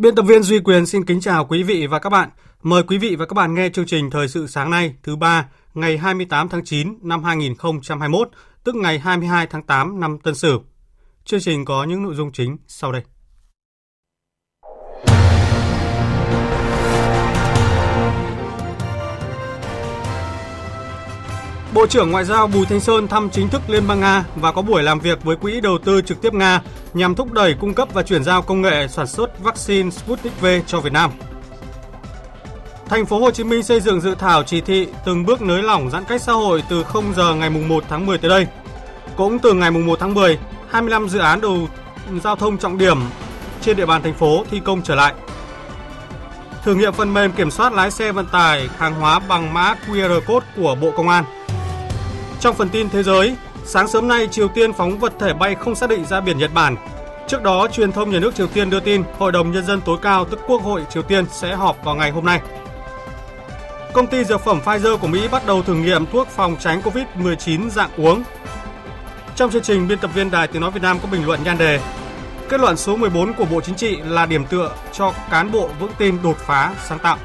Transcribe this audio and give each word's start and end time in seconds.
Biên 0.00 0.14
tập 0.14 0.22
viên 0.22 0.42
Duy 0.42 0.60
Quyền 0.60 0.86
xin 0.86 1.04
kính 1.04 1.20
chào 1.20 1.44
quý 1.44 1.62
vị 1.62 1.86
và 1.86 1.98
các 1.98 2.10
bạn. 2.10 2.30
Mời 2.62 2.82
quý 2.82 2.98
vị 2.98 3.16
và 3.16 3.26
các 3.26 3.34
bạn 3.34 3.54
nghe 3.54 3.68
chương 3.68 3.86
trình 3.86 4.10
Thời 4.10 4.28
sự 4.28 4.46
sáng 4.46 4.70
nay 4.70 4.94
thứ 5.02 5.16
ba 5.16 5.48
ngày 5.74 5.98
28 5.98 6.48
tháng 6.48 6.64
9 6.64 6.98
năm 7.02 7.24
2021, 7.24 8.28
tức 8.64 8.74
ngày 8.74 8.98
22 8.98 9.46
tháng 9.46 9.62
8 9.62 10.00
năm 10.00 10.18
Tân 10.18 10.34
Sửu. 10.34 10.62
Chương 11.24 11.40
trình 11.40 11.64
có 11.64 11.84
những 11.84 12.02
nội 12.02 12.14
dung 12.14 12.32
chính 12.32 12.56
sau 12.66 12.92
đây. 12.92 13.02
Bộ 21.74 21.86
trưởng 21.86 22.10
Ngoại 22.10 22.24
giao 22.24 22.46
Bùi 22.46 22.66
Thanh 22.66 22.80
Sơn 22.80 23.08
thăm 23.08 23.30
chính 23.30 23.48
thức 23.48 23.62
Liên 23.68 23.86
bang 23.88 24.00
Nga 24.00 24.24
và 24.36 24.52
có 24.52 24.62
buổi 24.62 24.82
làm 24.82 25.00
việc 25.00 25.24
với 25.24 25.36
Quỹ 25.36 25.60
đầu 25.60 25.78
tư 25.78 26.00
trực 26.02 26.22
tiếp 26.22 26.34
Nga 26.34 26.62
nhằm 26.94 27.14
thúc 27.14 27.32
đẩy 27.32 27.54
cung 27.54 27.74
cấp 27.74 27.88
và 27.92 28.02
chuyển 28.02 28.24
giao 28.24 28.42
công 28.42 28.62
nghệ 28.62 28.88
sản 28.88 29.06
xuất 29.06 29.38
vaccine 29.38 29.90
Sputnik 29.90 30.40
V 30.40 30.46
cho 30.66 30.80
Việt 30.80 30.92
Nam. 30.92 31.10
Thành 32.86 33.06
phố 33.06 33.18
Hồ 33.18 33.30
Chí 33.30 33.44
Minh 33.44 33.62
xây 33.62 33.80
dựng 33.80 34.00
dự 34.00 34.14
thảo 34.14 34.42
chỉ 34.42 34.60
thị 34.60 34.88
từng 35.06 35.26
bước 35.26 35.42
nới 35.42 35.62
lỏng 35.62 35.90
giãn 35.90 36.04
cách 36.04 36.22
xã 36.22 36.32
hội 36.32 36.62
từ 36.68 36.82
0 36.82 37.04
giờ 37.16 37.34
ngày 37.34 37.50
1 37.50 37.84
tháng 37.88 38.06
10 38.06 38.18
tới 38.18 38.28
đây. 38.28 38.46
Cũng 39.16 39.38
từ 39.38 39.54
ngày 39.54 39.70
1 39.70 39.98
tháng 40.00 40.14
10, 40.14 40.38
25 40.68 41.08
dự 41.08 41.18
án 41.18 41.40
đầu 41.40 41.68
giao 42.22 42.36
thông 42.36 42.58
trọng 42.58 42.78
điểm 42.78 42.98
trên 43.60 43.76
địa 43.76 43.86
bàn 43.86 44.02
thành 44.02 44.14
phố 44.14 44.44
thi 44.50 44.60
công 44.64 44.82
trở 44.82 44.94
lại. 44.94 45.14
Thử 46.64 46.74
nghiệm 46.74 46.92
phần 46.92 47.14
mềm 47.14 47.32
kiểm 47.32 47.50
soát 47.50 47.72
lái 47.72 47.90
xe 47.90 48.12
vận 48.12 48.26
tải 48.26 48.68
hàng 48.78 48.94
hóa 48.94 49.18
bằng 49.18 49.54
mã 49.54 49.74
QR 49.86 50.20
code 50.20 50.46
của 50.56 50.74
Bộ 50.74 50.90
Công 50.96 51.08
an. 51.08 51.24
Trong 52.40 52.54
phần 52.54 52.68
tin 52.68 52.90
thế 52.90 53.02
giới, 53.02 53.36
sáng 53.64 53.88
sớm 53.88 54.08
nay 54.08 54.28
Triều 54.30 54.48
Tiên 54.48 54.72
phóng 54.72 54.98
vật 54.98 55.12
thể 55.18 55.32
bay 55.32 55.54
không 55.54 55.74
xác 55.74 55.90
định 55.90 56.04
ra 56.04 56.20
biển 56.20 56.38
Nhật 56.38 56.50
Bản. 56.54 56.76
Trước 57.28 57.42
đó, 57.42 57.68
truyền 57.72 57.92
thông 57.92 58.10
nhà 58.10 58.18
nước 58.18 58.34
Triều 58.34 58.46
Tiên 58.46 58.70
đưa 58.70 58.80
tin 58.80 59.02
Hội 59.18 59.32
đồng 59.32 59.52
Nhân 59.52 59.66
dân 59.66 59.80
tối 59.80 59.98
cao 60.02 60.24
tức 60.24 60.40
Quốc 60.46 60.62
hội 60.62 60.82
Triều 60.90 61.02
Tiên 61.02 61.24
sẽ 61.30 61.54
họp 61.54 61.84
vào 61.84 61.94
ngày 61.94 62.10
hôm 62.10 62.24
nay. 62.24 62.40
Công 63.92 64.06
ty 64.06 64.24
dược 64.24 64.40
phẩm 64.40 64.60
Pfizer 64.64 64.96
của 64.96 65.06
Mỹ 65.06 65.28
bắt 65.28 65.46
đầu 65.46 65.62
thử 65.62 65.74
nghiệm 65.74 66.06
thuốc 66.06 66.28
phòng 66.28 66.56
tránh 66.60 66.82
COVID-19 66.82 67.70
dạng 67.70 67.90
uống. 67.96 68.22
Trong 69.36 69.50
chương 69.50 69.62
trình, 69.62 69.88
biên 69.88 69.98
tập 69.98 70.10
viên 70.14 70.30
Đài 70.30 70.46
Tiếng 70.46 70.62
Nói 70.62 70.70
Việt 70.70 70.82
Nam 70.82 70.98
có 71.02 71.08
bình 71.12 71.26
luận 71.26 71.40
nhan 71.44 71.58
đề 71.58 71.80
Kết 72.48 72.60
luận 72.60 72.76
số 72.76 72.96
14 72.96 73.32
của 73.32 73.44
Bộ 73.44 73.60
Chính 73.60 73.74
trị 73.74 73.96
là 74.04 74.26
điểm 74.26 74.44
tựa 74.44 74.74
cho 74.92 75.12
cán 75.30 75.52
bộ 75.52 75.70
vững 75.80 75.92
tin 75.98 76.22
đột 76.22 76.36
phá, 76.38 76.74
sáng 76.88 76.98
tạo. 76.98 77.18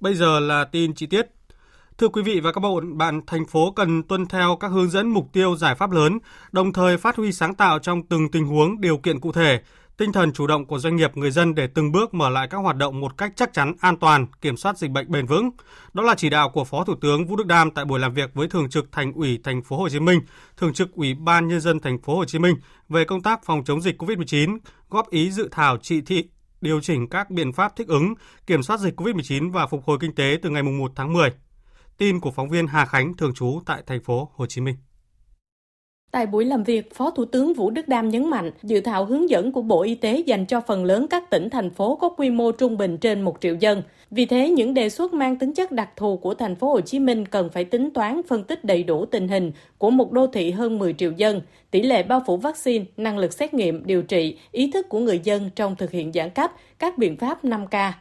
Bây 0.00 0.14
giờ 0.14 0.40
là 0.40 0.64
tin 0.64 0.94
chi 0.94 1.06
tiết. 1.06 1.26
Thưa 1.98 2.08
quý 2.08 2.22
vị 2.22 2.40
và 2.40 2.52
các 2.52 2.62
bạn, 2.94 3.20
thành 3.26 3.46
phố 3.46 3.70
cần 3.70 4.02
tuân 4.02 4.26
theo 4.26 4.56
các 4.60 4.68
hướng 4.68 4.90
dẫn 4.90 5.08
mục 5.08 5.28
tiêu 5.32 5.56
giải 5.56 5.74
pháp 5.74 5.90
lớn, 5.90 6.18
đồng 6.52 6.72
thời 6.72 6.96
phát 6.96 7.16
huy 7.16 7.32
sáng 7.32 7.54
tạo 7.54 7.78
trong 7.78 8.02
từng 8.02 8.30
tình 8.30 8.46
huống, 8.46 8.80
điều 8.80 8.98
kiện 8.98 9.20
cụ 9.20 9.32
thể, 9.32 9.60
tinh 9.96 10.12
thần 10.12 10.32
chủ 10.32 10.46
động 10.46 10.66
của 10.66 10.78
doanh 10.78 10.96
nghiệp 10.96 11.16
người 11.16 11.30
dân 11.30 11.54
để 11.54 11.66
từng 11.66 11.92
bước 11.92 12.14
mở 12.14 12.30
lại 12.30 12.48
các 12.50 12.58
hoạt 12.58 12.76
động 12.76 13.00
một 13.00 13.18
cách 13.18 13.32
chắc 13.36 13.52
chắn, 13.52 13.74
an 13.80 13.96
toàn, 13.96 14.26
kiểm 14.40 14.56
soát 14.56 14.78
dịch 14.78 14.90
bệnh 14.90 15.10
bền 15.10 15.26
vững. 15.26 15.50
Đó 15.92 16.02
là 16.02 16.14
chỉ 16.14 16.30
đạo 16.30 16.48
của 16.48 16.64
Phó 16.64 16.84
Thủ 16.84 16.94
tướng 17.00 17.26
Vũ 17.26 17.36
Đức 17.36 17.46
Đam 17.46 17.70
tại 17.70 17.84
buổi 17.84 18.00
làm 18.00 18.14
việc 18.14 18.30
với 18.34 18.48
Thường 18.48 18.70
trực 18.70 18.92
Thành 18.92 19.12
ủy 19.12 19.38
Thành 19.44 19.62
phố 19.62 19.76
Hồ 19.76 19.88
Chí 19.88 20.00
Minh, 20.00 20.20
Thường 20.56 20.72
trực 20.72 20.92
Ủy 20.92 21.14
ban 21.14 21.48
nhân 21.48 21.60
dân 21.60 21.80
Thành 21.80 21.98
phố 22.02 22.16
Hồ 22.16 22.24
Chí 22.24 22.38
Minh 22.38 22.56
về 22.88 23.04
công 23.04 23.22
tác 23.22 23.44
phòng 23.44 23.64
chống 23.64 23.82
dịch 23.82 24.02
COVID-19, 24.02 24.58
góp 24.90 25.10
ý 25.10 25.30
dự 25.30 25.48
thảo 25.52 25.76
chỉ 25.82 26.00
thị 26.00 26.24
điều 26.60 26.80
chỉnh 26.80 27.08
các 27.08 27.30
biện 27.30 27.52
pháp 27.52 27.76
thích 27.76 27.88
ứng, 27.88 28.14
kiểm 28.46 28.62
soát 28.62 28.80
dịch 28.80 29.00
COVID-19 29.00 29.52
và 29.52 29.66
phục 29.66 29.84
hồi 29.84 29.98
kinh 30.00 30.14
tế 30.14 30.38
từ 30.42 30.50
ngày 30.50 30.62
1 30.62 30.92
tháng 30.94 31.12
10. 31.12 31.30
Tin 31.98 32.20
của 32.20 32.30
phóng 32.30 32.48
viên 32.48 32.66
Hà 32.66 32.86
Khánh 32.86 33.14
thường 33.14 33.34
trú 33.34 33.60
tại 33.66 33.82
thành 33.86 34.02
phố 34.02 34.30
Hồ 34.34 34.46
Chí 34.46 34.60
Minh. 34.60 34.76
Tại 36.10 36.26
buổi 36.26 36.44
làm 36.44 36.62
việc, 36.64 36.94
Phó 36.94 37.10
Thủ 37.10 37.24
tướng 37.24 37.54
Vũ 37.54 37.70
Đức 37.70 37.88
Đam 37.88 38.08
nhấn 38.08 38.30
mạnh, 38.30 38.50
dự 38.62 38.80
thảo 38.80 39.04
hướng 39.04 39.30
dẫn 39.30 39.52
của 39.52 39.62
Bộ 39.62 39.82
Y 39.82 39.94
tế 39.94 40.22
dành 40.26 40.46
cho 40.46 40.60
phần 40.60 40.84
lớn 40.84 41.06
các 41.10 41.30
tỉnh, 41.30 41.50
thành 41.50 41.70
phố 41.70 41.96
có 41.96 42.08
quy 42.08 42.30
mô 42.30 42.52
trung 42.52 42.76
bình 42.76 42.98
trên 42.98 43.22
1 43.22 43.36
triệu 43.40 43.54
dân. 43.54 43.82
Vì 44.10 44.26
thế, 44.26 44.50
những 44.50 44.74
đề 44.74 44.88
xuất 44.88 45.14
mang 45.14 45.36
tính 45.36 45.54
chất 45.54 45.72
đặc 45.72 45.90
thù 45.96 46.16
của 46.16 46.34
thành 46.34 46.56
phố 46.56 46.70
Hồ 46.70 46.80
Chí 46.80 46.98
Minh 46.98 47.26
cần 47.26 47.50
phải 47.52 47.64
tính 47.64 47.90
toán 47.90 48.20
phân 48.28 48.44
tích 48.44 48.64
đầy 48.64 48.82
đủ 48.82 49.06
tình 49.06 49.28
hình 49.28 49.52
của 49.78 49.90
một 49.90 50.12
đô 50.12 50.26
thị 50.26 50.50
hơn 50.50 50.78
10 50.78 50.92
triệu 50.92 51.12
dân, 51.12 51.40
tỷ 51.70 51.82
lệ 51.82 52.02
bao 52.02 52.22
phủ 52.26 52.36
vaccine, 52.36 52.84
năng 52.96 53.18
lực 53.18 53.32
xét 53.32 53.54
nghiệm, 53.54 53.86
điều 53.86 54.02
trị, 54.02 54.36
ý 54.52 54.70
thức 54.70 54.88
của 54.88 54.98
người 54.98 55.20
dân 55.24 55.50
trong 55.56 55.76
thực 55.76 55.90
hiện 55.90 56.12
giãn 56.12 56.30
cách, 56.30 56.52
các 56.78 56.98
biện 56.98 57.16
pháp 57.16 57.44
5K. 57.44 57.92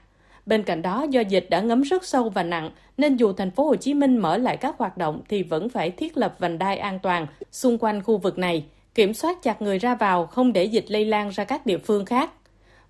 Bên 0.46 0.64
cạnh 0.64 0.82
đó, 0.82 1.06
do 1.10 1.22
dịch 1.22 1.48
đã 1.50 1.62
ngấm 1.62 1.82
rất 1.82 2.06
sâu 2.06 2.30
và 2.30 2.44
nặng, 2.44 2.72
nên 2.98 3.16
dù 3.16 3.34
thành 3.34 3.52
phố 3.52 3.66
Hồ 3.66 3.76
Chí 3.76 3.94
Minh 3.94 4.18
mở 4.18 4.38
lại 4.38 4.58
các 4.58 4.76
hoạt 4.78 4.98
động 4.98 5.22
thì 5.30 5.44
vẫn 5.44 5.70
phải 5.70 5.92
thiết 5.92 6.18
lập 6.18 6.36
vành 6.40 6.58
đai 6.58 6.78
an 6.78 7.00
toàn 7.04 7.28
xung 7.52 7.78
quanh 7.78 8.04
khu 8.04 8.18
vực 8.18 8.38
này, 8.38 8.66
kiểm 8.96 9.14
soát 9.14 9.44
chặt 9.44 9.62
người 9.62 9.80
ra 9.80 9.96
vào 9.96 10.26
không 10.26 10.54
để 10.54 10.64
dịch 10.64 10.86
lây 10.88 11.06
lan 11.06 11.30
ra 11.30 11.44
các 11.44 11.66
địa 11.66 11.78
phương 11.78 12.06
khác. 12.06 12.32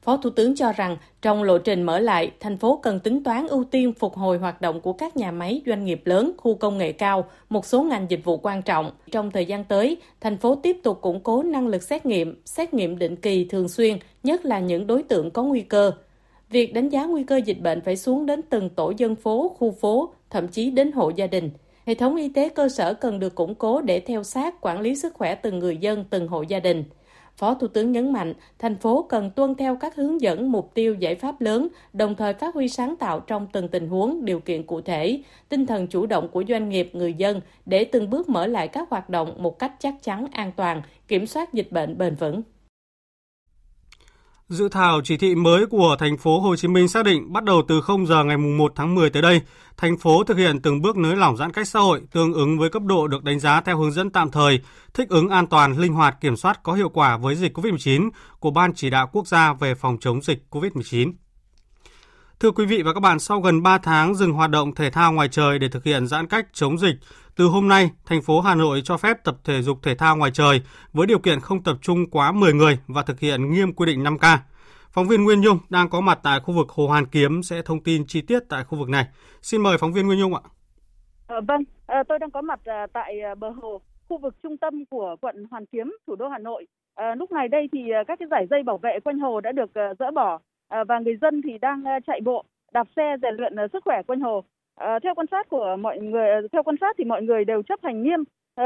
Phó 0.02 0.18
Thủ 0.18 0.30
tướng 0.30 0.56
cho 0.56 0.72
rằng 0.72 0.98
trong 1.22 1.44
lộ 1.44 1.58
trình 1.58 1.84
mở 1.84 2.00
lại, 2.00 2.32
thành 2.40 2.58
phố 2.58 2.80
cần 2.84 3.00
tính 3.00 3.24
toán 3.24 3.48
ưu 3.48 3.64
tiên 3.64 3.94
phục 3.94 4.16
hồi 4.16 4.38
hoạt 4.38 4.62
động 4.62 4.82
của 4.82 4.94
các 4.94 5.18
nhà 5.18 5.32
máy, 5.32 5.62
doanh 5.66 5.86
nghiệp 5.86 6.02
lớn, 6.06 6.32
khu 6.38 6.56
công 6.56 6.78
nghệ 6.78 6.92
cao, 6.92 7.26
một 7.50 7.66
số 7.66 7.84
ngành 7.84 8.06
dịch 8.10 8.24
vụ 8.24 8.38
quan 8.38 8.62
trọng. 8.62 8.92
Trong 9.12 9.32
thời 9.32 9.46
gian 9.46 9.64
tới, 9.64 9.98
thành 10.22 10.38
phố 10.38 10.56
tiếp 10.56 10.78
tục 10.84 11.02
củng 11.02 11.20
cố 11.20 11.44
năng 11.44 11.68
lực 11.68 11.84
xét 11.84 12.06
nghiệm, 12.06 12.42
xét 12.46 12.74
nghiệm 12.74 12.98
định 12.98 13.16
kỳ 13.16 13.46
thường 13.46 13.70
xuyên, 13.70 13.98
nhất 14.24 14.46
là 14.46 14.60
những 14.60 14.88
đối 14.88 15.04
tượng 15.04 15.32
có 15.32 15.44
nguy 15.44 15.62
cơ. 15.62 15.92
Việc 16.50 16.74
đánh 16.74 16.90
giá 16.90 17.06
nguy 17.06 17.24
cơ 17.24 17.38
dịch 17.46 17.62
bệnh 17.62 17.82
phải 17.82 17.98
xuống 17.98 18.26
đến 18.26 18.42
từng 18.42 18.70
tổ 18.70 18.94
dân 18.98 19.16
phố, 19.16 19.50
khu 19.50 19.72
phố, 19.72 20.14
thậm 20.30 20.48
chí 20.48 20.72
đến 20.72 20.92
hộ 20.92 21.12
gia 21.16 21.28
đình. 21.28 21.50
Hệ 21.86 21.96
thống 21.96 22.16
y 22.16 22.30
tế 22.30 22.50
cơ 22.50 22.70
sở 22.70 22.94
cần 22.94 23.20
được 23.20 23.36
củng 23.36 23.56
cố 23.56 23.82
để 23.82 24.00
theo 24.00 24.24
sát 24.24 24.56
quản 24.62 24.82
lý 24.82 24.96
sức 24.96 25.14
khỏe 25.14 25.36
từng 25.36 25.60
người 25.60 25.78
dân, 25.78 26.06
từng 26.10 26.28
hộ 26.28 26.42
gia 26.42 26.60
đình. 26.60 26.84
Phó 27.38 27.54
Thủ 27.54 27.68
tướng 27.68 27.92
nhấn 27.92 28.14
mạnh, 28.14 28.34
thành 28.60 28.76
phố 28.76 29.06
cần 29.10 29.32
tuân 29.36 29.56
theo 29.56 29.76
các 29.76 29.96
hướng 29.96 30.22
dẫn 30.22 30.52
mục 30.52 30.72
tiêu 30.74 30.96
giải 31.00 31.16
pháp 31.16 31.42
lớn, 31.42 31.68
đồng 31.94 32.16
thời 32.16 32.34
phát 32.34 32.56
huy 32.56 32.70
sáng 32.70 32.96
tạo 32.96 33.20
trong 33.20 33.48
từng 33.54 33.68
tình 33.68 33.88
huống, 33.88 34.26
điều 34.26 34.40
kiện 34.40 34.64
cụ 34.64 34.82
thể, 34.82 35.22
tinh 35.50 35.66
thần 35.66 35.88
chủ 35.88 36.06
động 36.06 36.28
của 36.28 36.44
doanh 36.50 36.70
nghiệp, 36.70 36.90
người 36.94 37.14
dân 37.14 37.42
để 37.66 37.86
từng 37.86 38.10
bước 38.10 38.30
mở 38.30 38.48
lại 38.48 38.68
các 38.68 38.90
hoạt 38.90 39.10
động 39.10 39.34
một 39.38 39.60
cách 39.60 39.74
chắc 39.80 39.96
chắn, 40.04 40.28
an 40.32 40.52
toàn, 40.56 40.82
kiểm 41.08 41.26
soát 41.26 41.54
dịch 41.54 41.72
bệnh 41.72 41.98
bền 41.98 42.16
vững. 42.16 42.42
Dự 44.50 44.70
thảo 44.70 45.02
chỉ 45.04 45.18
thị 45.18 45.36
mới 45.36 45.66
của 45.66 45.96
thành 46.00 46.18
phố 46.18 46.40
Hồ 46.40 46.56
Chí 46.56 46.68
Minh 46.68 46.88
xác 46.88 47.06
định 47.06 47.34
bắt 47.34 47.44
đầu 47.44 47.62
từ 47.68 47.82
0 47.82 48.08
giờ 48.08 48.24
ngày 48.24 48.38
1 48.38 48.72
tháng 48.76 48.96
10 48.96 49.10
tới 49.10 49.22
đây, 49.22 49.42
thành 49.78 49.98
phố 49.98 50.24
thực 50.24 50.38
hiện 50.38 50.62
từng 50.62 50.82
bước 50.82 50.98
nới 50.98 51.16
lỏng 51.16 51.38
giãn 51.38 51.52
cách 51.52 51.68
xã 51.68 51.80
hội 51.80 52.02
tương 52.12 52.34
ứng 52.34 52.60
với 52.60 52.70
cấp 52.70 52.84
độ 52.84 53.08
được 53.08 53.24
đánh 53.24 53.40
giá 53.40 53.62
theo 53.62 53.78
hướng 53.78 53.92
dẫn 53.92 54.10
tạm 54.10 54.32
thời, 54.32 54.60
thích 54.94 55.10
ứng 55.10 55.30
an 55.30 55.48
toàn, 55.48 55.78
linh 55.78 55.94
hoạt, 55.94 56.22
kiểm 56.22 56.36
soát 56.36 56.64
có 56.64 56.74
hiệu 56.74 56.90
quả 56.90 57.18
với 57.18 57.36
dịch 57.36 57.58
COVID-19 57.58 58.10
của 58.40 58.52
Ban 58.52 58.74
chỉ 58.74 58.90
đạo 58.90 59.10
quốc 59.12 59.28
gia 59.28 59.54
về 59.54 59.76
phòng 59.76 59.98
chống 60.00 60.22
dịch 60.22 60.44
COVID-19. 60.50 61.14
Thưa 62.40 62.52
quý 62.52 62.66
vị 62.66 62.82
và 62.86 62.94
các 62.94 63.00
bạn, 63.00 63.20
sau 63.20 63.40
gần 63.42 63.64
3 63.64 63.78
tháng 63.78 64.16
dừng 64.16 64.34
hoạt 64.34 64.52
động 64.52 64.76
thể 64.76 64.90
thao 64.90 65.14
ngoài 65.14 65.28
trời 65.32 65.60
để 65.60 65.68
thực 65.70 65.84
hiện 65.84 66.08
giãn 66.08 66.28
cách 66.28 66.48
chống 66.54 66.78
dịch, 66.78 66.96
từ 67.36 67.46
hôm 67.46 67.68
nay, 67.68 67.90
thành 68.06 68.22
phố 68.22 68.42
Hà 68.42 68.56
Nội 68.56 68.82
cho 68.84 68.98
phép 68.98 69.24
tập 69.24 69.36
thể 69.44 69.62
dục 69.62 69.78
thể 69.84 69.96
thao 69.96 70.18
ngoài 70.18 70.32
trời 70.34 70.62
với 70.94 71.08
điều 71.08 71.20
kiện 71.20 71.40
không 71.40 71.64
tập 71.64 71.78
trung 71.82 72.10
quá 72.12 72.32
10 72.32 72.54
người 72.54 72.80
và 72.88 73.04
thực 73.04 73.20
hiện 73.20 73.52
nghiêm 73.52 73.74
quy 73.74 73.86
định 73.86 74.04
5K. 74.04 74.38
Phóng 74.92 75.08
viên 75.08 75.24
Nguyên 75.24 75.42
Nhung 75.42 75.58
đang 75.70 75.90
có 75.90 76.02
mặt 76.02 76.20
tại 76.24 76.40
khu 76.40 76.54
vực 76.54 76.70
Hồ 76.70 76.88
Hoàn 76.88 77.06
Kiếm 77.06 77.44
sẽ 77.44 77.62
thông 77.62 77.84
tin 77.84 78.08
chi 78.08 78.22
tiết 78.22 78.40
tại 78.50 78.64
khu 78.64 78.78
vực 78.78 78.90
này. 78.90 79.06
Xin 79.42 79.62
mời 79.62 79.78
phóng 79.78 79.94
viên 79.94 80.08
Nguyên 80.08 80.20
Nhung 80.20 80.34
ạ. 80.34 80.42
À, 81.28 81.36
vâng, 81.48 81.62
à, 81.88 82.04
tôi 82.08 82.20
đang 82.20 82.32
có 82.32 82.42
mặt 82.42 82.60
à, 82.66 82.88
tại 82.94 83.16
bờ 83.38 83.50
hồ, 83.50 83.82
khu 84.10 84.18
vực 84.18 84.36
trung 84.44 84.58
tâm 84.58 84.86
của 84.86 85.16
quận 85.22 85.36
Hoàn 85.52 85.66
Kiếm, 85.66 85.98
thủ 86.08 86.16
đô 86.16 86.28
Hà 86.28 86.38
Nội. 86.38 86.68
À, 86.96 87.16
lúc 87.16 87.32
này 87.32 87.48
đây 87.48 87.70
thì 87.72 87.80
các 88.08 88.20
cái 88.20 88.28
giải 88.32 88.48
dây 88.50 88.64
bảo 88.64 88.78
vệ 88.78 89.00
quanh 89.04 89.20
hồ 89.20 89.42
đã 89.42 89.52
được 89.52 89.74
à, 89.74 89.94
dỡ 90.00 90.12
bỏ 90.12 90.40
Ờ, 90.76 90.84
và 90.84 91.00
người 91.00 91.18
dân 91.22 91.42
thì 91.42 91.58
đang 91.58 91.84
ờ, 91.84 91.92
chạy 92.08 92.22
bộ 92.22 92.44
đạp 92.74 92.88
xe 92.96 93.16
rèn 93.22 93.36
luyện 93.36 93.56
ờ, 93.56 93.68
sức 93.74 93.84
khỏe 93.86 94.02
quanh 94.08 94.22
hồ. 94.22 94.44
Theo 95.04 95.16
quan 95.16 95.28
sát 95.32 95.50
của 95.50 95.76
mọi 95.80 96.00
người, 96.00 96.48
theo 96.52 96.64
quan 96.64 96.76
sát 96.82 96.96
thì 96.98 97.04
mọi 97.04 97.22
người 97.22 97.46
đều 97.46 97.62
chấp 97.62 97.80
hành 97.84 98.04
nghiêm 98.04 98.24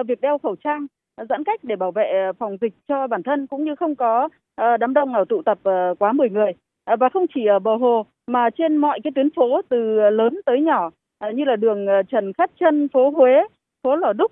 việc 0.07 0.21
đeo 0.21 0.37
khẩu 0.37 0.55
trang, 0.55 0.87
giãn 1.29 1.43
cách 1.43 1.59
để 1.63 1.75
bảo 1.75 1.91
vệ 1.91 2.31
phòng 2.39 2.57
dịch 2.61 2.73
cho 2.87 3.07
bản 3.07 3.23
thân 3.23 3.47
cũng 3.47 3.63
như 3.63 3.75
không 3.75 3.95
có 3.95 4.29
đám 4.57 4.93
đông 4.93 5.13
nào 5.13 5.25
tụ 5.25 5.41
tập 5.41 5.59
quá 5.99 6.13
10 6.13 6.29
người. 6.29 6.51
Và 6.99 7.09
không 7.09 7.25
chỉ 7.35 7.45
ở 7.45 7.59
bờ 7.59 7.75
hồ 7.75 8.05
mà 8.27 8.49
trên 8.49 8.77
mọi 8.77 8.99
cái 9.03 9.11
tuyến 9.15 9.29
phố 9.35 9.61
từ 9.69 10.09
lớn 10.09 10.39
tới 10.45 10.61
nhỏ 10.61 10.89
như 11.33 11.43
là 11.43 11.55
đường 11.55 11.87
Trần 12.09 12.33
Khát 12.33 12.51
Trân, 12.59 12.87
phố 12.93 13.09
Huế, 13.09 13.47
phố 13.83 13.95
Lò 13.95 14.13
Đúc, 14.13 14.31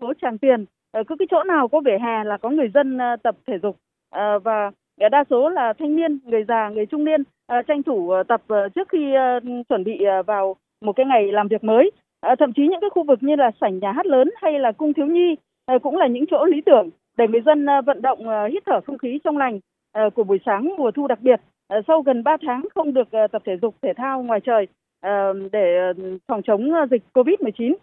phố 0.00 0.12
Tràng 0.22 0.38
Tiền, 0.38 0.64
cứ 0.92 1.16
cái 1.18 1.26
chỗ 1.30 1.44
nào 1.44 1.68
có 1.68 1.80
vỉa 1.80 1.98
hè 2.00 2.24
là 2.24 2.36
có 2.36 2.50
người 2.50 2.68
dân 2.74 2.98
tập 3.22 3.36
thể 3.46 3.58
dục 3.62 3.76
và 4.44 4.70
đa 4.98 5.24
số 5.30 5.48
là 5.48 5.72
thanh 5.72 5.96
niên, 5.96 6.18
người 6.24 6.44
già, 6.48 6.68
người 6.68 6.86
trung 6.86 7.04
niên 7.04 7.22
à, 7.46 7.62
tranh 7.62 7.82
thủ 7.82 8.10
ờ, 8.10 8.22
tập 8.22 8.42
ờ, 8.48 8.68
trước 8.68 8.88
khi 8.88 9.14
ờ, 9.14 9.40
chuẩn 9.68 9.84
bị 9.84 10.04
vào 10.26 10.56
một 10.80 10.92
cái 10.92 11.06
ngày 11.06 11.32
làm 11.32 11.48
việc 11.48 11.64
mới. 11.64 11.90
À, 12.20 12.34
thậm 12.38 12.52
chí 12.52 12.62
những 12.62 12.80
cái 12.80 12.90
khu 12.90 13.04
vực 13.04 13.18
như 13.22 13.36
là 13.36 13.50
sảnh 13.60 13.78
nhà 13.78 13.92
hát 13.92 14.06
lớn 14.06 14.30
hay 14.36 14.58
là 14.58 14.72
cung 14.72 14.92
thiếu 14.92 15.06
nhi 15.06 15.36
cũng 15.82 15.96
là 15.96 16.06
những 16.06 16.24
chỗ 16.30 16.44
lý 16.44 16.60
tưởng 16.60 16.90
để 17.16 17.28
người 17.28 17.40
dân 17.46 17.66
vận 17.86 18.02
động 18.02 18.18
hít 18.52 18.62
thở 18.66 18.80
không 18.86 18.98
khí 18.98 19.20
trong 19.24 19.38
lành 19.38 19.60
của 20.14 20.24
buổi 20.24 20.38
sáng 20.46 20.74
mùa 20.78 20.90
thu 20.90 21.06
đặc 21.06 21.18
biệt 21.22 21.40
sau 21.86 22.02
gần 22.02 22.24
3 22.24 22.36
tháng 22.46 22.66
không 22.74 22.94
được 22.94 23.08
tập 23.32 23.42
thể 23.44 23.56
dục 23.62 23.74
thể 23.82 23.92
thao 23.96 24.22
ngoài 24.22 24.40
trời 24.40 24.66
để 25.52 25.92
phòng 26.28 26.42
chống 26.42 26.70
dịch 26.90 27.02
Covid-19. 27.14 27.74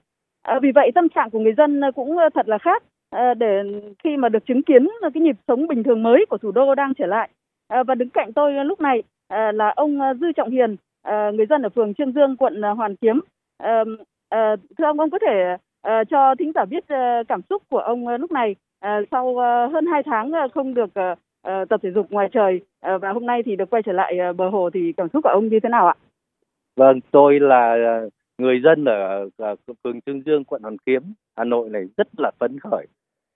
Vì 0.62 0.72
vậy 0.76 0.92
tâm 0.96 1.10
trạng 1.10 1.30
của 1.30 1.40
người 1.40 1.54
dân 1.58 1.82
cũng 1.96 2.18
thật 2.34 2.48
là 2.48 2.58
khác 2.58 2.84
Ờ, 3.12 3.34
để 3.34 3.64
khi 4.04 4.18
mà 4.18 4.30
được 4.30 4.46
chứng 4.46 4.64
kiến 4.64 4.88
cái 5.02 5.22
nhịp 5.22 5.36
sống 5.48 5.68
bình 5.68 5.84
thường 5.84 6.04
mới 6.04 6.26
của 6.30 6.38
thủ 6.38 6.52
đô 6.52 6.76
đang 6.76 6.94
trở 6.94 7.06
lại. 7.06 7.30
Ờ, 7.68 7.84
và 7.84 7.96
đứng 7.96 8.10
cạnh 8.10 8.34
tôi 8.34 8.66
lúc 8.66 8.82
này 8.82 9.04
ờ, 9.28 9.52
là 9.52 9.74
ông 9.76 10.00
Dư 10.22 10.32
Trọng 10.32 10.50
Hiền, 10.50 10.76
người 11.34 11.46
dân 11.50 11.62
ở 11.62 11.70
phường 11.70 11.94
Trương 11.94 12.12
Dương, 12.12 12.36
quận 12.38 12.62
Hoàn 12.62 12.96
Kiếm. 12.96 13.20
Thưa 14.78 14.86
ông, 14.86 15.00
ông 15.00 15.10
có 15.10 15.20
thể 15.22 15.58
cho 16.10 16.36
thính 16.40 16.52
giả 16.56 16.66
biết 16.66 16.84
cảm 17.28 17.42
xúc 17.50 17.64
của 17.70 17.78
ông 17.78 18.08
lúc 18.08 18.32
này 18.32 18.56
sau 19.12 19.36
hơn 19.74 19.86
2 19.86 20.04
tháng 20.04 20.32
không 20.54 20.74
được 20.74 20.94
tập 21.44 21.80
thể 21.84 21.92
dục 21.92 22.12
ngoài 22.12 22.30
trời 22.32 22.62
và 22.82 23.12
hôm 23.12 23.26
nay 23.26 23.44
thì 23.46 23.56
được 23.56 23.70
quay 23.70 23.84
trở 23.84 23.92
lại 23.92 24.18
bờ 24.38 24.50
hồ 24.50 24.70
thì 24.74 24.94
cảm 24.98 25.08
xúc 25.14 25.24
của 25.24 25.30
ông 25.30 25.48
như 25.48 25.60
thế 25.64 25.70
nào 25.70 25.88
ạ? 25.88 25.96
Vâng, 26.76 27.00
tôi 27.12 27.40
là 27.40 27.76
người 28.38 28.62
dân 28.64 28.86
ở, 28.86 29.30
ở 29.38 29.56
phường 29.84 30.02
Trương 30.02 30.22
Dương, 30.26 30.44
quận 30.44 30.62
Hoàn 30.62 30.78
Kiếm, 30.78 31.02
Hà 31.38 31.44
Nội 31.44 31.70
này 31.70 31.84
rất 31.98 32.08
là 32.18 32.32
phấn 32.40 32.60
khởi 32.60 32.86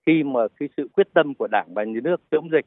khi 0.06 0.24
mà 0.24 0.40
cái 0.60 0.70
sự 0.78 0.88
quyết 0.94 1.08
tâm 1.14 1.34
của 1.34 1.48
Đảng 1.48 1.74
và 1.74 1.84
Nhà 1.84 2.00
nước 2.04 2.22
chống 2.32 2.50
dịch 2.52 2.66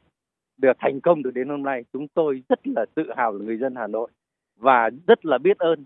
được 0.57 0.77
thành 0.79 1.01
công 1.01 1.23
được 1.23 1.31
đến 1.33 1.49
hôm 1.49 1.63
nay. 1.63 1.83
Chúng 1.93 2.07
tôi 2.07 2.43
rất 2.49 2.67
là 2.67 2.85
tự 2.95 3.03
hào 3.17 3.33
là 3.33 3.45
người 3.45 3.57
dân 3.57 3.75
Hà 3.75 3.87
Nội 3.87 4.09
và 4.59 4.89
rất 5.07 5.25
là 5.25 5.37
biết 5.37 5.57
ơn 5.57 5.85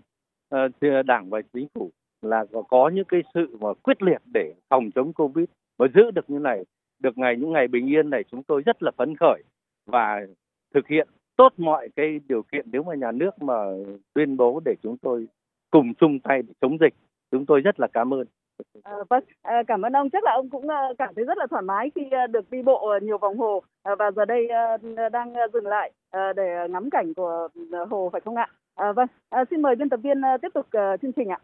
uh, 0.54 1.06
Đảng 1.06 1.30
và 1.30 1.40
Chính 1.52 1.68
phủ 1.74 1.90
là 2.22 2.44
có 2.68 2.90
những 2.94 3.04
cái 3.04 3.22
sự 3.34 3.56
mà 3.60 3.68
quyết 3.82 4.02
liệt 4.02 4.22
để 4.34 4.54
phòng 4.68 4.90
chống 4.94 5.12
Covid 5.12 5.46
và 5.78 5.86
giữ 5.94 6.10
được 6.10 6.30
như 6.30 6.38
này, 6.38 6.64
được 6.98 7.18
ngày 7.18 7.36
những 7.36 7.52
ngày 7.52 7.68
bình 7.68 7.86
yên 7.86 8.10
này 8.10 8.24
chúng 8.30 8.42
tôi 8.42 8.62
rất 8.62 8.82
là 8.82 8.90
phấn 8.96 9.16
khởi 9.16 9.42
và 9.86 10.20
thực 10.74 10.88
hiện 10.88 11.08
tốt 11.36 11.52
mọi 11.56 11.88
cái 11.96 12.20
điều 12.28 12.42
kiện 12.42 12.66
nếu 12.72 12.82
mà 12.82 12.94
nhà 12.94 13.12
nước 13.12 13.42
mà 13.42 13.54
tuyên 14.14 14.36
bố 14.36 14.60
để 14.64 14.74
chúng 14.82 14.96
tôi 14.98 15.26
cùng 15.70 15.94
chung 15.94 16.18
tay 16.20 16.42
để 16.42 16.54
chống 16.60 16.78
dịch. 16.80 16.94
Chúng 17.30 17.46
tôi 17.46 17.60
rất 17.60 17.80
là 17.80 17.86
cảm 17.92 18.14
ơn. 18.14 18.26
À, 18.82 18.92
vâng, 19.10 19.24
à, 19.42 19.62
cảm 19.66 19.82
ơn 19.82 19.92
ông. 19.92 20.10
Chắc 20.10 20.24
là 20.24 20.32
ông 20.32 20.50
cũng 20.50 20.68
ờ, 20.68 20.94
cảm 20.98 21.14
thấy 21.16 21.24
rất 21.24 21.38
là 21.38 21.46
thoải 21.50 21.62
mái 21.62 21.90
khi 21.94 22.02
được 22.30 22.50
đi 22.50 22.62
bộ 22.62 22.98
nhiều 23.02 23.18
vòng 23.18 23.38
hồ 23.38 23.62
và 23.98 24.10
giờ 24.16 24.24
đây 24.24 24.48
đang 25.12 25.34
dừng 25.52 25.66
lại 25.66 25.92
để 26.12 26.68
ngắm 26.70 26.90
cảnh 26.90 27.14
của 27.14 27.48
hồ 27.90 28.08
phải 28.12 28.20
không 28.24 28.36
ạ? 28.36 28.48
À, 28.74 28.92
vâng, 28.92 29.06
à, 29.30 29.44
xin 29.50 29.62
mời 29.62 29.76
biên 29.76 29.88
tập 29.88 30.00
viên 30.02 30.20
tiếp 30.42 30.48
tục 30.54 30.66
chương 31.02 31.12
trình 31.12 31.28
ạ. 31.28 31.38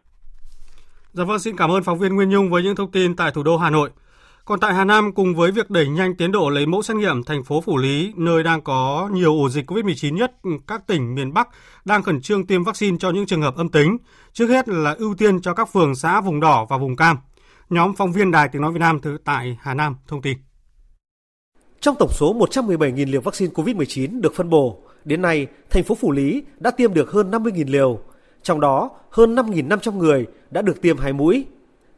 Dạ 1.13 1.23
vâng, 1.23 1.39
xin 1.39 1.55
cảm 1.57 1.71
ơn 1.71 1.83
phóng 1.83 1.99
viên 1.99 2.15
Nguyên 2.15 2.29
Nhung 2.29 2.49
với 2.49 2.63
những 2.63 2.75
thông 2.75 2.91
tin 2.91 3.15
tại 3.15 3.31
thủ 3.31 3.43
đô 3.43 3.57
Hà 3.57 3.69
Nội. 3.69 3.89
Còn 4.45 4.59
tại 4.59 4.73
Hà 4.73 4.85
Nam, 4.85 5.11
cùng 5.13 5.35
với 5.35 5.51
việc 5.51 5.69
đẩy 5.69 5.87
nhanh 5.87 6.15
tiến 6.15 6.31
độ 6.31 6.49
lấy 6.49 6.65
mẫu 6.65 6.81
xét 6.81 6.97
nghiệm, 6.97 7.23
thành 7.23 7.43
phố 7.43 7.61
Phủ 7.61 7.77
Lý, 7.77 8.13
nơi 8.15 8.43
đang 8.43 8.61
có 8.61 9.09
nhiều 9.13 9.33
ổ 9.33 9.49
dịch 9.49 9.71
COVID-19 9.71 10.15
nhất, 10.15 10.31
các 10.67 10.87
tỉnh 10.87 11.15
miền 11.15 11.33
Bắc 11.33 11.49
đang 11.85 12.03
khẩn 12.03 12.21
trương 12.21 12.47
tiêm 12.47 12.63
vaccine 12.63 12.97
cho 12.99 13.11
những 13.11 13.25
trường 13.25 13.41
hợp 13.41 13.55
âm 13.55 13.69
tính. 13.69 13.97
Trước 14.33 14.47
hết 14.47 14.69
là 14.69 14.95
ưu 14.99 15.15
tiên 15.15 15.41
cho 15.41 15.53
các 15.53 15.73
phường 15.73 15.95
xã 15.95 16.21
vùng 16.21 16.39
đỏ 16.39 16.65
và 16.69 16.77
vùng 16.77 16.95
cam. 16.95 17.17
Nhóm 17.69 17.95
phóng 17.95 18.11
viên 18.11 18.31
Đài 18.31 18.47
Tiếng 18.47 18.61
Nói 18.61 18.71
Việt 18.71 18.79
Nam 18.79 18.99
thứ 18.99 19.17
tại 19.25 19.57
Hà 19.61 19.73
Nam 19.73 19.95
thông 20.07 20.21
tin. 20.21 20.37
Trong 21.79 21.95
tổng 21.99 22.11
số 22.11 22.33
117.000 22.33 23.11
liều 23.11 23.21
vaccine 23.21 23.51
COVID-19 23.53 24.21
được 24.21 24.33
phân 24.35 24.49
bổ, 24.49 24.81
đến 25.05 25.21
nay, 25.21 25.47
thành 25.69 25.83
phố 25.83 25.95
Phủ 25.95 26.11
Lý 26.11 26.43
đã 26.57 26.71
tiêm 26.71 26.93
được 26.93 27.11
hơn 27.11 27.31
50.000 27.31 27.71
liều. 27.71 27.99
Trong 28.43 28.59
đó, 28.59 28.89
hơn 29.09 29.35
5.500 29.35 29.97
người 29.97 30.25
đã 30.51 30.61
được 30.61 30.81
tiêm 30.81 30.97
hai 30.97 31.13
mũi. 31.13 31.45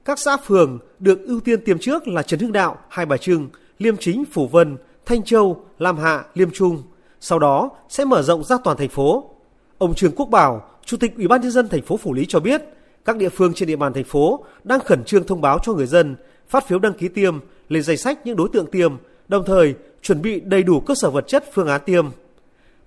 Các 0.05 0.19
xã 0.19 0.37
phường 0.37 0.79
được 0.99 1.25
ưu 1.25 1.39
tiên 1.39 1.61
tiêm 1.65 1.79
trước 1.79 2.07
là 2.07 2.23
Trần 2.23 2.39
Hưng 2.39 2.51
Đạo, 2.51 2.77
Hai 2.89 3.05
Bà 3.05 3.17
Trưng, 3.17 3.49
Liêm 3.77 3.97
Chính, 3.97 4.25
Phủ 4.25 4.47
Vân, 4.47 4.77
Thanh 5.05 5.23
Châu, 5.23 5.65
Lam 5.79 5.97
Hạ, 5.97 6.23
Liêm 6.33 6.51
Trung. 6.51 6.83
Sau 7.19 7.39
đó 7.39 7.69
sẽ 7.89 8.05
mở 8.05 8.21
rộng 8.21 8.43
ra 8.43 8.57
toàn 8.63 8.77
thành 8.77 8.89
phố. 8.89 9.29
Ông 9.77 9.93
Trương 9.93 10.11
Quốc 10.15 10.25
Bảo, 10.25 10.69
Chủ 10.85 10.97
tịch 10.97 11.15
Ủy 11.17 11.27
ban 11.27 11.41
nhân 11.41 11.51
dân 11.51 11.69
thành 11.69 11.81
phố 11.81 11.97
Phủ 11.97 12.13
Lý 12.13 12.25
cho 12.27 12.39
biết, 12.39 12.61
các 13.05 13.17
địa 13.17 13.29
phương 13.29 13.53
trên 13.53 13.67
địa 13.67 13.75
bàn 13.75 13.93
thành 13.93 14.03
phố 14.03 14.45
đang 14.63 14.79
khẩn 14.79 15.03
trương 15.03 15.23
thông 15.23 15.41
báo 15.41 15.59
cho 15.63 15.73
người 15.73 15.87
dân 15.87 16.15
phát 16.49 16.67
phiếu 16.67 16.79
đăng 16.79 16.93
ký 16.93 17.07
tiêm 17.07 17.37
lên 17.69 17.83
danh 17.83 17.97
sách 17.97 18.19
những 18.25 18.35
đối 18.35 18.49
tượng 18.53 18.71
tiêm, 18.71 18.93
đồng 19.27 19.45
thời 19.45 19.75
chuẩn 20.01 20.21
bị 20.21 20.39
đầy 20.39 20.63
đủ 20.63 20.79
cơ 20.79 20.95
sở 20.95 21.09
vật 21.09 21.27
chất 21.27 21.43
phương 21.53 21.67
án 21.67 21.81
tiêm. 21.85 22.05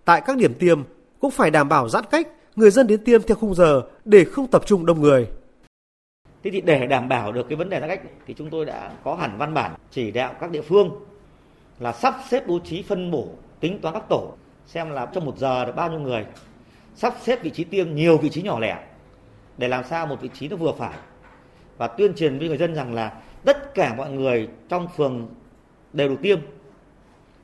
Tại 0.05 0.23
các 0.27 0.37
điểm 0.37 0.55
tiêm 0.55 0.81
cũng 1.21 1.31
phải 1.31 1.51
đảm 1.51 1.69
bảo 1.69 1.89
giãn 1.89 2.05
cách, 2.11 2.29
người 2.57 2.71
dân 2.71 2.87
đến 2.87 3.05
tiêm 3.05 3.23
theo 3.23 3.37
khung 3.37 3.55
giờ 3.55 3.83
để 4.05 4.25
không 4.25 4.47
tập 4.47 4.63
trung 4.67 4.87
đông 4.87 5.01
người. 5.01 5.27
Thế 6.47 6.53
thì 6.53 6.61
để 6.61 6.87
đảm 6.87 7.09
bảo 7.09 7.33
được 7.33 7.49
cái 7.49 7.57
vấn 7.57 7.69
đề 7.69 7.81
giãn 7.81 7.89
cách 7.89 8.01
thì 8.27 8.35
chúng 8.35 8.51
tôi 8.51 8.65
đã 8.65 8.91
có 9.05 9.15
hẳn 9.15 9.39
văn 9.39 9.55
bản 9.55 9.75
chỉ 9.91 10.11
đạo 10.11 10.35
các 10.41 10.51
địa 10.51 10.63
phương 10.63 10.91
là 11.79 11.93
sắp 11.93 12.15
xếp 12.29 12.47
bố 12.47 12.59
trí 12.65 12.83
phân 12.83 13.11
bổ 13.11 13.29
tính 13.61 13.79
toán 13.81 13.95
các 13.95 14.03
tổ, 14.09 14.33
xem 14.67 14.91
là 14.91 15.07
trong 15.07 15.25
một 15.25 15.39
giờ 15.39 15.65
được 15.65 15.77
bao 15.77 15.91
nhiêu 15.91 16.01
người, 16.01 16.27
sắp 16.95 17.15
xếp 17.23 17.43
vị 17.43 17.51
trí 17.51 17.65
tiêm 17.65 17.95
nhiều 17.95 18.19
vị 18.19 18.29
trí 18.29 18.43
nhỏ 18.43 18.61
lẻ 18.61 18.79
để 19.59 19.69
làm 19.69 19.85
sao 19.85 20.07
một 20.07 20.21
vị 20.21 20.31
trí 20.35 20.49
nó 20.49 20.57
vừa 20.57 20.73
phải. 20.73 20.95
Và 21.77 21.87
tuyên 21.87 22.15
truyền 22.15 22.39
với 22.39 22.49
người 22.49 22.59
dân 22.59 22.75
rằng 22.75 22.95
là 22.95 23.13
tất 23.45 23.75
cả 23.75 23.95
mọi 23.95 24.11
người 24.11 24.49
trong 24.69 24.89
phường 24.97 25.29
đều 25.93 26.09
được 26.09 26.19
tiêm. 26.23 26.39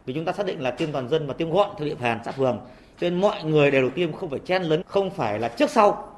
Vì 0.06 0.14
chúng 0.14 0.24
ta 0.24 0.32
xác 0.32 0.46
định 0.46 0.60
là 0.60 0.70
tiêm 0.70 0.92
toàn 0.92 1.08
dân 1.08 1.26
và 1.26 1.34
tiêm 1.34 1.50
gọn 1.50 1.70
theo 1.78 1.88
địa 1.88 1.96
bàn 2.00 2.20
xã 2.24 2.32
phường, 2.32 2.60
cho 3.00 3.10
nên 3.10 3.20
mọi 3.20 3.44
người 3.44 3.70
đều 3.70 3.82
được 3.82 3.94
tiêm 3.94 4.12
không 4.12 4.30
phải 4.30 4.40
chen 4.44 4.62
lấn, 4.62 4.82
không 4.86 5.10
phải 5.10 5.38
là 5.38 5.48
trước 5.48 5.70
sau 5.70 6.11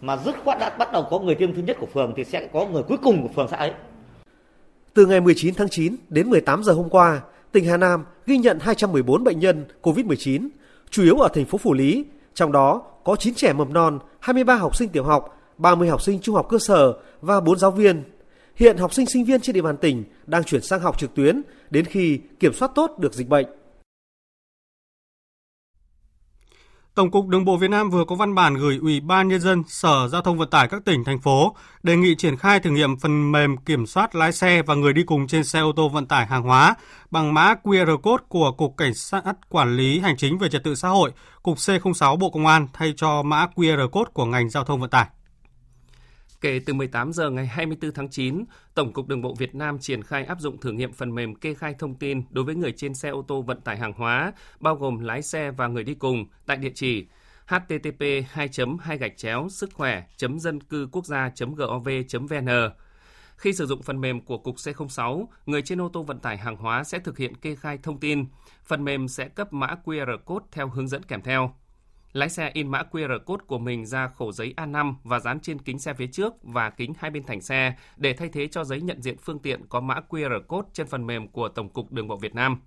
mà 0.00 0.16
dứt 0.16 0.34
khoát 0.44 0.58
đã 0.58 0.76
bắt 0.78 0.92
đầu 0.92 1.06
có 1.10 1.18
người 1.18 1.34
tiêm 1.34 1.54
thứ 1.54 1.62
nhất 1.62 1.76
của 1.80 1.86
phường 1.86 2.12
thì 2.16 2.24
sẽ 2.24 2.48
có 2.52 2.66
người 2.66 2.82
cuối 2.82 2.98
cùng 3.02 3.22
của 3.22 3.28
phường 3.34 3.48
xã 3.50 3.56
ấy. 3.56 3.72
Từ 4.94 5.06
ngày 5.06 5.20
19 5.20 5.54
tháng 5.54 5.68
9 5.68 5.96
đến 6.08 6.30
18 6.30 6.64
giờ 6.64 6.72
hôm 6.72 6.88
qua, 6.88 7.20
tỉnh 7.52 7.64
Hà 7.64 7.76
Nam 7.76 8.04
ghi 8.26 8.38
nhận 8.38 8.58
214 8.60 9.24
bệnh 9.24 9.38
nhân 9.38 9.64
COVID-19, 9.82 10.48
chủ 10.90 11.02
yếu 11.02 11.16
ở 11.16 11.28
thành 11.28 11.44
phố 11.44 11.58
Phủ 11.58 11.72
Lý, 11.72 12.04
trong 12.34 12.52
đó 12.52 12.82
có 13.04 13.16
9 13.16 13.34
trẻ 13.34 13.52
mầm 13.52 13.72
non, 13.72 13.98
23 14.20 14.54
học 14.54 14.76
sinh 14.76 14.88
tiểu 14.88 15.04
học, 15.04 15.38
30 15.58 15.88
học 15.88 16.02
sinh 16.02 16.20
trung 16.20 16.34
học 16.34 16.46
cơ 16.48 16.58
sở 16.58 16.92
và 17.20 17.40
4 17.40 17.58
giáo 17.58 17.70
viên. 17.70 18.02
Hiện 18.56 18.76
học 18.76 18.94
sinh 18.94 19.06
sinh 19.06 19.24
viên 19.24 19.40
trên 19.40 19.54
địa 19.54 19.62
bàn 19.62 19.76
tỉnh 19.76 20.04
đang 20.26 20.44
chuyển 20.44 20.62
sang 20.62 20.80
học 20.80 20.98
trực 20.98 21.14
tuyến 21.14 21.42
đến 21.70 21.84
khi 21.84 22.20
kiểm 22.40 22.52
soát 22.54 22.70
tốt 22.74 22.98
được 22.98 23.14
dịch 23.14 23.28
bệnh. 23.28 23.46
Tổng 26.96 27.10
cục 27.10 27.28
Đường 27.28 27.44
bộ 27.44 27.56
Việt 27.56 27.70
Nam 27.70 27.90
vừa 27.90 28.04
có 28.04 28.14
văn 28.14 28.34
bản 28.34 28.54
gửi 28.54 28.78
Ủy 28.82 29.00
ban 29.00 29.28
nhân 29.28 29.40
dân, 29.40 29.62
Sở 29.68 30.08
Giao 30.08 30.22
thông 30.22 30.38
Vận 30.38 30.50
tải 30.50 30.68
các 30.68 30.84
tỉnh 30.84 31.04
thành 31.04 31.18
phố 31.18 31.56
đề 31.82 31.96
nghị 31.96 32.14
triển 32.14 32.36
khai 32.36 32.60
thử 32.60 32.70
nghiệm 32.70 32.96
phần 32.98 33.32
mềm 33.32 33.56
kiểm 33.56 33.86
soát 33.86 34.14
lái 34.14 34.32
xe 34.32 34.62
và 34.62 34.74
người 34.74 34.92
đi 34.92 35.02
cùng 35.02 35.26
trên 35.26 35.44
xe 35.44 35.60
ô 35.60 35.72
tô 35.76 35.88
vận 35.88 36.06
tải 36.06 36.26
hàng 36.26 36.42
hóa 36.42 36.74
bằng 37.10 37.34
mã 37.34 37.54
QR 37.62 37.96
code 37.96 38.24
của 38.28 38.52
Cục 38.52 38.76
Cảnh 38.76 38.94
sát 38.94 39.22
Quản 39.48 39.76
lý 39.76 39.98
Hành 39.98 40.16
chính 40.16 40.38
về 40.38 40.48
Trật 40.48 40.64
tự 40.64 40.74
xã 40.74 40.88
hội, 40.88 41.12
Cục 41.42 41.56
C06 41.56 42.16
Bộ 42.16 42.30
Công 42.30 42.46
an 42.46 42.68
thay 42.72 42.94
cho 42.96 43.22
mã 43.22 43.46
QR 43.54 43.88
code 43.88 44.10
của 44.12 44.24
ngành 44.24 44.50
giao 44.50 44.64
thông 44.64 44.80
vận 44.80 44.90
tải. 44.90 45.06
Kể 46.40 46.60
từ 46.66 46.74
18 46.74 47.12
giờ 47.12 47.30
ngày 47.30 47.46
24 47.46 47.92
tháng 47.92 48.08
9, 48.08 48.44
Tổng 48.74 48.92
cục 48.92 49.08
Đường 49.08 49.22
bộ 49.22 49.34
Việt 49.34 49.54
Nam 49.54 49.78
triển 49.78 50.02
khai 50.02 50.24
áp 50.24 50.40
dụng 50.40 50.60
thử 50.60 50.72
nghiệm 50.72 50.92
phần 50.92 51.14
mềm 51.14 51.34
kê 51.34 51.54
khai 51.54 51.74
thông 51.78 51.94
tin 51.94 52.22
đối 52.30 52.44
với 52.44 52.54
người 52.54 52.72
trên 52.72 52.94
xe 52.94 53.08
ô 53.08 53.22
tô 53.22 53.42
vận 53.42 53.60
tải 53.60 53.76
hàng 53.76 53.92
hóa, 53.92 54.32
bao 54.60 54.76
gồm 54.76 54.98
lái 54.98 55.22
xe 55.22 55.50
và 55.50 55.66
người 55.66 55.84
đi 55.84 55.94
cùng 55.94 56.24
tại 56.46 56.56
địa 56.56 56.72
chỉ 56.74 57.06
http 57.46 58.04
2 58.28 58.48
2 58.80 58.98
gạch 58.98 59.16
chéo 59.16 59.48
sức 59.50 59.70
khỏe 59.72 60.04
dân 60.38 60.60
cư 60.60 60.88
quốc 60.92 61.06
gia 61.06 61.30
gov 61.56 61.88
vn 62.30 62.48
khi 63.36 63.52
sử 63.52 63.66
dụng 63.66 63.82
phần 63.82 64.00
mềm 64.00 64.20
của 64.20 64.38
Cục 64.38 64.56
C06, 64.56 65.26
người 65.46 65.62
trên 65.62 65.80
ô 65.80 65.88
tô 65.92 66.02
vận 66.02 66.18
tải 66.18 66.36
hàng 66.36 66.56
hóa 66.56 66.84
sẽ 66.84 66.98
thực 66.98 67.18
hiện 67.18 67.36
kê 67.36 67.54
khai 67.54 67.78
thông 67.82 68.00
tin. 68.00 68.26
Phần 68.64 68.84
mềm 68.84 69.08
sẽ 69.08 69.28
cấp 69.28 69.52
mã 69.52 69.76
QR 69.84 70.18
code 70.24 70.46
theo 70.52 70.68
hướng 70.68 70.88
dẫn 70.88 71.02
kèm 71.02 71.22
theo. 71.22 71.54
Lái 72.16 72.28
xe 72.28 72.50
in 72.54 72.68
mã 72.68 72.82
QR 72.90 73.18
code 73.24 73.44
của 73.46 73.58
mình 73.58 73.86
ra 73.86 74.08
khổ 74.08 74.32
giấy 74.32 74.54
A5 74.56 74.94
và 75.04 75.18
dán 75.18 75.40
trên 75.40 75.58
kính 75.58 75.78
xe 75.78 75.94
phía 75.94 76.06
trước 76.06 76.34
và 76.42 76.70
kính 76.70 76.92
hai 76.98 77.10
bên 77.10 77.24
thành 77.24 77.40
xe 77.40 77.74
để 77.96 78.12
thay 78.12 78.28
thế 78.28 78.46
cho 78.46 78.64
giấy 78.64 78.80
nhận 78.80 79.02
diện 79.02 79.16
phương 79.18 79.38
tiện 79.38 79.66
có 79.68 79.80
mã 79.80 80.00
QR 80.08 80.42
code 80.42 80.68
trên 80.72 80.86
phần 80.86 81.06
mềm 81.06 81.28
của 81.28 81.48
Tổng 81.48 81.68
cục 81.68 81.92
Đường 81.92 82.08
bộ 82.08 82.16
Việt 82.16 82.34
Nam. 82.34 82.60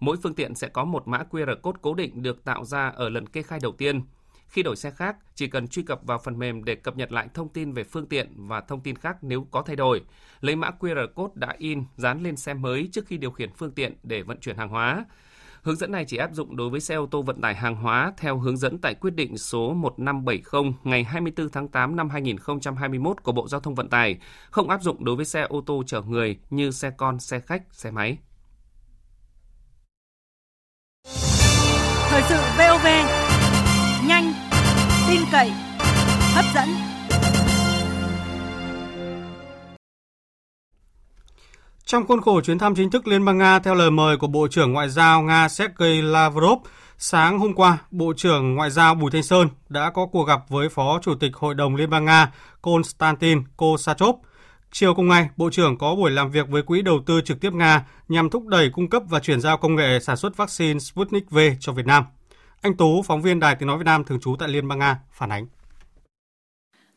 Mỗi 0.00 0.16
phương 0.22 0.34
tiện 0.34 0.54
sẽ 0.54 0.68
có 0.68 0.84
một 0.84 1.08
mã 1.08 1.24
QR 1.30 1.56
code 1.60 1.78
cố 1.82 1.94
định 1.94 2.22
được 2.22 2.44
tạo 2.44 2.64
ra 2.64 2.88
ở 2.88 3.08
lần 3.08 3.26
kê 3.26 3.42
khai 3.42 3.58
đầu 3.62 3.72
tiên. 3.72 4.02
Khi 4.48 4.62
đổi 4.62 4.76
xe 4.76 4.90
khác, 4.90 5.16
chỉ 5.34 5.46
cần 5.46 5.68
truy 5.68 5.82
cập 5.82 6.00
vào 6.04 6.18
phần 6.18 6.38
mềm 6.38 6.64
để 6.64 6.74
cập 6.74 6.96
nhật 6.96 7.12
lại 7.12 7.28
thông 7.34 7.48
tin 7.48 7.72
về 7.72 7.84
phương 7.84 8.06
tiện 8.06 8.32
và 8.36 8.60
thông 8.60 8.80
tin 8.80 8.96
khác 8.96 9.16
nếu 9.22 9.46
có 9.50 9.62
thay 9.62 9.76
đổi. 9.76 10.02
Lấy 10.40 10.56
mã 10.56 10.70
QR 10.80 11.06
code 11.14 11.32
đã 11.34 11.54
in 11.58 11.84
dán 11.96 12.22
lên 12.22 12.36
xe 12.36 12.54
mới 12.54 12.88
trước 12.92 13.06
khi 13.06 13.16
điều 13.18 13.30
khiển 13.30 13.50
phương 13.52 13.72
tiện 13.72 13.94
để 14.02 14.22
vận 14.22 14.40
chuyển 14.40 14.56
hàng 14.56 14.68
hóa. 14.68 15.04
Hướng 15.62 15.76
dẫn 15.76 15.92
này 15.92 16.04
chỉ 16.04 16.16
áp 16.16 16.30
dụng 16.32 16.56
đối 16.56 16.70
với 16.70 16.80
xe 16.80 16.94
ô 16.94 17.06
tô 17.06 17.22
vận 17.22 17.40
tải 17.40 17.54
hàng 17.54 17.76
hóa 17.76 18.12
theo 18.16 18.38
hướng 18.38 18.56
dẫn 18.56 18.78
tại 18.78 18.94
quyết 18.94 19.14
định 19.14 19.38
số 19.38 19.72
1570 19.74 20.72
ngày 20.84 21.04
24 21.04 21.48
tháng 21.50 21.68
8 21.68 21.96
năm 21.96 22.10
2021 22.10 23.22
của 23.22 23.32
Bộ 23.32 23.48
Giao 23.48 23.60
thông 23.60 23.74
Vận 23.74 23.88
tải, 23.88 24.18
không 24.50 24.68
áp 24.68 24.82
dụng 24.82 25.04
đối 25.04 25.16
với 25.16 25.24
xe 25.24 25.42
ô 25.42 25.60
tô 25.66 25.82
chở 25.86 26.02
người 26.02 26.38
như 26.50 26.70
xe 26.70 26.90
con, 26.90 27.20
xe 27.20 27.40
khách, 27.40 27.62
xe 27.72 27.90
máy. 27.90 28.18
Thời 32.08 32.22
sự 32.22 32.36
VOV, 32.58 32.86
nhanh, 34.08 34.32
tin 35.08 35.20
cậy, 35.32 35.50
hấp 36.34 36.44
dẫn. 36.54 36.91
Trong 41.92 42.06
khuôn 42.06 42.20
khổ 42.20 42.40
chuyến 42.40 42.58
thăm 42.58 42.74
chính 42.74 42.90
thức 42.90 43.06
Liên 43.06 43.24
bang 43.24 43.38
Nga 43.38 43.58
theo 43.58 43.74
lời 43.74 43.90
mời 43.90 44.16
của 44.16 44.26
Bộ 44.26 44.48
trưởng 44.48 44.72
Ngoại 44.72 44.88
giao 44.88 45.22
Nga 45.22 45.48
Sergei 45.48 46.02
Lavrov, 46.02 46.58
sáng 46.98 47.38
hôm 47.38 47.54
qua, 47.54 47.78
Bộ 47.90 48.12
trưởng 48.16 48.54
Ngoại 48.54 48.70
giao 48.70 48.94
Bùi 48.94 49.10
Thanh 49.10 49.22
Sơn 49.22 49.48
đã 49.68 49.90
có 49.90 50.06
cuộc 50.06 50.24
gặp 50.24 50.40
với 50.48 50.68
Phó 50.68 50.98
Chủ 51.02 51.14
tịch 51.14 51.36
Hội 51.36 51.54
đồng 51.54 51.76
Liên 51.76 51.90
bang 51.90 52.04
Nga 52.04 52.32
Konstantin 52.62 53.42
Kosachov. 53.56 54.16
Chiều 54.70 54.94
cùng 54.94 55.08
ngày, 55.08 55.28
Bộ 55.36 55.50
trưởng 55.50 55.78
có 55.78 55.94
buổi 55.94 56.10
làm 56.10 56.30
việc 56.30 56.48
với 56.48 56.62
Quỹ 56.62 56.82
đầu 56.82 57.00
tư 57.06 57.20
trực 57.24 57.40
tiếp 57.40 57.52
Nga 57.52 57.86
nhằm 58.08 58.30
thúc 58.30 58.46
đẩy 58.46 58.70
cung 58.70 58.90
cấp 58.90 59.02
và 59.08 59.20
chuyển 59.20 59.40
giao 59.40 59.56
công 59.56 59.76
nghệ 59.76 59.98
sản 60.00 60.16
xuất 60.16 60.36
vaccine 60.36 60.78
Sputnik 60.78 61.30
V 61.30 61.38
cho 61.60 61.72
Việt 61.72 61.86
Nam. 61.86 62.04
Anh 62.62 62.76
Tú, 62.76 63.02
phóng 63.02 63.22
viên 63.22 63.40
Đài 63.40 63.54
Tiếng 63.54 63.66
Nói 63.66 63.78
Việt 63.78 63.86
Nam 63.86 64.04
thường 64.04 64.20
trú 64.20 64.36
tại 64.38 64.48
Liên 64.48 64.68
bang 64.68 64.78
Nga, 64.78 64.98
phản 65.12 65.32
ánh. 65.32 65.46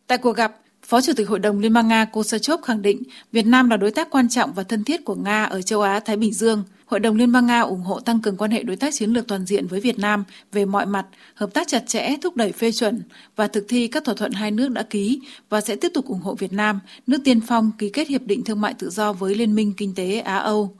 Tại 0.07 0.17
cuộc 0.17 0.33
gặp, 0.33 0.51
Phó 0.87 1.01
Chủ 1.01 1.13
tịch 1.15 1.27
Hội 1.27 1.39
đồng 1.39 1.59
Liên 1.59 1.73
bang 1.73 1.87
Nga 1.87 2.05
Kosachov 2.05 2.63
khẳng 2.63 2.81
định 2.81 3.03
Việt 3.31 3.45
Nam 3.45 3.69
là 3.69 3.77
đối 3.77 3.91
tác 3.91 4.09
quan 4.09 4.29
trọng 4.29 4.53
và 4.53 4.63
thân 4.63 4.83
thiết 4.83 5.05
của 5.05 5.15
Nga 5.15 5.43
ở 5.43 5.61
châu 5.61 5.81
Á-Thái 5.81 6.17
Bình 6.17 6.33
Dương. 6.33 6.63
Hội 6.85 6.99
đồng 6.99 7.15
Liên 7.15 7.31
bang 7.31 7.45
Nga 7.45 7.61
ủng 7.61 7.81
hộ 7.81 7.99
tăng 7.99 8.21
cường 8.21 8.37
quan 8.37 8.51
hệ 8.51 8.63
đối 8.63 8.75
tác 8.75 8.93
chiến 8.93 9.09
lược 9.09 9.27
toàn 9.27 9.45
diện 9.45 9.67
với 9.67 9.79
Việt 9.79 9.99
Nam 9.99 10.23
về 10.51 10.65
mọi 10.65 10.85
mặt, 10.85 11.05
hợp 11.35 11.53
tác 11.53 11.67
chặt 11.67 11.83
chẽ, 11.87 12.15
thúc 12.21 12.35
đẩy 12.35 12.51
phê 12.51 12.71
chuẩn 12.71 13.01
và 13.35 13.47
thực 13.47 13.65
thi 13.67 13.87
các 13.87 14.03
thỏa 14.03 14.15
thuận 14.15 14.31
hai 14.31 14.51
nước 14.51 14.71
đã 14.71 14.83
ký 14.83 15.19
và 15.49 15.61
sẽ 15.61 15.75
tiếp 15.75 15.91
tục 15.93 16.05
ủng 16.05 16.21
hộ 16.21 16.35
Việt 16.35 16.53
Nam, 16.53 16.79
nước 17.07 17.17
tiên 17.23 17.39
phong 17.47 17.71
ký 17.77 17.89
kết 17.89 18.07
hiệp 18.07 18.21
định 18.21 18.43
thương 18.43 18.61
mại 18.61 18.73
tự 18.73 18.89
do 18.89 19.13
với 19.13 19.35
Liên 19.35 19.55
minh 19.55 19.73
Kinh 19.77 19.95
tế 19.95 20.19
Á-Âu. 20.19 20.75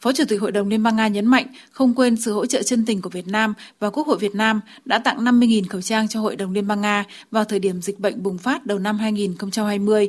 Phó 0.00 0.12
Chủ 0.12 0.24
tịch 0.28 0.40
Hội 0.40 0.52
đồng 0.52 0.68
Liên 0.68 0.82
bang 0.82 0.96
Nga 0.96 1.08
nhấn 1.08 1.26
mạnh 1.26 1.46
không 1.70 1.94
quên 1.94 2.16
sự 2.16 2.32
hỗ 2.32 2.46
trợ 2.46 2.62
chân 2.62 2.84
tình 2.84 3.02
của 3.02 3.10
Việt 3.10 3.28
Nam 3.28 3.54
và 3.80 3.90
Quốc 3.90 4.06
hội 4.06 4.18
Việt 4.18 4.34
Nam 4.34 4.60
đã 4.84 4.98
tặng 4.98 5.24
50.000 5.24 5.64
khẩu 5.68 5.80
trang 5.82 6.08
cho 6.08 6.20
Hội 6.20 6.36
đồng 6.36 6.52
Liên 6.52 6.66
bang 6.66 6.80
Nga 6.80 7.04
vào 7.30 7.44
thời 7.44 7.58
điểm 7.58 7.82
dịch 7.82 8.00
bệnh 8.00 8.22
bùng 8.22 8.38
phát 8.38 8.66
đầu 8.66 8.78
năm 8.78 8.98
2020 8.98 10.08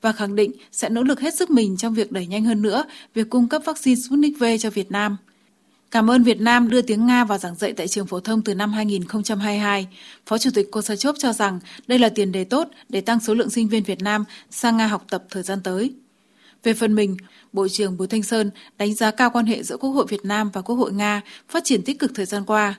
và 0.00 0.12
khẳng 0.12 0.36
định 0.36 0.52
sẽ 0.72 0.88
nỗ 0.88 1.02
lực 1.02 1.20
hết 1.20 1.34
sức 1.34 1.50
mình 1.50 1.76
trong 1.76 1.94
việc 1.94 2.12
đẩy 2.12 2.26
nhanh 2.26 2.44
hơn 2.44 2.62
nữa 2.62 2.84
việc 3.14 3.30
cung 3.30 3.48
cấp 3.48 3.62
vaccine 3.64 4.00
Sputnik 4.00 4.38
V 4.38 4.44
cho 4.60 4.70
Việt 4.70 4.90
Nam. 4.90 5.16
Cảm 5.90 6.10
ơn 6.10 6.22
Việt 6.22 6.40
Nam 6.40 6.70
đưa 6.70 6.82
tiếng 6.82 7.06
Nga 7.06 7.24
vào 7.24 7.38
giảng 7.38 7.54
dạy 7.54 7.72
tại 7.72 7.88
trường 7.88 8.06
phổ 8.06 8.20
thông 8.20 8.42
từ 8.42 8.54
năm 8.54 8.72
2022. 8.72 9.88
Phó 10.26 10.38
Chủ 10.38 10.50
tịch 10.54 10.70
Kosachov 10.70 11.16
cho 11.18 11.32
rằng 11.32 11.60
đây 11.86 11.98
là 11.98 12.08
tiền 12.08 12.32
đề 12.32 12.44
tốt 12.44 12.68
để 12.88 13.00
tăng 13.00 13.20
số 13.20 13.34
lượng 13.34 13.50
sinh 13.50 13.68
viên 13.68 13.82
Việt 13.82 14.02
Nam 14.02 14.24
sang 14.50 14.76
Nga 14.76 14.86
học 14.86 15.04
tập 15.10 15.24
thời 15.30 15.42
gian 15.42 15.60
tới. 15.64 15.92
Về 16.62 16.74
phần 16.74 16.94
mình, 16.94 17.16
Bộ 17.52 17.68
trưởng 17.68 17.96
Bùi 17.96 18.08
Thanh 18.08 18.22
Sơn 18.22 18.50
đánh 18.78 18.94
giá 18.94 19.10
cao 19.10 19.30
quan 19.30 19.46
hệ 19.46 19.62
giữa 19.62 19.76
Quốc 19.76 19.90
hội 19.90 20.06
Việt 20.08 20.24
Nam 20.24 20.50
và 20.52 20.62
Quốc 20.62 20.76
hội 20.76 20.92
Nga 20.92 21.20
phát 21.48 21.64
triển 21.64 21.82
tích 21.82 21.98
cực 21.98 22.10
thời 22.14 22.26
gian 22.26 22.44
qua. 22.44 22.74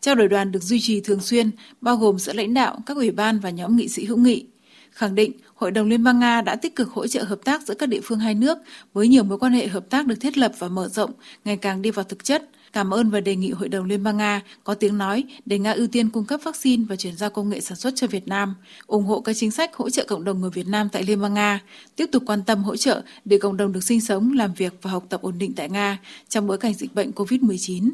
Trao 0.00 0.14
đổi 0.14 0.28
đoàn 0.28 0.52
được 0.52 0.62
duy 0.62 0.80
trì 0.80 1.00
thường 1.00 1.20
xuyên, 1.20 1.50
bao 1.80 1.96
gồm 1.96 2.18
giữa 2.18 2.32
lãnh 2.32 2.54
đạo, 2.54 2.78
các 2.86 2.96
ủy 2.96 3.10
ban 3.10 3.38
và 3.38 3.50
nhóm 3.50 3.76
nghị 3.76 3.88
sĩ 3.88 4.04
hữu 4.04 4.16
nghị. 4.16 4.46
Khẳng 4.90 5.14
định 5.14 5.32
Hội 5.54 5.70
đồng 5.70 5.88
Liên 5.88 6.04
bang 6.04 6.18
Nga 6.18 6.40
đã 6.40 6.56
tích 6.56 6.76
cực 6.76 6.90
hỗ 6.90 7.06
trợ 7.06 7.22
hợp 7.22 7.38
tác 7.44 7.62
giữa 7.62 7.74
các 7.74 7.88
địa 7.88 8.00
phương 8.04 8.18
hai 8.18 8.34
nước 8.34 8.58
với 8.92 9.08
nhiều 9.08 9.24
mối 9.24 9.38
quan 9.38 9.52
hệ 9.52 9.66
hợp 9.66 9.90
tác 9.90 10.06
được 10.06 10.14
thiết 10.20 10.38
lập 10.38 10.52
và 10.58 10.68
mở 10.68 10.88
rộng, 10.88 11.10
ngày 11.44 11.56
càng 11.56 11.82
đi 11.82 11.90
vào 11.90 12.04
thực 12.04 12.24
chất, 12.24 12.50
cảm 12.72 12.94
ơn 12.94 13.10
và 13.10 13.20
đề 13.20 13.36
nghị 13.36 13.50
Hội 13.50 13.68
đồng 13.68 13.84
Liên 13.84 14.02
bang 14.02 14.16
Nga 14.16 14.42
có 14.64 14.74
tiếng 14.74 14.98
nói 14.98 15.24
để 15.46 15.58
Nga 15.58 15.72
ưu 15.72 15.86
tiên 15.86 16.10
cung 16.10 16.24
cấp 16.24 16.40
vaccine 16.44 16.84
và 16.88 16.96
chuyển 16.96 17.16
giao 17.16 17.30
công 17.30 17.48
nghệ 17.48 17.60
sản 17.60 17.78
xuất 17.78 17.92
cho 17.96 18.06
Việt 18.06 18.28
Nam, 18.28 18.54
ủng 18.86 19.04
hộ 19.04 19.20
các 19.20 19.36
chính 19.36 19.50
sách 19.50 19.74
hỗ 19.74 19.90
trợ 19.90 20.04
cộng 20.08 20.24
đồng 20.24 20.40
người 20.40 20.50
Việt 20.50 20.66
Nam 20.66 20.88
tại 20.92 21.02
Liên 21.02 21.22
bang 21.22 21.34
Nga, 21.34 21.60
tiếp 21.96 22.06
tục 22.12 22.22
quan 22.26 22.42
tâm 22.46 22.64
hỗ 22.64 22.76
trợ 22.76 23.02
để 23.24 23.38
cộng 23.38 23.56
đồng 23.56 23.72
được 23.72 23.84
sinh 23.84 24.00
sống, 24.00 24.32
làm 24.32 24.54
việc 24.54 24.72
và 24.82 24.90
học 24.90 25.04
tập 25.08 25.22
ổn 25.22 25.38
định 25.38 25.52
tại 25.56 25.68
Nga 25.68 25.98
trong 26.28 26.46
bối 26.46 26.58
cảnh 26.58 26.74
dịch 26.74 26.94
bệnh 26.94 27.10
COVID-19. 27.10 27.90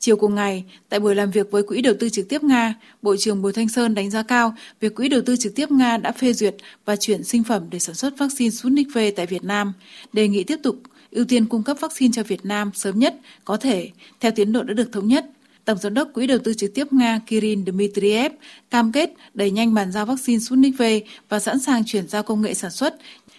Chiều 0.00 0.16
cùng 0.16 0.34
ngày, 0.34 0.64
tại 0.88 1.00
buổi 1.00 1.14
làm 1.14 1.30
việc 1.30 1.50
với 1.50 1.62
Quỹ 1.62 1.82
đầu 1.82 1.94
tư 2.00 2.08
trực 2.08 2.28
tiếp 2.28 2.42
Nga, 2.42 2.74
Bộ 3.02 3.16
trưởng 3.16 3.42
Bùi 3.42 3.52
Thanh 3.52 3.68
Sơn 3.68 3.94
đánh 3.94 4.10
giá 4.10 4.22
cao 4.22 4.54
việc 4.80 4.94
Quỹ 4.94 5.08
đầu 5.08 5.20
tư 5.26 5.36
trực 5.36 5.54
tiếp 5.54 5.70
Nga 5.70 5.96
đã 5.96 6.12
phê 6.12 6.32
duyệt 6.32 6.56
và 6.84 6.96
chuyển 6.96 7.24
sinh 7.24 7.44
phẩm 7.44 7.66
để 7.70 7.78
sản 7.78 7.94
xuất 7.94 8.18
vaccine 8.18 8.50
Sputnik 8.50 8.88
V 8.94 8.98
tại 9.16 9.26
Việt 9.26 9.44
Nam, 9.44 9.72
đề 10.12 10.28
nghị 10.28 10.44
tiếp 10.44 10.58
tục 10.62 10.76
ưu 11.10 11.24
tiên 11.24 11.46
cung 11.46 11.62
cấp 11.62 11.76
vaccine 11.80 12.12
cho 12.14 12.22
Việt 12.22 12.46
Nam 12.46 12.70
sớm 12.74 12.98
nhất 12.98 13.16
có 13.44 13.56
thể, 13.56 13.90
theo 14.20 14.32
tiến 14.32 14.52
độ 14.52 14.62
đã 14.62 14.74
được 14.74 14.92
thống 14.92 15.08
nhất. 15.08 15.26
Tổng 15.64 15.78
giám 15.78 15.94
đốc 15.94 16.08
Quỹ 16.14 16.26
đầu 16.26 16.38
tư 16.44 16.54
trực 16.54 16.74
tiếp 16.74 16.92
Nga 16.92 17.20
Kirin 17.26 17.64
Dmitriev 17.66 18.32
cam 18.70 18.92
kết 18.92 19.10
đẩy 19.34 19.50
nhanh 19.50 19.74
bàn 19.74 19.92
giao 19.92 20.06
vaccine 20.06 20.38
Sputnik 20.38 20.78
V 20.78 20.82
và 21.28 21.40
sẵn 21.40 21.58
sàng 21.58 21.84
chuyển 21.86 22.08
giao 22.08 22.22
công 22.22 22.42
nghệ 22.42 22.54
sản 22.54 22.70
xuất 22.70 22.94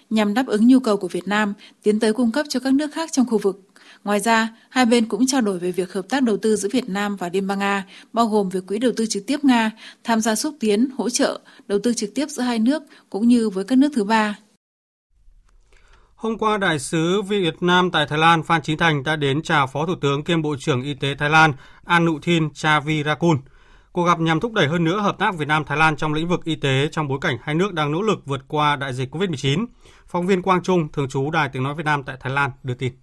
nhằm 0.10 0.34
đáp 0.34 0.48
ứng 0.48 0.68
nhu 0.68 0.80
cầu 0.80 0.98
của 0.98 1.08
Việt 1.08 1.28
Nam, 1.28 1.54
tiến 1.84 2.00
tới 2.00 2.14
cung 2.14 2.32
cấp 2.32 2.46
cho 2.50 2.60
các 2.60 2.74
nước 2.74 2.94
khác 2.94 3.12
trong 3.12 3.26
khu 3.26 3.38
vực. 3.38 3.62
Ngoài 4.04 4.20
ra, 4.20 4.56
hai 4.70 4.86
bên 4.86 5.06
cũng 5.06 5.26
trao 5.26 5.42
đổi 5.42 5.60
về 5.60 5.72
việc 5.72 5.94
hợp 5.94 6.10
tác 6.10 6.24
đầu 6.24 6.38
tư 6.38 6.56
giữa 6.56 6.70
Việt 6.72 6.90
Nam 6.90 7.16
và 7.16 7.30
Liên 7.34 7.48
bang 7.48 7.60
Nga, 7.60 7.86
bao 8.14 8.28
gồm 8.28 8.50
việc 8.50 8.68
quỹ 8.68 8.80
đầu 8.80 8.92
tư 8.98 9.06
trực 9.06 9.26
tiếp 9.28 9.44
Nga 9.44 9.72
tham 10.04 10.22
gia 10.22 10.36
xúc 10.36 10.56
tiến, 10.60 10.90
hỗ 10.98 11.10
trợ, 11.10 11.40
đầu 11.68 11.80
tư 11.84 11.94
trực 11.94 12.14
tiếp 12.16 12.30
giữa 12.30 12.44
hai 12.44 12.60
nước 12.60 12.84
cũng 13.10 13.28
như 13.28 13.50
với 13.50 13.64
các 13.64 13.78
nước 13.78 13.90
thứ 13.96 14.04
ba. 14.04 14.40
Hôm 16.20 16.38
qua, 16.38 16.58
Đại 16.58 16.80
sứ 16.80 17.22
Việt 17.22 17.64
Nam 17.64 17.92
tại 17.92 18.06
Thái 18.08 18.20
Lan 18.20 18.44
Phan 18.44 18.62
Chính 18.62 18.78
Thành 18.78 19.04
đã 19.04 19.16
đến 19.16 19.42
chào 19.42 19.68
Phó 19.68 19.86
Thủ 19.86 19.96
tướng 20.02 20.24
kiêm 20.24 20.42
Bộ 20.42 20.56
trưởng 20.60 20.82
Y 20.82 20.94
tế 20.94 21.16
Thái 21.16 21.30
Lan 21.30 21.54
Anuthin 21.86 22.54
Chavirakul. 22.54 23.38
Cuộc 23.92 24.06
gặp 24.06 24.20
nhằm 24.20 24.40
thúc 24.40 24.54
đẩy 24.54 24.68
hơn 24.68 24.84
nữa 24.84 25.00
hợp 25.02 25.18
tác 25.20 25.36
Việt 25.36 25.48
Nam-Thái 25.48 25.78
Lan 25.78 25.96
trong 25.96 26.14
lĩnh 26.14 26.28
vực 26.28 26.44
y 26.44 26.56
tế 26.56 26.88
trong 26.92 27.08
bối 27.08 27.18
cảnh 27.22 27.38
hai 27.44 27.56
nước 27.56 27.74
đang 27.74 27.92
nỗ 27.92 28.02
lực 28.02 28.26
vượt 28.26 28.42
qua 28.48 28.76
đại 28.76 28.94
dịch 28.94 29.16
COVID-19. 29.16 29.66
Phóng 30.08 30.28
viên 30.28 30.42
Quang 30.42 30.64
Trung, 30.64 30.92
thường 30.92 31.10
trú 31.10 31.32
Đài 31.32 31.50
Tiếng 31.50 31.64
Nói 31.64 31.76
Việt 31.76 31.86
Nam 31.86 32.04
tại 32.04 32.18
Thái 32.20 32.34
Lan, 32.34 32.52
đưa 32.64 32.74
tin. 32.74 32.94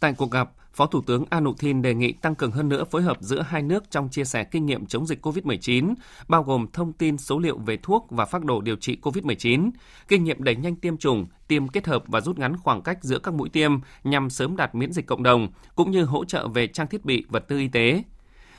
Tại 0.00 0.14
cuộc 0.18 0.30
gặp, 0.30 0.50
Phó 0.78 0.86
Thủ 0.86 1.00
tướng 1.00 1.24
Anutin 1.30 1.82
đề 1.82 1.94
nghị 1.94 2.12
tăng 2.12 2.34
cường 2.34 2.50
hơn 2.50 2.68
nữa 2.68 2.84
phối 2.90 3.02
hợp 3.02 3.16
giữa 3.20 3.42
hai 3.42 3.62
nước 3.62 3.90
trong 3.90 4.08
chia 4.08 4.24
sẻ 4.24 4.44
kinh 4.44 4.66
nghiệm 4.66 4.86
chống 4.86 5.06
dịch 5.06 5.26
COVID-19, 5.26 5.94
bao 6.28 6.42
gồm 6.42 6.66
thông 6.72 6.92
tin 6.92 7.18
số 7.18 7.38
liệu 7.38 7.58
về 7.58 7.76
thuốc 7.82 8.06
và 8.10 8.24
phác 8.24 8.44
đồ 8.44 8.60
điều 8.60 8.76
trị 8.76 8.98
COVID-19, 9.02 9.70
kinh 10.08 10.24
nghiệm 10.24 10.42
đẩy 10.42 10.56
nhanh 10.56 10.76
tiêm 10.76 10.96
chủng, 10.96 11.26
tiêm 11.48 11.68
kết 11.68 11.86
hợp 11.86 12.04
và 12.06 12.20
rút 12.20 12.38
ngắn 12.38 12.56
khoảng 12.56 12.82
cách 12.82 12.98
giữa 13.02 13.18
các 13.18 13.34
mũi 13.34 13.48
tiêm 13.48 13.72
nhằm 14.04 14.30
sớm 14.30 14.56
đạt 14.56 14.74
miễn 14.74 14.92
dịch 14.92 15.06
cộng 15.06 15.22
đồng, 15.22 15.48
cũng 15.74 15.90
như 15.90 16.04
hỗ 16.04 16.24
trợ 16.24 16.48
về 16.48 16.66
trang 16.66 16.86
thiết 16.86 17.04
bị, 17.04 17.24
vật 17.28 17.48
tư 17.48 17.58
y 17.58 17.68
tế. 17.68 18.02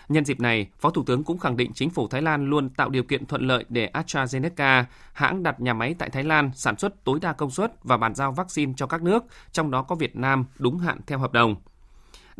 Nhân 0.10 0.26
dịp 0.26 0.40
này, 0.40 0.68
Phó 0.80 0.90
Thủ 0.90 1.04
tướng 1.04 1.24
cũng 1.24 1.40
khẳng 1.40 1.58
định 1.58 1.74
chính 1.74 1.90
phủ 1.90 2.08
Thái 2.08 2.22
Lan 2.22 2.50
luôn 2.50 2.70
tạo 2.70 2.90
điều 2.90 3.04
kiện 3.04 3.26
thuận 3.26 3.42
lợi 3.42 3.66
để 3.70 3.90
AstraZeneca, 3.94 4.84
hãng 5.14 5.44
đặt 5.44 5.62
nhà 5.62 5.74
máy 5.74 5.96
tại 6.00 6.10
Thái 6.10 6.24
Lan 6.24 6.52
sản 6.56 6.78
xuất 6.78 7.04
tối 7.04 7.20
đa 7.22 7.34
công 7.34 7.52
suất 7.52 7.84
và 7.84 7.98
bàn 7.98 8.16
giao 8.16 8.32
vaccine 8.32 8.74
cho 8.78 8.88
các 8.88 9.02
nước, 9.02 9.24
trong 9.52 9.72
đó 9.72 9.82
có 9.82 9.96
Việt 9.96 10.16
Nam 10.16 10.46
đúng 10.58 10.78
hạn 10.78 11.00
theo 11.08 11.20
hợp 11.20 11.34
đồng. 11.34 11.56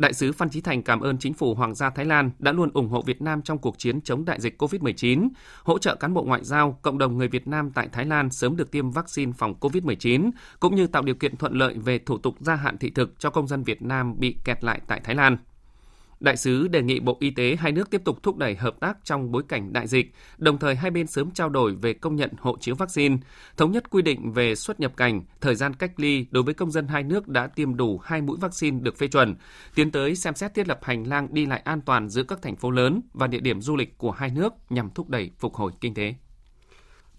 Đại 0.00 0.12
sứ 0.12 0.32
Phan 0.32 0.50
Chí 0.50 0.60
Thành 0.60 0.82
cảm 0.82 1.00
ơn 1.00 1.18
chính 1.18 1.34
phủ 1.34 1.54
Hoàng 1.54 1.74
gia 1.74 1.90
Thái 1.90 2.04
Lan 2.04 2.30
đã 2.38 2.52
luôn 2.52 2.70
ủng 2.74 2.88
hộ 2.88 3.02
Việt 3.02 3.22
Nam 3.22 3.42
trong 3.42 3.58
cuộc 3.58 3.78
chiến 3.78 4.00
chống 4.00 4.24
đại 4.24 4.40
dịch 4.40 4.62
COVID-19, 4.62 5.28
hỗ 5.64 5.78
trợ 5.78 5.94
cán 5.94 6.14
bộ 6.14 6.22
ngoại 6.22 6.44
giao, 6.44 6.78
cộng 6.82 6.98
đồng 6.98 7.18
người 7.18 7.28
Việt 7.28 7.48
Nam 7.48 7.70
tại 7.74 7.88
Thái 7.92 8.04
Lan 8.04 8.30
sớm 8.30 8.56
được 8.56 8.70
tiêm 8.70 8.90
vaccine 8.90 9.32
phòng 9.38 9.54
COVID-19, 9.60 10.30
cũng 10.60 10.76
như 10.76 10.86
tạo 10.86 11.02
điều 11.02 11.14
kiện 11.14 11.36
thuận 11.36 11.52
lợi 11.52 11.74
về 11.74 11.98
thủ 11.98 12.18
tục 12.18 12.34
gia 12.40 12.54
hạn 12.54 12.78
thị 12.78 12.90
thực 12.90 13.18
cho 13.18 13.30
công 13.30 13.48
dân 13.48 13.62
Việt 13.62 13.82
Nam 13.82 14.14
bị 14.18 14.36
kẹt 14.44 14.64
lại 14.64 14.80
tại 14.86 15.00
Thái 15.04 15.14
Lan. 15.14 15.36
Đại 16.20 16.36
sứ 16.36 16.68
đề 16.68 16.82
nghị 16.82 17.00
Bộ 17.00 17.16
Y 17.20 17.30
tế 17.30 17.56
hai 17.60 17.72
nước 17.72 17.90
tiếp 17.90 18.02
tục 18.04 18.22
thúc 18.22 18.36
đẩy 18.36 18.54
hợp 18.54 18.80
tác 18.80 18.98
trong 19.04 19.32
bối 19.32 19.42
cảnh 19.48 19.72
đại 19.72 19.86
dịch, 19.86 20.12
đồng 20.38 20.58
thời 20.58 20.74
hai 20.74 20.90
bên 20.90 21.06
sớm 21.06 21.30
trao 21.30 21.48
đổi 21.48 21.74
về 21.74 21.92
công 21.92 22.16
nhận 22.16 22.30
hộ 22.38 22.56
chiếu 22.60 22.74
vaccine, 22.74 23.16
thống 23.56 23.72
nhất 23.72 23.90
quy 23.90 24.02
định 24.02 24.32
về 24.32 24.54
xuất 24.54 24.80
nhập 24.80 24.96
cảnh, 24.96 25.22
thời 25.40 25.54
gian 25.54 25.74
cách 25.74 25.92
ly 25.96 26.26
đối 26.30 26.42
với 26.42 26.54
công 26.54 26.70
dân 26.70 26.88
hai 26.88 27.02
nước 27.02 27.28
đã 27.28 27.46
tiêm 27.46 27.76
đủ 27.76 27.98
hai 27.98 28.22
mũi 28.22 28.36
vaccine 28.40 28.78
được 28.80 28.98
phê 28.98 29.08
chuẩn, 29.08 29.34
tiến 29.74 29.90
tới 29.90 30.16
xem 30.16 30.34
xét 30.34 30.54
thiết 30.54 30.68
lập 30.68 30.78
hành 30.82 31.04
lang 31.04 31.28
đi 31.30 31.46
lại 31.46 31.62
an 31.64 31.80
toàn 31.80 32.08
giữa 32.08 32.22
các 32.22 32.42
thành 32.42 32.56
phố 32.56 32.70
lớn 32.70 33.00
và 33.14 33.26
địa 33.26 33.40
điểm 33.40 33.60
du 33.60 33.76
lịch 33.76 33.98
của 33.98 34.10
hai 34.10 34.30
nước 34.30 34.52
nhằm 34.70 34.90
thúc 34.94 35.08
đẩy 35.08 35.30
phục 35.38 35.54
hồi 35.54 35.72
kinh 35.80 35.94
tế. 35.94 36.14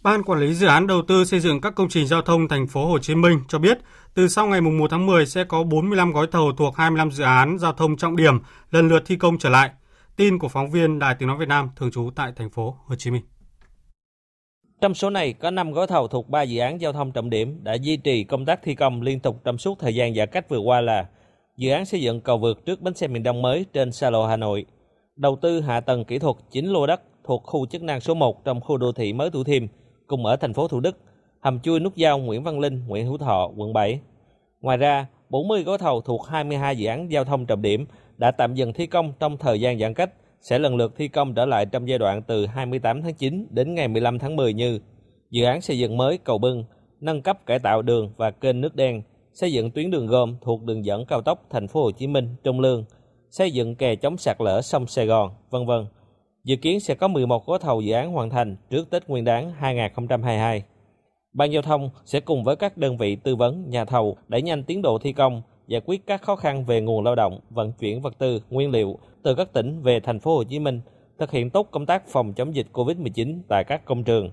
Ban 0.03 0.23
quản 0.23 0.39
lý 0.39 0.53
dự 0.53 0.67
án 0.67 0.87
đầu 0.87 1.01
tư 1.07 1.25
xây 1.25 1.39
dựng 1.39 1.61
các 1.61 1.75
công 1.75 1.89
trình 1.89 2.07
giao 2.07 2.21
thông 2.21 2.47
thành 2.47 2.67
phố 2.67 2.85
Hồ 2.85 2.99
Chí 2.99 3.15
Minh 3.15 3.39
cho 3.47 3.59
biết, 3.59 3.77
từ 4.13 4.27
sau 4.27 4.47
ngày 4.47 4.61
1 4.61 4.87
tháng 4.91 5.05
10 5.05 5.25
sẽ 5.25 5.43
có 5.43 5.63
45 5.63 6.11
gói 6.11 6.27
thầu 6.31 6.51
thuộc 6.57 6.75
25 6.75 7.11
dự 7.11 7.23
án 7.23 7.57
giao 7.59 7.73
thông 7.73 7.97
trọng 7.97 8.15
điểm 8.15 8.39
lần 8.71 8.87
lượt 8.87 9.03
thi 9.05 9.15
công 9.15 9.37
trở 9.37 9.49
lại. 9.49 9.69
Tin 10.15 10.39
của 10.39 10.47
phóng 10.47 10.71
viên 10.71 10.99
Đài 10.99 11.15
Tiếng 11.19 11.27
nói 11.27 11.37
Việt 11.37 11.47
Nam 11.47 11.69
thường 11.75 11.91
trú 11.91 12.09
tại 12.15 12.31
thành 12.35 12.49
phố 12.49 12.75
Hồ 12.85 12.95
Chí 12.95 13.11
Minh. 13.11 13.21
Trong 14.81 14.93
số 14.93 15.09
này 15.09 15.33
có 15.33 15.51
5 15.51 15.71
gói 15.71 15.87
thầu 15.87 16.07
thuộc 16.07 16.29
3 16.29 16.41
dự 16.41 16.59
án 16.59 16.79
giao 16.79 16.93
thông 16.93 17.11
trọng 17.11 17.29
điểm 17.29 17.63
đã 17.63 17.73
duy 17.73 17.97
trì 17.97 18.23
công 18.23 18.45
tác 18.45 18.59
thi 18.63 18.75
công 18.75 19.01
liên 19.01 19.19
tục 19.19 19.41
trong 19.43 19.57
suốt 19.57 19.79
thời 19.79 19.95
gian 19.95 20.15
giãn 20.15 20.29
cách 20.31 20.49
vừa 20.49 20.59
qua 20.59 20.81
là 20.81 21.05
dự 21.57 21.71
án 21.71 21.85
xây 21.85 22.01
dựng 22.01 22.21
cầu 22.21 22.37
vượt 22.37 22.65
trước 22.65 22.81
bến 22.81 22.93
xe 22.93 23.07
miền 23.07 23.23
Đông 23.23 23.41
mới 23.41 23.65
trên 23.73 23.91
xa 23.91 24.09
lộ 24.09 24.25
Hà 24.25 24.37
Nội, 24.37 24.65
đầu 25.15 25.37
tư 25.41 25.61
hạ 25.61 25.79
tầng 25.79 26.05
kỹ 26.05 26.19
thuật 26.19 26.35
9 26.51 26.65
lô 26.65 26.87
đất 26.87 27.01
thuộc 27.23 27.43
khu 27.43 27.65
chức 27.65 27.83
năng 27.83 28.01
số 28.01 28.13
1 28.13 28.45
trong 28.45 28.61
khu 28.61 28.77
đô 28.77 28.91
thị 28.91 29.13
mới 29.13 29.29
Thủ 29.29 29.43
Thiêm, 29.43 29.67
cùng 30.11 30.25
ở 30.25 30.35
thành 30.35 30.53
phố 30.53 30.67
Thủ 30.67 30.79
Đức, 30.79 30.97
hầm 31.39 31.59
chui 31.59 31.79
nút 31.79 31.95
giao 31.95 32.19
Nguyễn 32.19 32.43
Văn 32.43 32.59
Linh, 32.59 32.87
Nguyễn 32.87 33.05
Hữu 33.05 33.17
Thọ, 33.17 33.51
quận 33.57 33.73
7. 33.73 33.99
Ngoài 34.61 34.77
ra, 34.77 35.07
40 35.29 35.63
gói 35.63 35.77
thầu 35.77 36.01
thuộc 36.01 36.27
22 36.27 36.77
dự 36.77 36.87
án 36.87 37.11
giao 37.11 37.23
thông 37.23 37.45
trọng 37.45 37.61
điểm 37.61 37.85
đã 38.17 38.31
tạm 38.31 38.53
dừng 38.53 38.73
thi 38.73 38.87
công 38.87 39.13
trong 39.19 39.37
thời 39.37 39.61
gian 39.61 39.79
giãn 39.79 39.93
cách 39.93 40.09
sẽ 40.41 40.59
lần 40.59 40.75
lượt 40.75 40.93
thi 40.97 41.07
công 41.07 41.33
trở 41.33 41.45
lại 41.45 41.65
trong 41.65 41.87
giai 41.87 41.99
đoạn 41.99 42.21
từ 42.21 42.45
28 42.45 43.01
tháng 43.01 43.13
9 43.13 43.47
đến 43.49 43.75
ngày 43.75 43.87
15 43.87 44.19
tháng 44.19 44.35
10 44.35 44.53
như 44.53 44.79
dự 45.29 45.45
án 45.45 45.61
xây 45.61 45.79
dựng 45.79 45.97
mới 45.97 46.17
cầu 46.17 46.37
bưng, 46.37 46.63
nâng 47.01 47.21
cấp 47.21 47.45
cải 47.45 47.59
tạo 47.59 47.81
đường 47.81 48.13
và 48.17 48.31
kênh 48.31 48.61
nước 48.61 48.75
đen, 48.75 49.01
xây 49.33 49.53
dựng 49.53 49.71
tuyến 49.71 49.91
đường 49.91 50.07
gom 50.07 50.35
thuộc 50.41 50.63
đường 50.63 50.85
dẫn 50.85 51.05
cao 51.05 51.21
tốc 51.21 51.45
thành 51.49 51.67
phố 51.67 51.83
Hồ 51.83 51.91
Chí 51.91 52.07
Minh 52.07 52.35
Trung 52.43 52.59
Lương, 52.59 52.85
xây 53.29 53.51
dựng 53.51 53.75
kè 53.75 53.95
chống 53.95 54.17
sạt 54.17 54.41
lở 54.41 54.61
sông 54.61 54.87
Sài 54.87 55.05
Gòn, 55.05 55.31
vân 55.49 55.65
vân. 55.65 55.85
Dự 56.43 56.55
kiến 56.55 56.79
sẽ 56.79 56.95
có 56.95 57.07
11 57.07 57.45
gói 57.45 57.59
thầu 57.61 57.81
dự 57.81 57.93
án 57.93 58.11
hoàn 58.11 58.29
thành 58.29 58.55
trước 58.69 58.89
Tết 58.89 59.07
Nguyên 59.07 59.23
đán 59.23 59.51
2022. 59.59 60.63
Ban 61.33 61.51
giao 61.51 61.61
thông 61.61 61.89
sẽ 62.05 62.19
cùng 62.19 62.43
với 62.43 62.55
các 62.55 62.77
đơn 62.77 62.97
vị 62.97 63.15
tư 63.15 63.35
vấn, 63.35 63.69
nhà 63.69 63.85
thầu 63.85 64.17
đẩy 64.27 64.41
nhanh 64.41 64.63
tiến 64.63 64.81
độ 64.81 64.97
thi 64.97 65.13
công, 65.13 65.41
giải 65.67 65.81
quyết 65.85 66.07
các 66.07 66.21
khó 66.21 66.35
khăn 66.35 66.65
về 66.65 66.81
nguồn 66.81 67.03
lao 67.03 67.15
động, 67.15 67.39
vận 67.49 67.73
chuyển 67.73 68.01
vật 68.01 68.13
tư, 68.17 68.41
nguyên 68.49 68.71
liệu 68.71 68.99
từ 69.23 69.35
các 69.35 69.53
tỉnh 69.53 69.81
về 69.81 69.99
thành 69.99 70.19
phố 70.19 70.35
Hồ 70.35 70.43
Chí 70.43 70.59
Minh, 70.59 70.81
thực 71.19 71.31
hiện 71.31 71.49
tốt 71.49 71.67
công 71.71 71.85
tác 71.85 72.07
phòng 72.07 72.33
chống 72.33 72.55
dịch 72.55 72.67
COVID-19 72.73 73.41
tại 73.49 73.63
các 73.67 73.85
công 73.85 74.03
trường. 74.03 74.31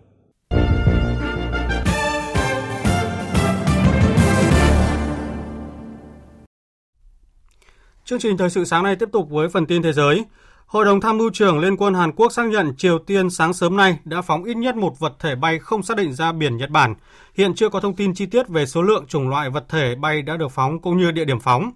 Chương 8.05 8.19
trình 8.19 8.37
thời 8.37 8.50
sự 8.50 8.65
sáng 8.65 8.85
nay 8.85 8.97
tiếp 8.97 9.09
tục 9.12 9.31
với 9.31 9.49
phần 9.49 9.67
tin 9.67 9.83
thế 9.83 9.93
giới. 9.93 10.25
Hội 10.69 10.85
đồng 10.85 11.01
tham 11.01 11.19
mưu 11.19 11.31
trưởng 11.31 11.59
Liên 11.59 11.77
quân 11.77 11.95
Hàn 11.95 12.13
Quốc 12.13 12.33
xác 12.33 12.47
nhận 12.47 12.77
Triều 12.77 12.99
Tiên 12.99 13.31
sáng 13.31 13.53
sớm 13.53 13.77
nay 13.77 13.99
đã 14.05 14.23
phóng 14.23 14.45
ít 14.45 14.57
nhất 14.57 14.77
một 14.77 14.99
vật 14.99 15.13
thể 15.19 15.35
bay 15.35 15.59
không 15.59 15.83
xác 15.83 15.97
định 15.97 16.13
ra 16.13 16.33
biển 16.33 16.57
Nhật 16.57 16.71
Bản. 16.71 16.95
Hiện 17.35 17.55
chưa 17.55 17.69
có 17.69 17.81
thông 17.81 17.97
tin 17.97 18.15
chi 18.15 18.27
tiết 18.27 18.49
về 18.49 18.67
số 18.67 18.83
lượng 18.83 19.07
chủng 19.07 19.29
loại 19.29 19.51
vật 19.51 19.65
thể 19.69 19.95
bay 19.95 20.23
đã 20.23 20.37
được 20.37 20.53
phóng 20.53 20.79
cũng 20.79 20.99
như 20.99 21.11
địa 21.11 21.25
điểm 21.25 21.41
phóng. 21.41 21.71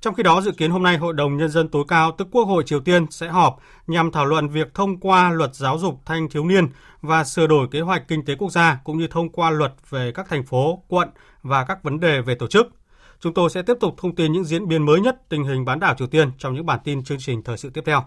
Trong 0.00 0.14
khi 0.14 0.22
đó, 0.22 0.40
dự 0.40 0.52
kiến 0.52 0.70
hôm 0.70 0.82
nay 0.82 0.98
Hội 0.98 1.12
đồng 1.12 1.36
Nhân 1.36 1.48
dân 1.48 1.68
tối 1.68 1.84
cao 1.88 2.12
tức 2.18 2.28
Quốc 2.30 2.44
hội 2.44 2.62
Triều 2.66 2.80
Tiên 2.80 3.06
sẽ 3.10 3.28
họp 3.28 3.58
nhằm 3.86 4.12
thảo 4.12 4.26
luận 4.26 4.48
việc 4.48 4.74
thông 4.74 5.00
qua 5.00 5.30
luật 5.30 5.54
giáo 5.54 5.78
dục 5.78 6.00
thanh 6.06 6.28
thiếu 6.28 6.44
niên 6.44 6.68
và 7.02 7.24
sửa 7.24 7.46
đổi 7.46 7.68
kế 7.70 7.80
hoạch 7.80 8.08
kinh 8.08 8.24
tế 8.24 8.34
quốc 8.34 8.50
gia 8.50 8.78
cũng 8.84 8.98
như 8.98 9.06
thông 9.06 9.28
qua 9.28 9.50
luật 9.50 9.72
về 9.90 10.12
các 10.12 10.28
thành 10.28 10.46
phố, 10.46 10.82
quận 10.88 11.08
và 11.42 11.64
các 11.64 11.82
vấn 11.82 12.00
đề 12.00 12.20
về 12.20 12.34
tổ 12.34 12.46
chức. 12.46 12.66
Chúng 13.20 13.34
tôi 13.34 13.50
sẽ 13.50 13.62
tiếp 13.62 13.76
tục 13.80 13.94
thông 13.98 14.14
tin 14.14 14.32
những 14.32 14.44
diễn 14.44 14.68
biến 14.68 14.86
mới 14.86 15.00
nhất 15.00 15.28
tình 15.28 15.44
hình 15.44 15.64
bán 15.64 15.80
đảo 15.80 15.94
Triều 15.98 16.08
Tiên 16.08 16.30
trong 16.38 16.54
những 16.54 16.66
bản 16.66 16.80
tin 16.84 17.04
chương 17.04 17.18
trình 17.18 17.42
thời 17.42 17.56
sự 17.56 17.70
tiếp 17.70 17.82
theo. 17.86 18.04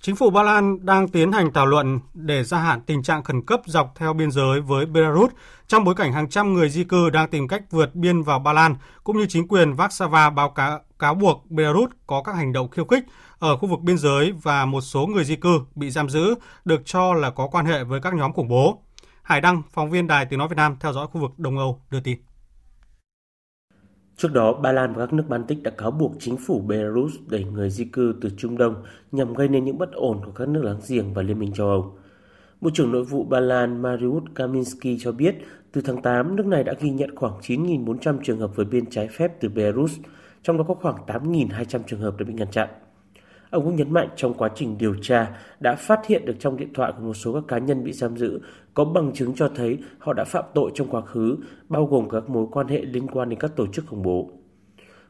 Chính 0.00 0.16
phủ 0.16 0.30
Ba 0.30 0.42
Lan 0.42 0.86
đang 0.86 1.08
tiến 1.08 1.32
hành 1.32 1.52
thảo 1.52 1.66
luận 1.66 2.00
để 2.14 2.44
gia 2.44 2.58
hạn 2.58 2.80
tình 2.80 3.02
trạng 3.02 3.24
khẩn 3.24 3.46
cấp 3.46 3.60
dọc 3.66 3.92
theo 3.96 4.12
biên 4.12 4.30
giới 4.30 4.60
với 4.60 4.86
Belarus 4.86 5.30
trong 5.66 5.84
bối 5.84 5.94
cảnh 5.94 6.12
hàng 6.12 6.28
trăm 6.28 6.54
người 6.54 6.68
di 6.68 6.84
cư 6.84 7.10
đang 7.10 7.28
tìm 7.28 7.48
cách 7.48 7.62
vượt 7.70 7.94
biên 7.94 8.22
vào 8.22 8.38
Ba 8.38 8.52
Lan, 8.52 8.76
cũng 9.04 9.18
như 9.18 9.26
chính 9.28 9.48
quyền 9.48 9.74
Warsaw 9.74 10.34
báo 10.34 10.50
cáo, 10.50 10.80
cáo 10.98 11.14
buộc 11.14 11.50
Belarus 11.50 11.90
có 12.06 12.22
các 12.22 12.32
hành 12.32 12.52
động 12.52 12.70
khiêu 12.70 12.84
khích 12.84 13.04
ở 13.38 13.56
khu 13.56 13.68
vực 13.68 13.80
biên 13.80 13.98
giới 13.98 14.32
và 14.42 14.64
một 14.64 14.80
số 14.80 15.06
người 15.06 15.24
di 15.24 15.36
cư 15.36 15.60
bị 15.74 15.90
giam 15.90 16.08
giữ 16.08 16.34
được 16.64 16.82
cho 16.84 17.14
là 17.14 17.30
có 17.30 17.48
quan 17.48 17.66
hệ 17.66 17.84
với 17.84 18.00
các 18.00 18.14
nhóm 18.14 18.32
khủng 18.32 18.48
bố. 18.48 18.82
Hải 19.22 19.40
Đăng, 19.40 19.62
phóng 19.72 19.90
viên 19.90 20.06
Đài 20.06 20.26
Tiếng 20.26 20.38
Nói 20.38 20.48
Việt 20.48 20.56
Nam 20.56 20.76
theo 20.80 20.92
dõi 20.92 21.06
khu 21.06 21.20
vực 21.20 21.38
Đông 21.38 21.58
Âu 21.58 21.80
đưa 21.90 22.00
tin. 22.00 22.18
Trước 24.16 24.32
đó, 24.32 24.52
Ba 24.52 24.72
Lan 24.72 24.94
và 24.94 25.06
các 25.06 25.12
nước 25.12 25.24
Baltic 25.28 25.62
đã 25.62 25.70
cáo 25.70 25.90
buộc 25.90 26.12
chính 26.18 26.36
phủ 26.36 26.60
Belarus 26.60 27.14
đẩy 27.28 27.44
người 27.44 27.70
di 27.70 27.84
cư 27.84 28.14
từ 28.20 28.30
Trung 28.36 28.58
Đông 28.58 28.74
nhằm 29.12 29.34
gây 29.34 29.48
nên 29.48 29.64
những 29.64 29.78
bất 29.78 29.92
ổn 29.92 30.20
của 30.24 30.30
các 30.30 30.48
nước 30.48 30.64
láng 30.64 30.80
giềng 30.88 31.14
và 31.14 31.22
Liên 31.22 31.38
minh 31.38 31.52
châu 31.52 31.68
Âu. 31.68 31.98
Bộ 32.60 32.70
trưởng 32.74 32.92
Nội 32.92 33.04
vụ 33.04 33.24
Ba 33.24 33.40
Lan 33.40 33.82
Mariusz 33.82 34.24
Kaminski 34.34 34.88
cho 34.98 35.12
biết, 35.12 35.34
từ 35.72 35.80
tháng 35.80 36.02
8, 36.02 36.36
nước 36.36 36.46
này 36.46 36.64
đã 36.64 36.74
ghi 36.80 36.90
nhận 36.90 37.16
khoảng 37.16 37.38
9.400 37.40 38.18
trường 38.24 38.38
hợp 38.38 38.56
vượt 38.56 38.64
biên 38.70 38.90
trái 38.90 39.08
phép 39.08 39.40
từ 39.40 39.48
Belarus, 39.48 39.98
trong 40.42 40.58
đó 40.58 40.64
có 40.68 40.74
khoảng 40.74 40.96
8.200 41.06 41.80
trường 41.86 42.00
hợp 42.00 42.16
đã 42.18 42.24
bị 42.24 42.34
ngăn 42.34 42.50
chặn. 42.50 42.68
Ông 43.56 43.64
cũng 43.64 43.76
nhấn 43.76 43.92
mạnh 43.92 44.08
trong 44.16 44.34
quá 44.34 44.50
trình 44.54 44.78
điều 44.78 44.94
tra 45.02 45.36
đã 45.60 45.74
phát 45.74 46.06
hiện 46.06 46.24
được 46.24 46.36
trong 46.38 46.56
điện 46.56 46.72
thoại 46.74 46.92
của 46.96 47.02
một 47.02 47.14
số 47.14 47.32
các 47.32 47.42
cá 47.48 47.58
nhân 47.58 47.84
bị 47.84 47.92
giam 47.92 48.16
giữ 48.16 48.40
có 48.74 48.84
bằng 48.84 49.12
chứng 49.12 49.34
cho 49.34 49.50
thấy 49.54 49.78
họ 49.98 50.12
đã 50.12 50.24
phạm 50.24 50.44
tội 50.54 50.70
trong 50.74 50.88
quá 50.90 51.00
khứ, 51.00 51.36
bao 51.68 51.86
gồm 51.86 52.08
các 52.08 52.28
mối 52.28 52.46
quan 52.52 52.68
hệ 52.68 52.80
liên 52.80 53.06
quan 53.06 53.28
đến 53.28 53.38
các 53.38 53.56
tổ 53.56 53.66
chức 53.66 53.86
khủng 53.86 54.02
bố. 54.02 54.30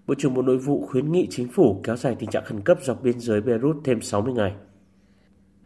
Bộ 0.06 0.14
trưởng 0.18 0.35
Bộ 0.35 0.42
Nội 0.42 0.59
vụ 0.59 0.87
khuyến 0.87 1.12
nghị 1.12 1.26
chính 1.30 1.48
phủ 1.48 1.80
kéo 1.85 1.96
dài 1.96 2.16
tình 2.18 2.30
trạng 2.30 2.44
khẩn 2.44 2.61
cấp 2.61 2.78
dọc 2.82 3.02
biên 3.02 3.20
giới 3.20 3.40
Beirut 3.40 3.76
thêm 3.85 4.00
60 4.00 4.35
ngày. 4.35 4.54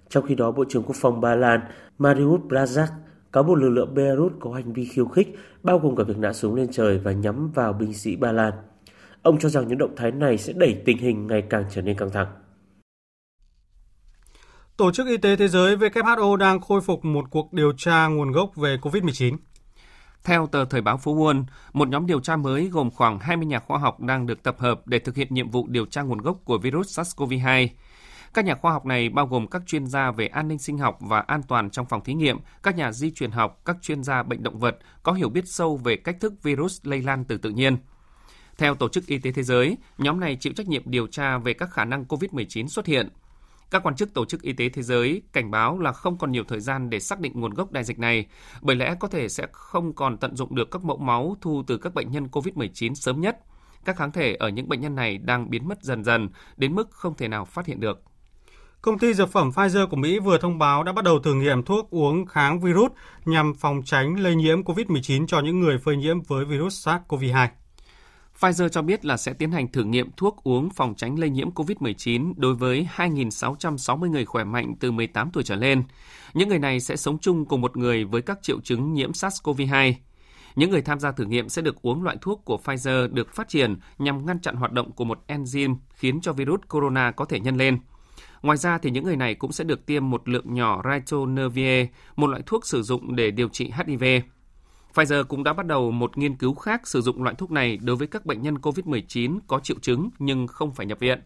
Trong 0.08 0.26
khi 0.26 0.34
đó, 0.34 0.50
Bộ 0.50 0.64
trưởng 0.68 0.82
Quốc 0.82 0.96
phòng 1.00 1.20
Ba 1.20 1.34
Lan 1.34 1.60
Mariusz 1.98 2.48
Brazak 2.48 2.88
cáo 3.32 3.42
buộc 3.42 3.58
lực 3.58 3.68
lượng 3.68 3.94
Beirut 3.94 4.32
có 4.40 4.52
hành 4.52 4.72
vi 4.72 4.84
khiêu 4.84 5.06
khích, 5.06 5.38
bao 5.62 5.78
gồm 5.78 5.96
cả 5.96 6.04
việc 6.04 6.18
nã 6.18 6.32
súng 6.32 6.54
lên 6.54 6.68
trời 6.70 6.98
và 6.98 7.12
nhắm 7.12 7.50
vào 7.50 7.72
binh 7.72 7.94
sĩ 7.94 8.16
Ba 8.16 8.32
Lan. 8.32 8.52
Ông 9.22 9.38
cho 9.38 9.48
rằng 9.48 9.68
những 9.68 9.78
động 9.78 9.96
thái 9.96 10.10
này 10.10 10.38
sẽ 10.38 10.52
đẩy 10.52 10.82
tình 10.84 10.98
hình 10.98 11.26
ngày 11.26 11.42
càng 11.42 11.64
trở 11.70 11.82
nên 11.82 11.96
căng 11.96 12.10
thẳng. 12.10 12.26
Tổ 14.80 14.92
chức 14.92 15.06
Y 15.06 15.16
tế 15.16 15.36
Thế 15.36 15.48
giới 15.48 15.76
WHO 15.76 16.36
đang 16.36 16.60
khôi 16.60 16.80
phục 16.80 17.04
một 17.04 17.30
cuộc 17.30 17.52
điều 17.52 17.72
tra 17.76 18.06
nguồn 18.06 18.32
gốc 18.32 18.56
về 18.56 18.76
COVID-19. 18.76 19.36
Theo 20.24 20.46
tờ 20.46 20.64
Thời 20.64 20.80
báo 20.80 20.96
Phố 20.96 21.14
Wall, 21.14 21.44
một 21.72 21.88
nhóm 21.88 22.06
điều 22.06 22.20
tra 22.20 22.36
mới 22.36 22.68
gồm 22.68 22.90
khoảng 22.90 23.18
20 23.18 23.46
nhà 23.46 23.58
khoa 23.58 23.78
học 23.78 24.00
đang 24.00 24.26
được 24.26 24.42
tập 24.42 24.56
hợp 24.58 24.86
để 24.86 24.98
thực 24.98 25.16
hiện 25.16 25.26
nhiệm 25.30 25.50
vụ 25.50 25.66
điều 25.68 25.86
tra 25.86 26.02
nguồn 26.02 26.18
gốc 26.18 26.36
của 26.44 26.58
virus 26.58 27.00
SARS-CoV-2. 27.00 27.68
Các 28.34 28.44
nhà 28.44 28.54
khoa 28.54 28.72
học 28.72 28.86
này 28.86 29.08
bao 29.08 29.26
gồm 29.26 29.46
các 29.46 29.62
chuyên 29.66 29.86
gia 29.86 30.10
về 30.10 30.26
an 30.26 30.48
ninh 30.48 30.58
sinh 30.58 30.78
học 30.78 30.98
và 31.00 31.20
an 31.20 31.42
toàn 31.48 31.70
trong 31.70 31.86
phòng 31.86 32.04
thí 32.04 32.14
nghiệm, 32.14 32.38
các 32.62 32.76
nhà 32.76 32.92
di 32.92 33.10
truyền 33.10 33.30
học, 33.30 33.60
các 33.64 33.76
chuyên 33.82 34.02
gia 34.02 34.22
bệnh 34.22 34.42
động 34.42 34.58
vật 34.58 34.78
có 35.02 35.12
hiểu 35.12 35.28
biết 35.28 35.44
sâu 35.46 35.76
về 35.76 35.96
cách 35.96 36.16
thức 36.20 36.42
virus 36.42 36.80
lây 36.82 37.02
lan 37.02 37.24
từ 37.24 37.36
tự 37.36 37.50
nhiên. 37.50 37.76
Theo 38.58 38.74
Tổ 38.74 38.88
chức 38.88 39.06
Y 39.06 39.18
tế 39.18 39.32
Thế 39.32 39.42
giới, 39.42 39.76
nhóm 39.98 40.20
này 40.20 40.36
chịu 40.40 40.52
trách 40.52 40.68
nhiệm 40.68 40.82
điều 40.86 41.06
tra 41.06 41.38
về 41.38 41.52
các 41.52 41.70
khả 41.70 41.84
năng 41.84 42.04
COVID-19 42.04 42.66
xuất 42.66 42.86
hiện– 42.86 43.08
các 43.70 43.82
quan 43.82 43.96
chức 43.96 44.14
Tổ 44.14 44.24
chức 44.24 44.42
Y 44.42 44.52
tế 44.52 44.68
Thế 44.68 44.82
giới 44.82 45.22
cảnh 45.32 45.50
báo 45.50 45.78
là 45.78 45.92
không 45.92 46.18
còn 46.18 46.32
nhiều 46.32 46.44
thời 46.48 46.60
gian 46.60 46.90
để 46.90 47.00
xác 47.00 47.20
định 47.20 47.32
nguồn 47.34 47.54
gốc 47.54 47.72
đại 47.72 47.84
dịch 47.84 47.98
này, 47.98 48.26
bởi 48.62 48.76
lẽ 48.76 48.94
có 49.00 49.08
thể 49.08 49.28
sẽ 49.28 49.46
không 49.52 49.94
còn 49.94 50.18
tận 50.18 50.36
dụng 50.36 50.54
được 50.54 50.70
các 50.70 50.84
mẫu 50.84 50.96
máu 50.96 51.36
thu 51.40 51.62
từ 51.66 51.78
các 51.78 51.94
bệnh 51.94 52.10
nhân 52.10 52.26
COVID-19 52.26 52.94
sớm 52.94 53.20
nhất. 53.20 53.38
Các 53.84 53.96
kháng 53.96 54.12
thể 54.12 54.34
ở 54.34 54.48
những 54.48 54.68
bệnh 54.68 54.80
nhân 54.80 54.94
này 54.94 55.18
đang 55.18 55.50
biến 55.50 55.68
mất 55.68 55.82
dần 55.82 56.04
dần, 56.04 56.28
đến 56.56 56.74
mức 56.74 56.90
không 56.90 57.14
thể 57.14 57.28
nào 57.28 57.44
phát 57.44 57.66
hiện 57.66 57.80
được. 57.80 58.02
Công 58.82 58.98
ty 58.98 59.14
dược 59.14 59.32
phẩm 59.32 59.50
Pfizer 59.50 59.86
của 59.88 59.96
Mỹ 59.96 60.18
vừa 60.18 60.38
thông 60.38 60.58
báo 60.58 60.82
đã 60.82 60.92
bắt 60.92 61.04
đầu 61.04 61.18
thử 61.18 61.34
nghiệm 61.34 61.62
thuốc 61.62 61.90
uống 61.90 62.26
kháng 62.26 62.60
virus 62.60 62.92
nhằm 63.24 63.54
phòng 63.54 63.82
tránh 63.84 64.20
lây 64.20 64.34
nhiễm 64.34 64.62
COVID-19 64.62 65.26
cho 65.26 65.40
những 65.40 65.60
người 65.60 65.78
phơi 65.78 65.96
nhiễm 65.96 66.20
với 66.20 66.44
virus 66.44 66.88
SARS-CoV-2. 66.88 67.48
Pfizer 68.40 68.68
cho 68.68 68.82
biết 68.82 69.04
là 69.04 69.16
sẽ 69.16 69.32
tiến 69.32 69.52
hành 69.52 69.68
thử 69.68 69.84
nghiệm 69.84 70.10
thuốc 70.16 70.40
uống 70.44 70.70
phòng 70.70 70.94
tránh 70.94 71.18
lây 71.18 71.30
nhiễm 71.30 71.50
COVID-19 71.50 72.32
đối 72.36 72.54
với 72.54 72.88
2.660 72.96 74.10
người 74.10 74.24
khỏe 74.24 74.44
mạnh 74.44 74.74
từ 74.80 74.90
18 74.90 75.30
tuổi 75.32 75.42
trở 75.42 75.56
lên. 75.56 75.82
Những 76.34 76.48
người 76.48 76.58
này 76.58 76.80
sẽ 76.80 76.96
sống 76.96 77.18
chung 77.18 77.44
cùng 77.44 77.60
một 77.60 77.76
người 77.76 78.04
với 78.04 78.22
các 78.22 78.38
triệu 78.42 78.60
chứng 78.60 78.92
nhiễm 78.92 79.10
SARS-CoV-2. 79.10 79.94
Những 80.56 80.70
người 80.70 80.82
tham 80.82 81.00
gia 81.00 81.12
thử 81.12 81.24
nghiệm 81.24 81.48
sẽ 81.48 81.62
được 81.62 81.82
uống 81.82 82.02
loại 82.02 82.16
thuốc 82.20 82.42
của 82.44 82.58
Pfizer 82.64 83.14
được 83.14 83.34
phát 83.34 83.48
triển 83.48 83.76
nhằm 83.98 84.26
ngăn 84.26 84.40
chặn 84.40 84.54
hoạt 84.56 84.72
động 84.72 84.92
của 84.92 85.04
một 85.04 85.24
enzyme 85.28 85.76
khiến 85.94 86.20
cho 86.20 86.32
virus 86.32 86.60
corona 86.68 87.10
có 87.10 87.24
thể 87.24 87.40
nhân 87.40 87.56
lên. 87.56 87.78
Ngoài 88.42 88.58
ra 88.58 88.78
thì 88.78 88.90
những 88.90 89.04
người 89.04 89.16
này 89.16 89.34
cũng 89.34 89.52
sẽ 89.52 89.64
được 89.64 89.86
tiêm 89.86 90.10
một 90.10 90.28
lượng 90.28 90.54
nhỏ 90.54 90.82
ritonavir, 90.90 91.86
một 92.16 92.26
loại 92.26 92.42
thuốc 92.46 92.66
sử 92.66 92.82
dụng 92.82 93.16
để 93.16 93.30
điều 93.30 93.48
trị 93.48 93.72
HIV. 93.86 94.04
Pfizer 94.94 95.24
cũng 95.24 95.44
đã 95.44 95.52
bắt 95.52 95.66
đầu 95.66 95.90
một 95.90 96.18
nghiên 96.18 96.36
cứu 96.36 96.54
khác 96.54 96.88
sử 96.88 97.00
dụng 97.00 97.22
loại 97.22 97.34
thuốc 97.38 97.50
này 97.50 97.78
đối 97.82 97.96
với 97.96 98.06
các 98.06 98.26
bệnh 98.26 98.42
nhân 98.42 98.54
COVID-19 98.54 99.38
có 99.46 99.60
triệu 99.60 99.76
chứng 99.82 100.10
nhưng 100.18 100.46
không 100.46 100.74
phải 100.74 100.86
nhập 100.86 100.98
viện. 100.98 101.20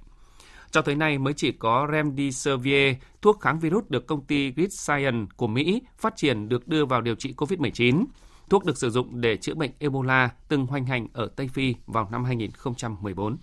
Cho 0.70 0.82
tới 0.82 0.94
nay 0.94 1.18
mới 1.18 1.34
chỉ 1.36 1.52
có 1.52 1.88
Remdesivir, 1.92 2.94
thuốc 3.22 3.40
kháng 3.40 3.60
virus 3.60 3.84
được 3.88 4.06
công 4.06 4.24
ty 4.24 4.50
Grid 4.50 4.72
Science 4.72 5.26
của 5.36 5.46
Mỹ 5.46 5.82
phát 5.98 6.16
triển 6.16 6.48
được 6.48 6.68
đưa 6.68 6.84
vào 6.84 7.00
điều 7.00 7.14
trị 7.14 7.34
COVID-19. 7.36 8.04
Thuốc 8.50 8.64
được 8.64 8.78
sử 8.78 8.90
dụng 8.90 9.20
để 9.20 9.36
chữa 9.36 9.54
bệnh 9.54 9.70
Ebola 9.78 10.30
từng 10.48 10.66
hoành 10.66 10.86
hành 10.86 11.08
ở 11.12 11.28
Tây 11.36 11.48
Phi 11.48 11.74
vào 11.86 12.08
năm 12.12 12.24
2014. 12.24 13.36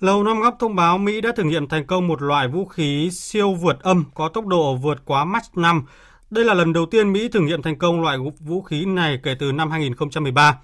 Lầu 0.00 0.24
Năm 0.24 0.40
Góc 0.40 0.56
thông 0.60 0.76
báo 0.76 0.98
Mỹ 0.98 1.20
đã 1.20 1.32
thử 1.36 1.42
nghiệm 1.42 1.68
thành 1.68 1.86
công 1.86 2.08
một 2.08 2.22
loại 2.22 2.48
vũ 2.48 2.64
khí 2.64 3.10
siêu 3.12 3.54
vượt 3.54 3.80
âm 3.80 4.04
có 4.14 4.28
tốc 4.28 4.46
độ 4.46 4.74
vượt 4.76 5.02
quá 5.04 5.24
Mach 5.24 5.56
5 5.58 5.84
đây 6.30 6.44
là 6.44 6.54
lần 6.54 6.72
đầu 6.72 6.86
tiên 6.86 7.12
Mỹ 7.12 7.28
thử 7.28 7.40
nghiệm 7.40 7.62
thành 7.62 7.78
công 7.78 8.02
loại 8.02 8.18
vũ 8.40 8.62
khí 8.62 8.84
này 8.84 9.18
kể 9.22 9.34
từ 9.38 9.52
năm 9.52 9.70
2013. 9.70 10.58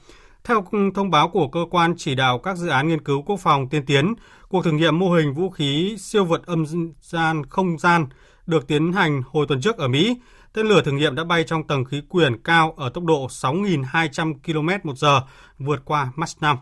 Theo 0.44 0.64
thông 0.94 1.10
báo 1.10 1.28
của 1.28 1.48
cơ 1.48 1.60
quan 1.70 1.94
chỉ 1.98 2.14
đạo 2.14 2.38
các 2.38 2.56
dự 2.56 2.68
án 2.68 2.88
nghiên 2.88 3.04
cứu 3.04 3.22
quốc 3.22 3.36
phòng 3.40 3.68
tiên 3.68 3.86
tiến, 3.86 4.14
cuộc 4.48 4.64
thử 4.64 4.72
nghiệm 4.72 4.98
mô 4.98 5.12
hình 5.12 5.34
vũ 5.34 5.50
khí 5.50 5.96
siêu 5.98 6.24
vượt 6.24 6.46
âm 6.46 6.64
gian 7.00 7.46
không 7.46 7.78
gian 7.78 8.06
được 8.46 8.66
tiến 8.66 8.92
hành 8.92 9.22
hồi 9.26 9.46
tuần 9.48 9.60
trước 9.60 9.76
ở 9.78 9.88
Mỹ. 9.88 10.20
Tên 10.52 10.66
lửa 10.66 10.82
thử 10.82 10.92
nghiệm 10.92 11.14
đã 11.14 11.24
bay 11.24 11.44
trong 11.44 11.66
tầng 11.66 11.84
khí 11.84 12.02
quyển 12.08 12.42
cao 12.42 12.74
ở 12.76 12.88
tốc 12.88 13.04
độ 13.04 13.26
6.200 13.26 14.34
km 14.46 14.88
một 14.88 14.98
giờ, 14.98 15.20
vượt 15.58 15.82
qua 15.84 16.12
Mach 16.16 16.42
5. 16.42 16.56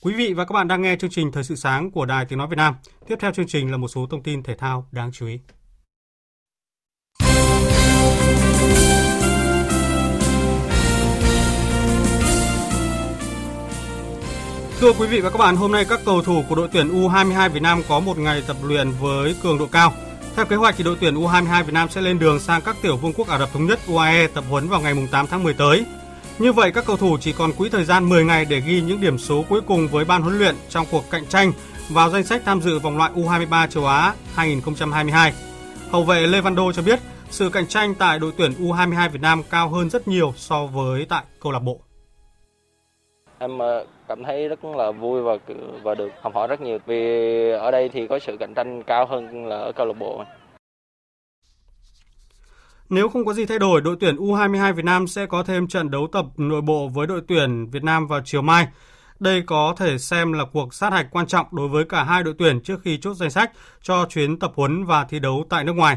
Quý 0.00 0.14
vị 0.14 0.32
và 0.32 0.44
các 0.44 0.52
bạn 0.52 0.68
đang 0.68 0.82
nghe 0.82 0.96
chương 0.96 1.10
trình 1.10 1.32
Thời 1.32 1.44
sự 1.44 1.54
sáng 1.54 1.90
của 1.90 2.06
Đài 2.06 2.24
Tiếng 2.24 2.38
Nói 2.38 2.48
Việt 2.48 2.56
Nam. 2.56 2.74
Tiếp 3.08 3.16
theo 3.20 3.32
chương 3.32 3.46
trình 3.46 3.70
là 3.70 3.76
một 3.76 3.88
số 3.88 4.06
thông 4.10 4.22
tin 4.22 4.42
thể 4.42 4.54
thao 4.56 4.88
đáng 4.92 5.12
chú 5.12 5.26
ý. 5.26 5.38
Thưa 14.82 14.92
quý 14.92 15.06
vị 15.06 15.20
và 15.20 15.30
các 15.30 15.38
bạn, 15.38 15.56
hôm 15.56 15.72
nay 15.72 15.84
các 15.88 16.00
cầu 16.04 16.22
thủ 16.22 16.44
của 16.48 16.54
đội 16.54 16.68
tuyển 16.72 16.88
U22 16.88 17.50
Việt 17.50 17.62
Nam 17.62 17.82
có 17.88 18.00
một 18.00 18.18
ngày 18.18 18.42
tập 18.46 18.56
luyện 18.62 18.90
với 19.00 19.34
cường 19.42 19.58
độ 19.58 19.66
cao. 19.72 19.92
Theo 20.36 20.46
kế 20.46 20.56
hoạch 20.56 20.74
thì 20.78 20.84
đội 20.84 20.96
tuyển 21.00 21.14
U22 21.14 21.64
Việt 21.64 21.72
Nam 21.72 21.88
sẽ 21.88 22.00
lên 22.00 22.18
đường 22.18 22.40
sang 22.40 22.62
các 22.62 22.76
tiểu 22.82 22.96
vương 22.96 23.12
quốc 23.12 23.28
Ả 23.28 23.38
Rập 23.38 23.52
thống 23.52 23.66
nhất 23.66 23.78
UAE 23.88 24.26
tập 24.26 24.44
huấn 24.50 24.68
vào 24.68 24.80
ngày 24.80 24.94
8 25.10 25.26
tháng 25.26 25.42
10 25.42 25.54
tới. 25.54 25.84
Như 26.38 26.52
vậy 26.52 26.72
các 26.72 26.84
cầu 26.86 26.96
thủ 26.96 27.18
chỉ 27.20 27.32
còn 27.32 27.52
quỹ 27.52 27.68
thời 27.68 27.84
gian 27.84 28.08
10 28.08 28.24
ngày 28.24 28.44
để 28.44 28.60
ghi 28.60 28.80
những 28.80 29.00
điểm 29.00 29.18
số 29.18 29.44
cuối 29.48 29.60
cùng 29.66 29.88
với 29.88 30.04
ban 30.04 30.22
huấn 30.22 30.38
luyện 30.38 30.54
trong 30.68 30.86
cuộc 30.90 31.10
cạnh 31.10 31.26
tranh 31.26 31.52
vào 31.88 32.10
danh 32.10 32.24
sách 32.24 32.42
tham 32.44 32.60
dự 32.60 32.78
vòng 32.78 32.96
loại 32.96 33.10
U23 33.14 33.66
châu 33.66 33.86
Á 33.86 34.14
2022. 34.34 35.32
Hậu 35.90 36.04
vệ 36.04 36.26
Lê 36.26 36.40
Văn 36.40 36.54
Đô 36.54 36.72
cho 36.72 36.82
biết 36.82 37.00
sự 37.30 37.48
cạnh 37.48 37.66
tranh 37.66 37.94
tại 37.94 38.18
đội 38.18 38.32
tuyển 38.36 38.52
U22 38.52 39.10
Việt 39.10 39.20
Nam 39.22 39.42
cao 39.50 39.68
hơn 39.68 39.90
rất 39.90 40.08
nhiều 40.08 40.34
so 40.36 40.66
với 40.66 41.06
tại 41.08 41.24
câu 41.40 41.52
lạc 41.52 41.62
bộ. 41.62 41.80
Em 43.38 43.58
ờ, 43.58 43.84
cảm 44.12 44.24
thấy 44.24 44.48
rất 44.48 44.64
là 44.64 44.90
vui 44.90 45.22
và 45.22 45.36
và 45.82 45.94
được 45.94 46.08
học 46.22 46.34
hỏi 46.34 46.48
rất 46.48 46.60
nhiều 46.60 46.78
vì 46.86 47.50
ở 47.50 47.70
đây 47.70 47.88
thì 47.88 48.06
có 48.06 48.18
sự 48.18 48.36
cạnh 48.40 48.54
tranh 48.54 48.82
cao 48.86 49.06
hơn 49.06 49.46
là 49.46 49.56
ở 49.56 49.72
câu 49.72 49.86
lạc 49.86 49.98
bộ. 49.98 50.24
Nếu 52.88 53.08
không 53.08 53.24
có 53.24 53.32
gì 53.32 53.46
thay 53.46 53.58
đổi, 53.58 53.80
đội 53.80 53.96
tuyển 54.00 54.16
U22 54.16 54.74
Việt 54.74 54.84
Nam 54.84 55.06
sẽ 55.06 55.26
có 55.26 55.42
thêm 55.42 55.68
trận 55.68 55.90
đấu 55.90 56.08
tập 56.12 56.24
nội 56.36 56.60
bộ 56.60 56.88
với 56.88 57.06
đội 57.06 57.20
tuyển 57.28 57.70
Việt 57.70 57.84
Nam 57.84 58.06
vào 58.06 58.20
chiều 58.24 58.42
mai. 58.42 58.66
Đây 59.20 59.42
có 59.46 59.74
thể 59.76 59.98
xem 59.98 60.32
là 60.32 60.44
cuộc 60.52 60.74
sát 60.74 60.92
hạch 60.92 61.06
quan 61.10 61.26
trọng 61.26 61.46
đối 61.52 61.68
với 61.68 61.84
cả 61.84 62.04
hai 62.04 62.22
đội 62.22 62.34
tuyển 62.38 62.60
trước 62.60 62.80
khi 62.82 62.98
chốt 62.98 63.14
danh 63.14 63.30
sách 63.30 63.50
cho 63.82 64.06
chuyến 64.08 64.38
tập 64.38 64.52
huấn 64.56 64.84
và 64.84 65.04
thi 65.04 65.18
đấu 65.18 65.44
tại 65.48 65.64
nước 65.64 65.72
ngoài. 65.72 65.96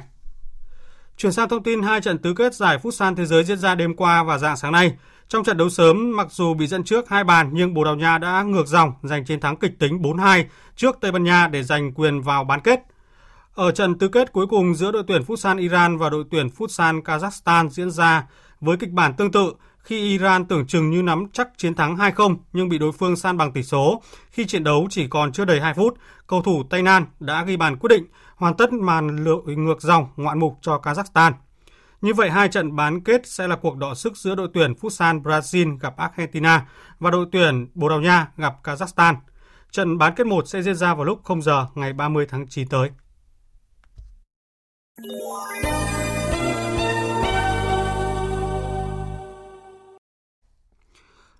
Chuyển 1.18 1.32
sang 1.32 1.50
thông 1.50 1.64
tin 1.64 1.82
hai 1.82 2.02
trận 2.02 2.18
tứ 2.18 2.34
kết 2.34 2.54
giải 2.54 2.78
Futsal 2.84 3.16
Thế 3.16 3.26
giới 3.26 3.44
diễn 3.44 3.58
ra 3.58 3.76
đêm 3.76 3.96
qua 3.96 4.24
và 4.24 4.38
dạng 4.38 4.58
sáng 4.58 4.72
nay. 4.72 4.94
Trong 5.30 5.44
trận 5.44 5.58
đấu 5.58 5.70
sớm, 5.70 6.16
mặc 6.16 6.28
dù 6.32 6.54
bị 6.54 6.68
dẫn 6.68 6.84
trước 6.84 7.10
hai 7.10 7.24
bàn 7.24 7.50
nhưng 7.54 7.74
Bồ 7.74 7.84
Đào 7.84 7.96
Nha 7.96 8.18
đã 8.18 8.44
ngược 8.44 8.68
dòng 8.68 8.92
giành 9.04 9.26
chiến 9.26 9.40
thắng 9.40 9.56
kịch 9.56 9.80
tính 9.80 10.02
4-2 10.02 10.44
trước 10.76 10.98
Tây 11.02 11.12
Ban 11.12 11.24
Nha 11.24 11.48
để 11.48 11.64
giành 11.64 11.94
quyền 11.94 12.22
vào 12.22 12.44
bán 12.44 12.60
kết. 12.62 12.80
Ở 13.56 13.72
trận 13.72 13.98
tứ 13.98 14.08
kết 14.08 14.34
cuối 14.34 14.48
cùng 14.48 14.76
giữa 14.76 14.92
đội 14.92 15.04
tuyển 15.08 15.22
Futsal 15.22 15.60
Iran 15.60 15.98
và 15.98 16.10
đội 16.10 16.24
tuyển 16.32 16.48
Futsal 16.48 17.02
Kazakhstan 17.02 17.70
diễn 17.70 17.92
ra 17.92 18.28
với 18.62 18.78
kịch 18.78 18.92
bản 18.92 19.14
tương 19.14 19.32
tự 19.32 19.54
khi 19.80 20.02
Iran 20.02 20.46
tưởng 20.46 20.68
chừng 20.68 20.92
như 20.92 21.02
nắm 21.02 21.26
chắc 21.34 21.48
chiến 21.58 21.76
thắng 21.76 21.96
2-0 21.96 22.38
nhưng 22.54 22.70
bị 22.70 22.78
đối 22.78 22.92
phương 22.92 23.16
san 23.16 23.38
bằng 23.38 23.52
tỷ 23.52 23.64
số. 23.64 24.02
Khi 24.32 24.46
trận 24.46 24.64
đấu 24.64 24.88
chỉ 24.90 25.08
còn 25.08 25.32
chưa 25.32 25.46
đầy 25.46 25.62
2 25.62 25.74
phút, 25.74 25.98
cầu 26.28 26.42
thủ 26.42 26.64
Tây 26.70 26.82
Nan 26.82 27.06
đã 27.20 27.44
ghi 27.44 27.58
bàn 27.58 27.78
quyết 27.78 27.90
định 27.90 28.06
hoàn 28.36 28.54
tất 28.54 28.74
màn 28.74 29.24
lội 29.24 29.42
ngược 29.46 29.82
dòng 29.82 30.08
ngoạn 30.16 30.40
mục 30.40 30.58
cho 30.62 30.82
Kazakhstan. 30.84 31.32
Như 32.02 32.14
vậy, 32.14 32.30
hai 32.30 32.50
trận 32.50 32.76
bán 32.76 33.04
kết 33.04 33.28
sẽ 33.28 33.48
là 33.48 33.56
cuộc 33.56 33.78
đọ 33.78 33.94
sức 33.94 34.18
giữa 34.18 34.36
đội 34.36 34.48
tuyển 34.54 34.74
Futsal 34.74 35.22
Brazil 35.22 35.78
gặp 35.78 35.98
Argentina 35.98 36.68
và 37.00 37.12
đội 37.12 37.26
tuyển 37.32 37.68
Bồ 37.74 37.90
Đào 37.90 38.02
Nha 38.02 38.28
gặp 38.38 38.54
Kazakhstan. 38.64 39.16
Trận 39.72 39.98
bán 39.98 40.14
kết 40.16 40.28
1 40.28 40.48
sẽ 40.48 40.62
diễn 40.62 40.76
ra 40.76 40.96
vào 40.96 41.06
lúc 41.06 41.24
0 41.24 41.42
giờ 41.42 41.68
ngày 41.76 41.94
30 41.94 42.26
tháng 42.30 42.48
9 42.48 42.68
tới. 42.68 42.90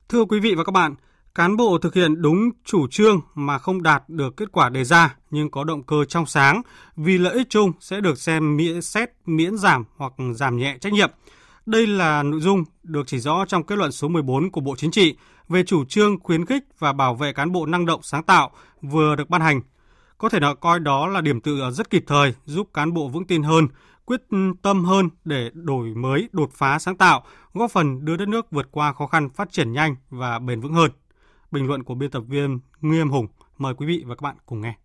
Thưa 0.10 0.26
quý 0.26 0.40
vị 0.40 0.56
và 0.56 0.64
các 0.64 0.72
bạn, 0.72 0.96
cán 1.36 1.58
bộ 1.58 1.78
thực 1.78 1.94
hiện 1.94 2.22
đúng 2.22 2.50
chủ 2.66 2.88
trương 2.88 3.22
mà 3.36 3.58
không 3.58 3.84
đạt 3.84 4.10
được 4.10 4.38
kết 4.38 4.52
quả 4.52 4.70
đề 4.70 4.84
ra 4.84 5.16
nhưng 5.32 5.52
có 5.52 5.64
động 5.64 5.84
cơ 5.84 6.06
trong 6.06 6.26
sáng 6.26 6.62
vì 6.96 7.18
lợi 7.18 7.34
ích 7.34 7.50
chung 7.50 7.72
sẽ 7.80 8.02
được 8.02 8.18
xem 8.18 8.58
miễn 8.58 8.82
xét 8.82 9.10
miễn 9.26 9.58
giảm 9.58 9.86
hoặc 9.96 10.14
giảm 10.36 10.58
nhẹ 10.58 10.78
trách 10.82 10.94
nhiệm. 10.94 11.12
Đây 11.66 11.88
là 11.88 12.24
nội 12.24 12.42
dung 12.42 12.64
được 12.84 13.08
chỉ 13.08 13.20
rõ 13.20 13.46
trong 13.48 13.64
kết 13.64 13.78
luận 13.78 13.92
số 13.92 14.08
14 14.08 14.52
của 14.52 14.62
Bộ 14.62 14.76
Chính 14.76 14.92
trị 14.92 15.16
về 15.50 15.64
chủ 15.64 15.86
trương 15.86 16.20
khuyến 16.20 16.46
khích 16.46 16.64
và 16.80 16.94
bảo 16.94 17.16
vệ 17.16 17.34
cán 17.34 17.52
bộ 17.52 17.66
năng 17.66 17.86
động 17.86 18.00
sáng 18.04 18.24
tạo 18.24 18.52
vừa 18.82 19.16
được 19.16 19.30
ban 19.30 19.42
hành. 19.42 19.62
Có 20.18 20.30
thể 20.30 20.40
nói 20.40 20.56
coi 20.62 20.80
đó 20.80 21.08
là 21.08 21.22
điểm 21.22 21.42
tựa 21.42 21.72
rất 21.72 21.90
kịp 21.90 22.04
thời 22.08 22.34
giúp 22.46 22.70
cán 22.74 22.94
bộ 22.94 23.08
vững 23.08 23.28
tin 23.28 23.44
hơn, 23.44 23.68
quyết 24.06 24.22
tâm 24.62 24.86
hơn 24.86 25.10
để 25.26 25.50
đổi 25.54 25.90
mới, 25.96 26.30
đột 26.32 26.50
phá 26.54 26.80
sáng 26.80 26.98
tạo, 26.98 27.24
góp 27.54 27.72
phần 27.72 28.06
đưa 28.06 28.18
đất 28.18 28.28
nước 28.28 28.52
vượt 28.52 28.68
qua 28.72 28.94
khó 28.94 29.08
khăn 29.08 29.30
phát 29.30 29.52
triển 29.52 29.74
nhanh 29.74 29.96
và 30.10 30.40
bền 30.40 30.62
vững 30.62 30.74
hơn. 30.74 30.92
Bình 31.56 31.68
luận 31.68 31.84
của 31.84 31.96
biên 31.96 32.12
tập 32.12 32.24
viên 32.28 32.60
Nghiêm 32.82 33.10
Hùng. 33.10 33.28
Mời 33.58 33.74
quý 33.74 33.86
vị 33.86 34.04
và 34.06 34.16
các 34.16 34.22
bạn 34.22 34.36
cùng 34.46 34.62
nghe. 34.62 34.78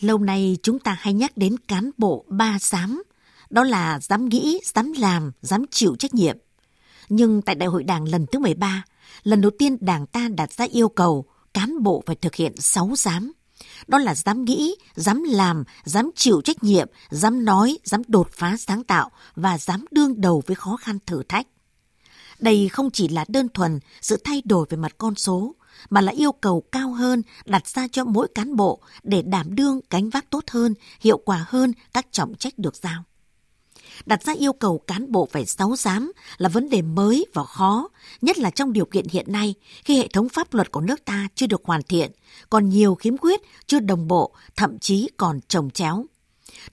Lâu 0.00 0.18
nay 0.18 0.56
chúng 0.62 0.78
ta 0.78 0.96
hay 1.00 1.12
nhắc 1.14 1.36
đến 1.36 1.56
cán 1.68 1.90
bộ 1.98 2.24
ba 2.28 2.58
dám, 2.60 3.02
đó 3.50 3.64
là 3.64 4.00
dám 4.00 4.28
nghĩ, 4.28 4.60
dám 4.64 4.92
làm, 4.98 5.32
dám 5.40 5.64
chịu 5.70 5.96
trách 5.98 6.14
nhiệm. 6.14 6.36
Nhưng 7.08 7.42
tại 7.42 7.54
đại 7.54 7.68
hội 7.68 7.84
đảng 7.84 8.08
lần 8.08 8.26
thứ 8.32 8.38
13, 8.38 8.84
lần 9.22 9.40
đầu 9.40 9.50
tiên 9.58 9.76
đảng 9.80 10.06
ta 10.06 10.28
đặt 10.28 10.52
ra 10.52 10.64
yêu 10.70 10.88
cầu 10.88 11.24
cán 11.54 11.82
bộ 11.82 12.02
phải 12.06 12.16
thực 12.16 12.34
hiện 12.34 12.52
6 12.56 12.90
dám. 12.96 13.32
Đó 13.86 13.98
là 13.98 14.14
dám 14.14 14.44
nghĩ, 14.44 14.76
dám 14.94 15.22
làm, 15.22 15.64
dám 15.84 16.10
chịu 16.14 16.40
trách 16.44 16.64
nhiệm, 16.64 16.88
dám 17.10 17.44
nói, 17.44 17.78
dám 17.84 18.02
đột 18.08 18.28
phá 18.32 18.56
sáng 18.56 18.84
tạo 18.84 19.10
và 19.34 19.58
dám 19.58 19.84
đương 19.90 20.20
đầu 20.20 20.42
với 20.46 20.56
khó 20.56 20.76
khăn 20.76 20.98
thử 21.06 21.22
thách. 21.22 21.46
Đây 22.42 22.68
không 22.68 22.90
chỉ 22.90 23.08
là 23.08 23.24
đơn 23.28 23.48
thuần 23.48 23.80
sự 24.00 24.16
thay 24.24 24.42
đổi 24.44 24.66
về 24.70 24.76
mặt 24.76 24.94
con 24.98 25.14
số, 25.14 25.54
mà 25.90 26.00
là 26.00 26.12
yêu 26.12 26.32
cầu 26.32 26.62
cao 26.72 26.92
hơn 26.92 27.22
đặt 27.44 27.68
ra 27.68 27.88
cho 27.92 28.04
mỗi 28.04 28.28
cán 28.34 28.56
bộ 28.56 28.80
để 29.02 29.22
đảm 29.22 29.54
đương 29.54 29.80
cánh 29.90 30.10
vác 30.10 30.30
tốt 30.30 30.44
hơn, 30.50 30.74
hiệu 31.00 31.18
quả 31.18 31.44
hơn 31.48 31.72
các 31.94 32.06
trọng 32.12 32.34
trách 32.34 32.58
được 32.58 32.76
giao. 32.76 33.04
Đặt 34.06 34.24
ra 34.24 34.32
yêu 34.32 34.52
cầu 34.52 34.78
cán 34.78 35.12
bộ 35.12 35.28
phải 35.32 35.46
sáu 35.46 35.76
giám 35.76 36.12
là 36.38 36.48
vấn 36.48 36.70
đề 36.70 36.82
mới 36.82 37.26
và 37.34 37.44
khó, 37.44 37.88
nhất 38.20 38.38
là 38.38 38.50
trong 38.50 38.72
điều 38.72 38.84
kiện 38.84 39.06
hiện 39.08 39.32
nay 39.32 39.54
khi 39.84 39.98
hệ 39.98 40.08
thống 40.08 40.28
pháp 40.28 40.54
luật 40.54 40.70
của 40.70 40.80
nước 40.80 41.04
ta 41.04 41.28
chưa 41.34 41.46
được 41.46 41.62
hoàn 41.64 41.82
thiện, 41.82 42.12
còn 42.50 42.68
nhiều 42.68 42.94
khiếm 42.94 43.16
khuyết 43.16 43.40
chưa 43.66 43.80
đồng 43.80 44.08
bộ, 44.08 44.34
thậm 44.56 44.78
chí 44.78 45.08
còn 45.16 45.40
trồng 45.48 45.70
chéo. 45.70 46.04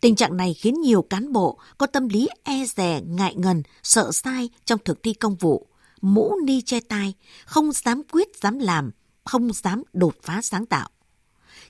Tình 0.02 0.16
trạng 0.16 0.38
này 0.38 0.54
khiến 0.54 0.82
nhiều 0.82 1.02
cán 1.02 1.34
bộ 1.34 1.60
có 1.78 1.88
tâm 1.88 2.10
lý 2.10 2.28
e 2.44 2.66
dè, 2.66 3.02
ngại 3.08 3.36
ngần, 3.36 3.64
sợ 3.84 4.12
sai 4.12 4.50
trong 4.66 4.80
thực 4.86 5.04
thi 5.04 5.14
công 5.14 5.36
vụ, 5.36 5.68
mũ 6.02 6.36
ni 6.46 6.62
che 6.62 6.80
tai, 6.80 7.14
không 7.46 7.72
dám 7.72 8.02
quyết 8.12 8.28
dám 8.42 8.60
làm, 8.60 8.92
không 9.24 9.54
dám 9.54 9.84
đột 9.94 10.16
phá 10.22 10.42
sáng 10.42 10.66
tạo. 10.66 10.90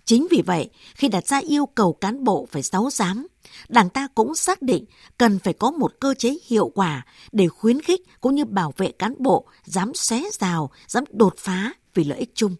Chính 0.06 0.28
vì 0.32 0.42
vậy, 0.46 0.70
khi 0.96 1.08
đặt 1.08 1.28
ra 1.28 1.38
yêu 1.38 1.66
cầu 1.66 1.94
cán 1.94 2.24
bộ 2.24 2.48
phải 2.52 2.64
sáu 2.64 2.90
dám, 2.92 3.28
Đảng 3.70 3.90
ta 3.90 4.08
cũng 4.16 4.36
xác 4.36 4.62
định 4.62 4.86
cần 5.18 5.40
phải 5.40 5.54
có 5.54 5.72
một 5.72 5.92
cơ 6.00 6.14
chế 6.14 6.38
hiệu 6.48 6.72
quả 6.76 7.06
để 7.32 7.48
khuyến 7.48 7.82
khích 7.82 8.02
cũng 8.22 8.36
như 8.36 8.46
bảo 8.46 8.74
vệ 8.78 8.92
cán 8.92 9.16
bộ 9.20 9.46
dám 9.66 9.94
xé 9.94 10.24
rào, 10.40 10.72
dám 10.88 11.04
đột 11.12 11.36
phá 11.38 11.74
vì 11.94 12.04
lợi 12.04 12.20
ích 12.20 12.32
chung. 12.36 12.56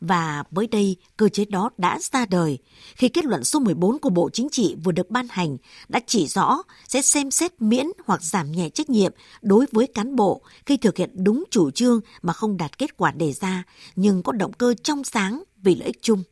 Và 0.00 0.44
mới 0.50 0.66
đây, 0.66 0.96
cơ 1.16 1.28
chế 1.28 1.44
đó 1.44 1.70
đã 1.78 1.98
ra 2.12 2.26
đời 2.26 2.58
khi 2.94 3.08
kết 3.08 3.24
luận 3.24 3.44
số 3.44 3.58
14 3.58 3.98
của 3.98 4.10
Bộ 4.10 4.30
Chính 4.32 4.48
trị 4.48 4.76
vừa 4.84 4.92
được 4.92 5.10
ban 5.10 5.26
hành 5.30 5.56
đã 5.88 6.00
chỉ 6.06 6.26
rõ 6.26 6.62
sẽ 6.88 7.02
xem 7.02 7.30
xét 7.30 7.62
miễn 7.62 7.86
hoặc 8.06 8.22
giảm 8.22 8.52
nhẹ 8.52 8.68
trách 8.68 8.90
nhiệm 8.90 9.12
đối 9.42 9.66
với 9.72 9.86
cán 9.86 10.16
bộ 10.16 10.42
khi 10.66 10.76
thực 10.76 10.96
hiện 10.96 11.10
đúng 11.14 11.44
chủ 11.50 11.70
trương 11.70 12.00
mà 12.22 12.32
không 12.32 12.56
đạt 12.56 12.78
kết 12.78 12.96
quả 12.96 13.10
đề 13.10 13.32
ra 13.32 13.64
nhưng 13.96 14.22
có 14.22 14.32
động 14.32 14.52
cơ 14.52 14.74
trong 14.82 15.04
sáng 15.04 15.42
vì 15.62 15.74
lợi 15.74 15.86
ích 15.86 16.02
chung. 16.02 16.22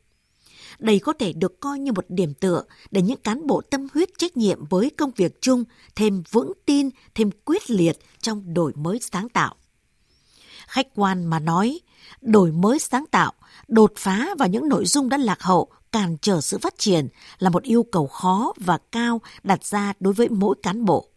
Đây 0.78 0.98
có 0.98 1.12
thể 1.12 1.32
được 1.32 1.60
coi 1.60 1.78
như 1.78 1.92
một 1.92 2.04
điểm 2.08 2.34
tựa 2.34 2.62
để 2.90 3.02
những 3.02 3.20
cán 3.20 3.46
bộ 3.46 3.60
tâm 3.60 3.86
huyết 3.94 4.08
trách 4.18 4.36
nhiệm 4.36 4.64
với 4.64 4.90
công 4.90 5.10
việc 5.16 5.40
chung 5.40 5.64
thêm 5.96 6.22
vững 6.30 6.52
tin, 6.66 6.90
thêm 7.14 7.30
quyết 7.44 7.70
liệt 7.70 7.98
trong 8.20 8.54
đổi 8.54 8.72
mới 8.74 8.98
sáng 9.00 9.28
tạo. 9.28 9.54
Khách 10.66 10.86
quan 10.94 11.24
mà 11.24 11.38
nói, 11.38 11.80
đổi 12.20 12.52
mới 12.52 12.78
sáng 12.78 13.04
tạo, 13.10 13.32
đột 13.68 13.92
phá 13.96 14.28
vào 14.38 14.48
những 14.48 14.68
nội 14.68 14.86
dung 14.86 15.08
đã 15.08 15.16
lạc 15.16 15.42
hậu, 15.42 15.68
cản 15.92 16.16
trở 16.22 16.40
sự 16.40 16.58
phát 16.58 16.78
triển 16.78 17.08
là 17.38 17.50
một 17.50 17.62
yêu 17.62 17.86
cầu 17.92 18.06
khó 18.06 18.52
và 18.56 18.78
cao 18.92 19.20
đặt 19.42 19.64
ra 19.64 19.92
đối 20.00 20.12
với 20.12 20.28
mỗi 20.28 20.54
cán 20.62 20.84
bộ. 20.84 21.08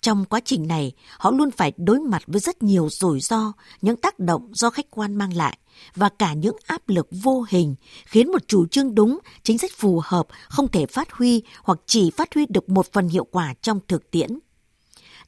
Trong 0.00 0.24
quá 0.24 0.40
trình 0.44 0.66
này, 0.66 0.92
họ 1.18 1.30
luôn 1.30 1.50
phải 1.50 1.72
đối 1.76 2.00
mặt 2.00 2.22
với 2.26 2.40
rất 2.40 2.62
nhiều 2.62 2.88
rủi 2.90 3.20
ro, 3.20 3.52
những 3.82 3.96
tác 3.96 4.18
động 4.18 4.50
do 4.54 4.70
khách 4.70 4.86
quan 4.90 5.14
mang 5.14 5.36
lại 5.36 5.58
và 5.94 6.08
cả 6.08 6.32
những 6.32 6.56
áp 6.66 6.88
lực 6.88 7.08
vô 7.10 7.46
hình 7.48 7.74
khiến 8.04 8.32
một 8.32 8.48
chủ 8.48 8.66
trương 8.66 8.94
đúng, 8.94 9.18
chính 9.42 9.58
sách 9.58 9.70
phù 9.76 10.00
hợp 10.04 10.26
không 10.48 10.68
thể 10.68 10.86
phát 10.86 11.12
huy 11.12 11.42
hoặc 11.62 11.78
chỉ 11.86 12.10
phát 12.10 12.34
huy 12.34 12.46
được 12.48 12.68
một 12.68 12.92
phần 12.92 13.08
hiệu 13.08 13.24
quả 13.24 13.54
trong 13.62 13.80
thực 13.88 14.10
tiễn. 14.10 14.38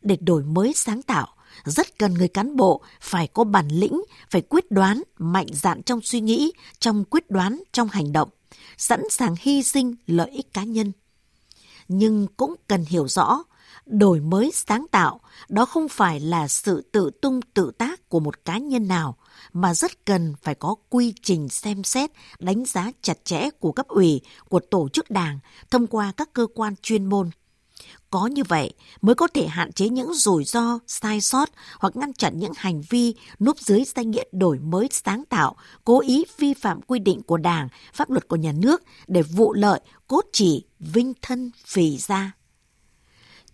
Để 0.02 0.16
đổi 0.20 0.42
mới 0.42 0.72
sáng 0.74 1.02
tạo, 1.02 1.28
rất 1.64 1.99
cần 1.99 2.14
người 2.14 2.29
cán 2.29 2.57
bộ 2.57 2.83
phải 3.01 3.27
có 3.27 3.44
bản 3.44 3.68
lĩnh, 3.68 4.03
phải 4.31 4.40
quyết 4.40 4.71
đoán, 4.71 5.03
mạnh 5.18 5.47
dạn 5.53 5.83
trong 5.83 6.01
suy 6.03 6.21
nghĩ, 6.21 6.53
trong 6.79 7.05
quyết 7.05 7.31
đoán, 7.31 7.62
trong 7.73 7.88
hành 7.88 8.12
động, 8.12 8.29
sẵn 8.77 9.03
sàng 9.11 9.35
hy 9.40 9.62
sinh 9.62 9.94
lợi 10.07 10.31
ích 10.31 10.53
cá 10.55 10.64
nhân. 10.64 10.92
Nhưng 11.88 12.27
cũng 12.37 12.55
cần 12.66 12.85
hiểu 12.88 13.09
rõ, 13.09 13.42
đổi 13.87 14.21
mới 14.21 14.51
sáng 14.55 14.87
tạo 14.90 15.21
đó 15.49 15.64
không 15.64 15.88
phải 15.88 16.21
là 16.21 16.49
sự 16.49 16.83
tự 16.92 17.11
tung 17.23 17.40
tự 17.55 17.71
tác 17.79 18.09
của 18.09 18.21
một 18.21 18.44
cá 18.44 18.59
nhân 18.59 18.88
nào 18.88 19.16
mà 19.53 19.75
rất 19.75 20.07
cần 20.07 20.35
phải 20.42 20.55
có 20.55 20.75
quy 20.88 21.14
trình 21.23 21.49
xem 21.49 21.85
xét 21.85 22.11
đánh 22.38 22.64
giá 22.64 22.92
chặt 23.03 23.25
chẽ 23.25 23.51
của 23.51 23.73
cấp 23.73 23.88
ủy 23.88 24.21
của 24.49 24.61
tổ 24.61 24.88
chức 24.88 25.11
đảng 25.11 25.38
thông 25.71 25.87
qua 25.87 26.12
các 26.16 26.33
cơ 26.33 26.47
quan 26.55 26.75
chuyên 26.83 27.07
môn 27.07 27.31
có 28.10 28.26
như 28.26 28.42
vậy 28.48 28.72
mới 29.00 29.14
có 29.14 29.28
thể 29.34 29.46
hạn 29.46 29.72
chế 29.72 29.88
những 29.88 30.14
rủi 30.14 30.44
ro, 30.44 30.78
sai 30.86 31.20
sót 31.20 31.48
hoặc 31.78 31.96
ngăn 31.96 32.12
chặn 32.12 32.38
những 32.38 32.52
hành 32.56 32.82
vi 32.88 33.14
núp 33.40 33.58
dưới 33.60 33.84
danh 33.96 34.10
nghĩa 34.10 34.24
đổi 34.32 34.58
mới 34.58 34.88
sáng 34.90 35.24
tạo, 35.28 35.56
cố 35.84 36.00
ý 36.00 36.24
vi 36.38 36.54
phạm 36.54 36.82
quy 36.82 36.98
định 36.98 37.22
của 37.22 37.36
Đảng, 37.36 37.68
pháp 37.94 38.10
luật 38.10 38.28
của 38.28 38.36
nhà 38.36 38.52
nước 38.52 38.82
để 39.06 39.22
vụ 39.22 39.52
lợi, 39.52 39.80
cốt 40.06 40.24
chỉ, 40.32 40.64
vinh 40.80 41.12
thân, 41.22 41.50
phì 41.66 41.96
ra. 41.96 42.32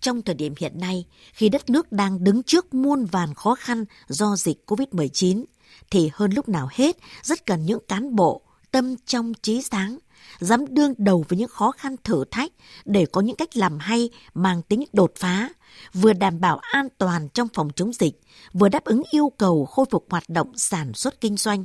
Trong 0.01 0.23
thời 0.23 0.35
điểm 0.35 0.55
hiện 0.59 0.81
nay, 0.81 1.07
khi 1.33 1.49
đất 1.49 1.71
nước 1.71 1.93
đang 1.93 2.25
đứng 2.25 2.43
trước 2.43 2.75
muôn 2.75 3.05
vàn 3.05 3.35
khó 3.35 3.55
khăn 3.55 3.85
do 4.09 4.37
dịch 4.37 4.63
COVID-19, 4.67 5.45
thì 5.91 6.11
hơn 6.13 6.33
lúc 6.33 6.49
nào 6.49 6.69
hết 6.73 6.97
rất 7.23 7.47
cần 7.47 7.67
những 7.67 7.81
cán 7.89 8.17
bộ 8.17 8.43
tâm 8.71 8.97
trong 9.07 9.33
trí 9.43 9.63
sáng, 9.63 9.99
dám 10.41 10.75
đương 10.75 10.95
đầu 10.99 11.25
với 11.29 11.39
những 11.39 11.49
khó 11.49 11.71
khăn 11.71 11.97
thử 12.05 12.25
thách 12.31 12.53
để 12.85 13.07
có 13.07 13.21
những 13.21 13.37
cách 13.37 13.57
làm 13.57 13.79
hay 13.79 14.11
mang 14.35 14.63
tính 14.63 14.85
đột 14.93 15.13
phá, 15.17 15.49
vừa 15.95 16.13
đảm 16.13 16.41
bảo 16.41 16.59
an 16.59 16.89
toàn 16.99 17.29
trong 17.29 17.49
phòng 17.55 17.71
chống 17.77 17.93
dịch, 17.93 18.21
vừa 18.53 18.69
đáp 18.69 18.85
ứng 18.85 19.03
yêu 19.11 19.33
cầu 19.39 19.67
khôi 19.67 19.87
phục 19.91 20.07
hoạt 20.11 20.29
động 20.29 20.53
sản 20.57 20.95
xuất 20.95 21.21
kinh 21.21 21.37
doanh. 21.37 21.65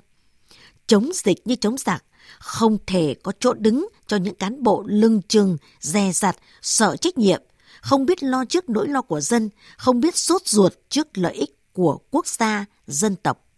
Chống 0.87 1.11
dịch 1.13 1.47
như 1.47 1.55
chống 1.55 1.77
giặc, 1.77 2.03
không 2.39 2.77
thể 2.87 3.15
có 3.23 3.31
chỗ 3.39 3.53
đứng 3.53 3.87
cho 4.07 4.17
những 4.17 4.35
cán 4.35 4.63
bộ 4.63 4.83
lưng 4.87 5.21
chừng, 5.27 5.57
dè 5.79 6.11
dặt, 6.11 6.37
sợ 6.61 6.95
trách 6.95 7.17
nhiệm, 7.17 7.41
không 7.81 8.05
biết 8.05 8.23
lo 8.23 8.45
trước 8.45 8.69
nỗi 8.69 8.87
lo 8.87 9.01
của 9.01 9.21
dân, 9.21 9.49
không 9.77 9.99
biết 9.99 10.17
sốt 10.17 10.41
ruột 10.45 10.73
trước 10.89 11.17
lợi 11.17 11.33
ích 11.33 11.73
của 11.73 11.97
quốc 12.11 12.27
gia, 12.27 12.65
dân 12.87 13.15
tộc. 13.15 13.48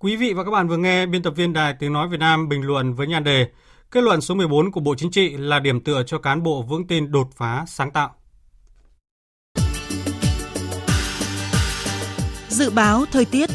Quý 0.00 0.16
vị 0.16 0.32
và 0.32 0.44
các 0.44 0.50
bạn 0.50 0.68
vừa 0.68 0.76
nghe 0.76 1.06
biên 1.06 1.22
tập 1.22 1.32
viên 1.36 1.52
Đài 1.52 1.74
Tiếng 1.78 1.92
Nói 1.92 2.08
Việt 2.08 2.20
Nam 2.20 2.48
bình 2.48 2.62
luận 2.62 2.94
với 2.94 3.06
nhan 3.06 3.24
đề 3.24 3.48
Kết 3.90 4.04
luận 4.04 4.20
số 4.20 4.34
14 4.34 4.72
của 4.72 4.80
Bộ 4.80 4.94
Chính 4.94 5.10
trị 5.10 5.36
là 5.36 5.58
điểm 5.58 5.80
tựa 5.80 6.02
cho 6.02 6.18
cán 6.18 6.42
bộ 6.42 6.62
vững 6.62 6.86
tin 6.86 7.12
đột 7.12 7.28
phá 7.36 7.64
sáng 7.68 7.90
tạo. 7.90 8.14
Dự 12.48 12.70
báo 12.70 13.04
thời 13.12 13.24
tiết 13.24 13.50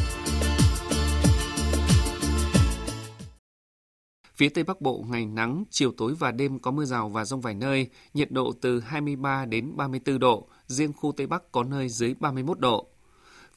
Phía 4.35 4.49
Tây 4.49 4.63
Bắc 4.63 4.81
Bộ 4.81 5.05
ngày 5.09 5.25
nắng, 5.25 5.63
chiều 5.69 5.91
tối 5.97 6.13
và 6.19 6.31
đêm 6.31 6.59
có 6.59 6.71
mưa 6.71 6.85
rào 6.85 7.09
và 7.09 7.25
rông 7.25 7.41
vài 7.41 7.53
nơi, 7.53 7.87
nhiệt 8.13 8.31
độ 8.31 8.53
từ 8.61 8.79
23 8.79 9.45
đến 9.45 9.77
34 9.77 10.19
độ, 10.19 10.47
riêng 10.67 10.93
khu 10.93 11.11
Tây 11.17 11.27
Bắc 11.27 11.51
có 11.51 11.63
nơi 11.63 11.89
dưới 11.89 12.15
31 12.19 12.59
độ. 12.59 12.92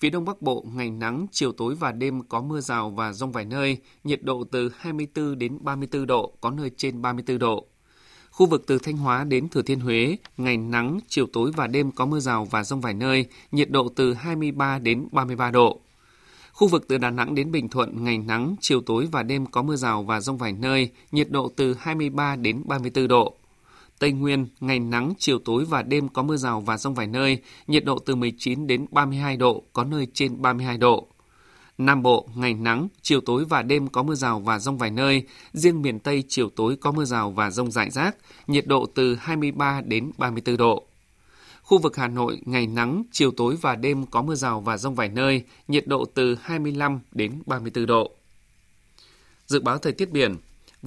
Phía 0.01 0.11
Đông 0.11 0.25
Bắc 0.25 0.43
Bộ 0.43 0.65
ngày 0.75 0.91
nắng, 0.91 1.27
chiều 1.31 1.53
tối 1.53 1.75
và 1.75 1.93
đêm 1.93 2.23
có 2.23 2.41
mưa 2.41 2.61
rào 2.61 2.91
và 2.91 3.13
rông 3.13 3.33
vài 3.33 3.45
nơi, 3.45 3.79
nhiệt 4.05 4.23
độ 4.23 4.45
từ 4.51 4.73
24 4.79 5.39
đến 5.39 5.59
34 5.61 6.07
độ, 6.07 6.33
có 6.41 6.51
nơi 6.51 6.71
trên 6.77 7.03
34 7.03 7.39
độ. 7.39 7.67
Khu 8.31 8.47
vực 8.47 8.65
từ 8.67 8.79
Thanh 8.79 8.97
Hóa 8.97 9.25
đến 9.25 9.49
Thừa 9.49 9.63
Thiên 9.63 9.81
Huế, 9.81 10.17
ngày 10.37 10.57
nắng, 10.57 10.99
chiều 11.09 11.27
tối 11.33 11.51
và 11.57 11.67
đêm 11.67 11.91
có 11.93 12.07
mưa 12.07 12.21
rào 12.21 12.45
và 12.45 12.65
rông 12.65 12.81
vài 12.81 12.95
nơi, 12.95 13.27
nhiệt 13.53 13.71
độ 13.71 13.89
từ 13.97 14.15
23 14.15 14.79
đến 14.79 15.09
33 15.13 15.51
độ. 15.51 15.81
Khu 16.53 16.69
vực 16.69 16.89
từ 16.89 16.99
Đà 16.99 17.11
Nẵng 17.11 17.35
đến 17.35 17.53
Bình 17.53 17.69
Thuận, 17.69 18.05
ngày 18.05 18.19
nắng, 18.19 18.57
chiều 18.61 18.81
tối 18.81 19.09
và 19.13 19.23
đêm 19.23 19.47
có 19.47 19.63
mưa 19.63 19.77
rào 19.77 20.03
và 20.03 20.21
rông 20.21 20.39
vài 20.39 20.53
nơi, 20.53 20.91
nhiệt 21.13 21.31
độ 21.31 21.53
từ 21.57 21.75
23 21.75 22.37
đến 22.37 22.63
34 22.67 23.09
độ. 23.09 23.37
Tây 23.99 24.13
Nguyên, 24.13 24.47
ngày 24.61 24.79
nắng, 24.79 25.13
chiều 25.19 25.39
tối 25.39 25.65
và 25.65 25.83
đêm 25.83 26.09
có 26.09 26.23
mưa 26.23 26.37
rào 26.37 26.61
và 26.61 26.77
rông 26.77 26.95
vài 26.95 27.07
nơi, 27.07 27.39
nhiệt 27.67 27.85
độ 27.85 27.99
từ 27.99 28.15
19 28.15 28.67
đến 28.67 28.87
32 28.91 29.37
độ, 29.37 29.63
có 29.73 29.85
nơi 29.85 30.07
trên 30.15 30.43
32 30.43 30.79
độ. 30.79 31.09
Nam 31.79 32.03
Bộ, 32.03 32.29
ngày 32.35 32.55
nắng, 32.55 32.89
chiều 33.03 33.21
tối 33.21 33.45
và 33.45 33.63
đêm 33.63 33.89
có 33.89 34.03
mưa 34.03 34.15
rào 34.15 34.41
và 34.41 34.59
rông 34.59 34.79
vài 34.79 34.91
nơi, 34.91 35.23
riêng 35.53 35.83
miền 35.83 35.99
Tây 35.99 36.25
chiều 36.29 36.51
tối 36.57 36.77
có 36.77 36.93
mưa 36.93 37.05
rào 37.05 37.31
và 37.31 37.51
rông 37.51 37.71
rải 37.71 37.91
rác, 37.91 38.17
nhiệt 38.47 38.67
độ 38.67 38.87
từ 38.95 39.15
23 39.15 39.81
đến 39.85 40.11
34 40.19 40.57
độ. 40.57 40.87
Khu 41.63 41.79
vực 41.79 41.97
Hà 41.97 42.09
Nội, 42.09 42.41
ngày 42.45 42.67
nắng, 42.67 43.03
chiều 43.13 43.31
tối 43.31 43.57
và 43.61 43.77
đêm 43.77 44.07
có 44.07 44.23
mưa 44.23 44.35
rào 44.35 44.61
và 44.61 44.77
rông 44.77 44.95
vài 44.95 45.09
nơi, 45.09 45.45
nhiệt 45.69 45.87
độ 45.87 46.05
từ 46.15 46.37
25 46.43 47.01
đến 47.13 47.43
34 47.47 47.87
độ. 47.87 48.11
Dự 49.47 49.61
báo 49.61 49.79
thời 49.79 49.93
tiết 49.93 50.11
biển, 50.11 50.37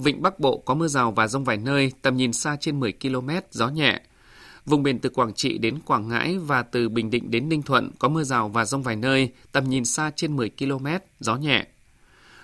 Vịnh 0.02 0.22
Bắc 0.22 0.40
Bộ 0.40 0.58
có 0.58 0.74
mưa 0.74 0.88
rào 0.88 1.12
và 1.12 1.28
rông 1.28 1.44
vài 1.44 1.56
nơi, 1.56 1.92
tầm 2.02 2.16
nhìn 2.16 2.32
xa 2.32 2.56
trên 2.60 2.80
10 2.80 2.92
km, 2.92 3.28
gió 3.50 3.68
nhẹ. 3.68 4.00
Vùng 4.66 4.82
biển 4.82 4.98
từ 4.98 5.10
Quảng 5.10 5.32
Trị 5.32 5.58
đến 5.58 5.78
Quảng 5.86 6.08
Ngãi 6.08 6.38
và 6.38 6.62
từ 6.62 6.88
Bình 6.88 7.10
Định 7.10 7.30
đến 7.30 7.48
Ninh 7.48 7.62
Thuận 7.62 7.90
có 7.98 8.08
mưa 8.08 8.24
rào 8.24 8.48
và 8.48 8.64
rông 8.64 8.82
vài 8.82 8.96
nơi, 8.96 9.30
tầm 9.52 9.68
nhìn 9.68 9.84
xa 9.84 10.10
trên 10.16 10.36
10 10.36 10.50
km, 10.58 10.86
gió 11.20 11.36
nhẹ. 11.36 11.66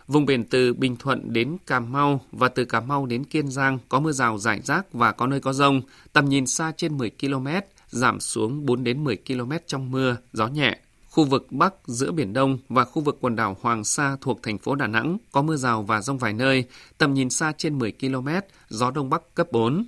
Vùng 0.07 0.27
biển 0.27 0.45
từ 0.45 0.75
Bình 0.75 0.97
Thuận 0.97 1.33
đến 1.33 1.57
Cà 1.67 1.81
Mau 1.81 2.21
và 2.33 2.49
từ 2.49 2.65
Cà 2.65 2.81
Mau 2.81 3.07
đến 3.07 3.25
Kiên 3.25 3.51
Giang 3.51 3.79
có 3.89 4.01
mưa 4.01 4.13
rào 4.13 4.39
rải 4.39 4.61
rác 4.61 4.93
và 4.93 5.13
có 5.13 5.27
nơi 5.27 5.41
có 5.41 5.53
rông, 5.53 5.83
tầm 6.13 6.29
nhìn 6.29 6.47
xa 6.47 6.73
trên 6.77 6.99
10 6.99 7.11
km, 7.21 7.49
giảm 7.89 8.21
xuống 8.21 8.67
4 8.67 8.85
đến 8.85 9.05
10 9.05 9.17
km 9.17 9.53
trong 9.67 9.91
mưa, 9.91 10.17
gió 10.33 10.47
nhẹ. 10.47 10.79
Khu 11.17 11.25
vực 11.25 11.47
Bắc 11.51 11.75
giữa 11.87 12.13
Biển 12.13 12.33
Đông 12.33 12.59
và 12.69 12.85
khu 12.85 13.03
vực 13.03 13.19
quần 13.21 13.37
đảo 13.37 13.57
Hoàng 13.61 13.85
Sa 13.85 14.17
thuộc 14.21 14.43
thành 14.43 14.59
phố 14.59 14.75
Đà 14.75 14.87
Nẵng 14.87 15.19
có 15.33 15.43
mưa 15.43 15.57
rào 15.57 15.83
và 15.83 16.01
rông 16.01 16.19
vài 16.19 16.33
nơi, 16.33 16.65
tầm 16.99 17.15
nhìn 17.15 17.31
xa 17.31 17.53
trên 17.59 17.79
10 17.79 17.93
km, 17.93 18.29
gió 18.69 18.91
Đông 18.91 19.11
Bắc 19.11 19.35
cấp 19.35 19.53
4. 19.53 19.85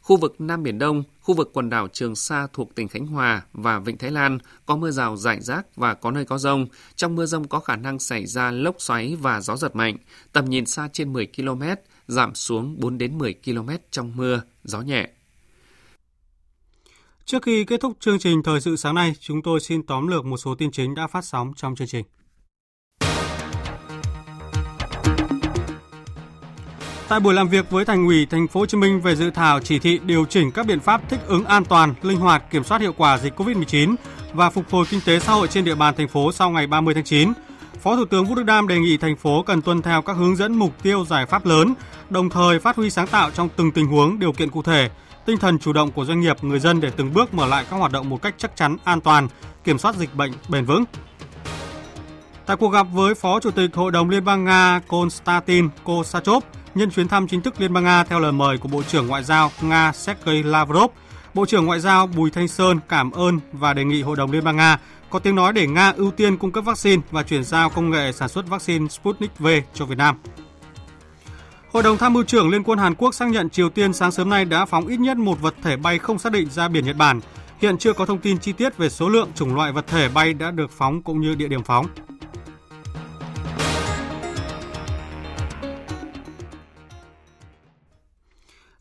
Khu 0.00 0.16
vực 0.16 0.40
Nam 0.40 0.62
Biển 0.62 0.78
Đông, 0.78 1.02
khu 1.20 1.34
vực 1.34 1.50
quần 1.52 1.70
đảo 1.70 1.88
Trường 1.88 2.16
Sa 2.16 2.46
thuộc 2.52 2.74
tỉnh 2.74 2.88
Khánh 2.88 3.06
Hòa 3.06 3.42
và 3.52 3.78
Vịnh 3.78 3.98
Thái 3.98 4.10
Lan 4.10 4.38
có 4.66 4.76
mưa 4.76 4.90
rào 4.90 5.16
rải 5.16 5.40
rác 5.40 5.76
và 5.76 5.94
có 5.94 6.10
nơi 6.10 6.24
có 6.24 6.38
rông. 6.38 6.66
Trong 6.96 7.14
mưa 7.14 7.26
rông 7.26 7.48
có 7.48 7.60
khả 7.60 7.76
năng 7.76 7.98
xảy 7.98 8.26
ra 8.26 8.50
lốc 8.50 8.76
xoáy 8.78 9.16
và 9.20 9.40
gió 9.40 9.56
giật 9.56 9.76
mạnh, 9.76 9.96
tầm 10.32 10.44
nhìn 10.44 10.66
xa 10.66 10.88
trên 10.92 11.12
10 11.12 11.26
km, 11.36 11.62
giảm 12.08 12.34
xuống 12.34 12.76
4 12.80 12.98
đến 12.98 13.18
10 13.18 13.34
km 13.44 13.70
trong 13.90 14.16
mưa, 14.16 14.42
gió 14.64 14.80
nhẹ. 14.80 15.08
Trước 17.24 17.42
khi 17.42 17.64
kết 17.64 17.80
thúc 17.80 17.92
chương 18.00 18.18
trình 18.18 18.42
thời 18.42 18.60
sự 18.60 18.76
sáng 18.76 18.94
nay, 18.94 19.12
chúng 19.20 19.42
tôi 19.42 19.60
xin 19.60 19.82
tóm 19.82 20.06
lược 20.06 20.24
một 20.24 20.36
số 20.36 20.54
tin 20.54 20.70
chính 20.70 20.94
đã 20.94 21.06
phát 21.06 21.24
sóng 21.24 21.52
trong 21.56 21.74
chương 21.74 21.88
trình. 21.88 22.04
Tại 27.08 27.20
buổi 27.20 27.34
làm 27.34 27.48
việc 27.48 27.70
với 27.70 27.84
Thành 27.84 28.06
ủy 28.06 28.26
Thành 28.26 28.48
phố 28.48 28.60
Hồ 28.60 28.66
Chí 28.66 28.78
Minh 28.78 29.00
về 29.00 29.16
dự 29.16 29.30
thảo 29.30 29.60
chỉ 29.60 29.78
thị 29.78 30.00
điều 30.04 30.24
chỉnh 30.24 30.50
các 30.50 30.66
biện 30.66 30.80
pháp 30.80 31.10
thích 31.10 31.20
ứng 31.26 31.44
an 31.44 31.64
toàn, 31.64 31.94
linh 32.02 32.18
hoạt 32.18 32.50
kiểm 32.50 32.64
soát 32.64 32.80
hiệu 32.80 32.92
quả 32.92 33.18
dịch 33.18 33.40
COVID-19 33.40 33.94
và 34.32 34.50
phục 34.50 34.70
hồi 34.70 34.84
kinh 34.90 35.00
tế 35.06 35.20
xã 35.20 35.32
hội 35.32 35.48
trên 35.48 35.64
địa 35.64 35.74
bàn 35.74 35.94
thành 35.96 36.08
phố 36.08 36.32
sau 36.32 36.50
ngày 36.50 36.66
30 36.66 36.94
tháng 36.94 37.04
9, 37.04 37.32
Phó 37.82 37.96
Thủ 37.96 38.04
tướng 38.04 38.26
Vũ 38.26 38.34
Đức 38.34 38.42
Đam 38.42 38.68
đề 38.68 38.78
nghị 38.78 38.96
thành 38.96 39.16
phố 39.16 39.42
cần 39.42 39.62
tuân 39.62 39.82
theo 39.82 40.02
các 40.02 40.16
hướng 40.16 40.36
dẫn 40.36 40.54
mục 40.54 40.82
tiêu 40.82 41.04
giải 41.04 41.26
pháp 41.26 41.46
lớn, 41.46 41.74
đồng 42.10 42.30
thời 42.30 42.58
phát 42.58 42.76
huy 42.76 42.90
sáng 42.90 43.06
tạo 43.06 43.30
trong 43.30 43.48
từng 43.56 43.72
tình 43.72 43.86
huống, 43.86 44.18
điều 44.18 44.32
kiện 44.32 44.50
cụ 44.50 44.62
thể, 44.62 44.90
tinh 45.26 45.38
thần 45.38 45.58
chủ 45.58 45.72
động 45.72 45.90
của 45.90 46.04
doanh 46.04 46.20
nghiệp, 46.20 46.44
người 46.44 46.60
dân 46.60 46.80
để 46.80 46.90
từng 46.96 47.14
bước 47.14 47.34
mở 47.34 47.46
lại 47.46 47.64
các 47.70 47.76
hoạt 47.76 47.92
động 47.92 48.08
một 48.08 48.22
cách 48.22 48.34
chắc 48.38 48.56
chắn, 48.56 48.76
an 48.84 49.00
toàn, 49.00 49.28
kiểm 49.64 49.78
soát 49.78 49.94
dịch 49.94 50.14
bệnh 50.14 50.32
bền 50.48 50.64
vững. 50.64 50.84
Tại 52.46 52.56
cuộc 52.56 52.68
gặp 52.68 52.86
với 52.92 53.14
Phó 53.14 53.40
Chủ 53.40 53.50
tịch 53.50 53.74
Hội 53.74 53.92
đồng 53.92 54.10
Liên 54.10 54.24
bang 54.24 54.44
Nga 54.44 54.80
Konstantin 54.88 55.68
Kosachov 55.84 56.44
nhân 56.74 56.90
chuyến 56.90 57.08
thăm 57.08 57.28
chính 57.28 57.40
thức 57.40 57.60
Liên 57.60 57.72
bang 57.72 57.84
Nga 57.84 58.04
theo 58.04 58.20
lời 58.20 58.32
mời 58.32 58.58
của 58.58 58.68
Bộ 58.68 58.82
trưởng 58.82 59.06
Ngoại 59.06 59.24
giao 59.24 59.50
Nga 59.60 59.92
Sergei 59.92 60.42
Lavrov, 60.42 60.90
Bộ 61.34 61.46
trưởng 61.46 61.66
Ngoại 61.66 61.80
giao 61.80 62.06
Bùi 62.06 62.30
Thanh 62.30 62.48
Sơn 62.48 62.78
cảm 62.88 63.10
ơn 63.10 63.40
và 63.52 63.74
đề 63.74 63.84
nghị 63.84 64.02
Hội 64.02 64.16
đồng 64.16 64.32
Liên 64.32 64.44
bang 64.44 64.56
Nga 64.56 64.78
có 65.10 65.18
tiếng 65.18 65.34
nói 65.34 65.52
để 65.52 65.66
Nga 65.66 65.92
ưu 65.96 66.10
tiên 66.10 66.36
cung 66.36 66.52
cấp 66.52 66.64
vaccine 66.64 67.02
và 67.10 67.22
chuyển 67.22 67.44
giao 67.44 67.70
công 67.70 67.90
nghệ 67.90 68.12
sản 68.12 68.28
xuất 68.28 68.48
vaccine 68.48 68.88
Sputnik 68.88 69.38
V 69.38 69.46
cho 69.74 69.84
Việt 69.84 69.98
Nam. 69.98 70.16
Hội 71.72 71.82
đồng 71.82 71.98
tham 71.98 72.12
mưu 72.12 72.24
trưởng 72.24 72.50
Liên 72.50 72.62
quân 72.62 72.78
Hàn 72.78 72.94
Quốc 72.94 73.14
xác 73.14 73.28
nhận 73.28 73.50
Triều 73.50 73.68
Tiên 73.68 73.92
sáng 73.92 74.12
sớm 74.12 74.30
nay 74.30 74.44
đã 74.44 74.64
phóng 74.64 74.86
ít 74.86 75.00
nhất 75.00 75.16
một 75.16 75.40
vật 75.40 75.54
thể 75.62 75.76
bay 75.76 75.98
không 75.98 76.18
xác 76.18 76.32
định 76.32 76.50
ra 76.50 76.68
biển 76.68 76.84
Nhật 76.84 76.96
Bản. 76.96 77.20
Hiện 77.58 77.78
chưa 77.78 77.92
có 77.92 78.06
thông 78.06 78.18
tin 78.18 78.38
chi 78.38 78.52
tiết 78.52 78.76
về 78.76 78.88
số 78.88 79.08
lượng 79.08 79.28
chủng 79.34 79.54
loại 79.54 79.72
vật 79.72 79.86
thể 79.86 80.08
bay 80.08 80.34
đã 80.34 80.50
được 80.50 80.70
phóng 80.70 81.02
cũng 81.02 81.20
như 81.20 81.34
địa 81.34 81.48
điểm 81.48 81.62
phóng. 81.62 81.86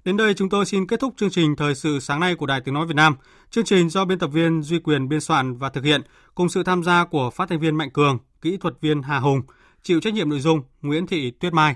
Đến 0.06 0.17
đây 0.17 0.34
chúng 0.34 0.49
tôi 0.49 0.65
xin 0.65 0.88
kết 0.88 0.99
thúc 0.99 1.13
chương 1.17 1.30
trình 1.30 1.56
thời 1.56 1.75
sự 1.75 1.99
sáng 1.99 2.19
nay 2.19 2.36
của 2.36 2.45
Đài 2.45 2.62
Tiếng 2.62 2.73
Nói 2.73 2.88
Việt 2.88 2.95
Nam. 2.95 3.15
Chương 3.51 3.65
trình 3.65 3.89
do 3.89 4.06
biên 4.06 4.19
tập 4.19 4.27
viên 4.27 4.62
Duy 4.62 4.80
Quyền 4.80 5.10
biên 5.10 5.21
soạn 5.21 5.56
và 5.58 5.69
thực 5.69 5.84
hiện 5.84 6.01
cùng 6.36 6.49
sự 6.49 6.63
tham 6.63 6.84
gia 6.84 7.06
của 7.06 7.30
phát 7.30 7.49
thanh 7.49 7.60
viên 7.60 7.75
Mạnh 7.75 7.89
Cường, 7.89 8.17
kỹ 8.41 8.58
thuật 8.58 8.73
viên 8.82 9.01
Hà 9.01 9.19
Hùng, 9.19 9.41
chịu 9.84 10.01
trách 10.01 10.13
nhiệm 10.13 10.30
nội 10.30 10.39
dung 10.39 10.62
Nguyễn 10.82 11.08
Thị 11.08 11.32
Tuyết 11.32 11.54
Mai. 11.54 11.75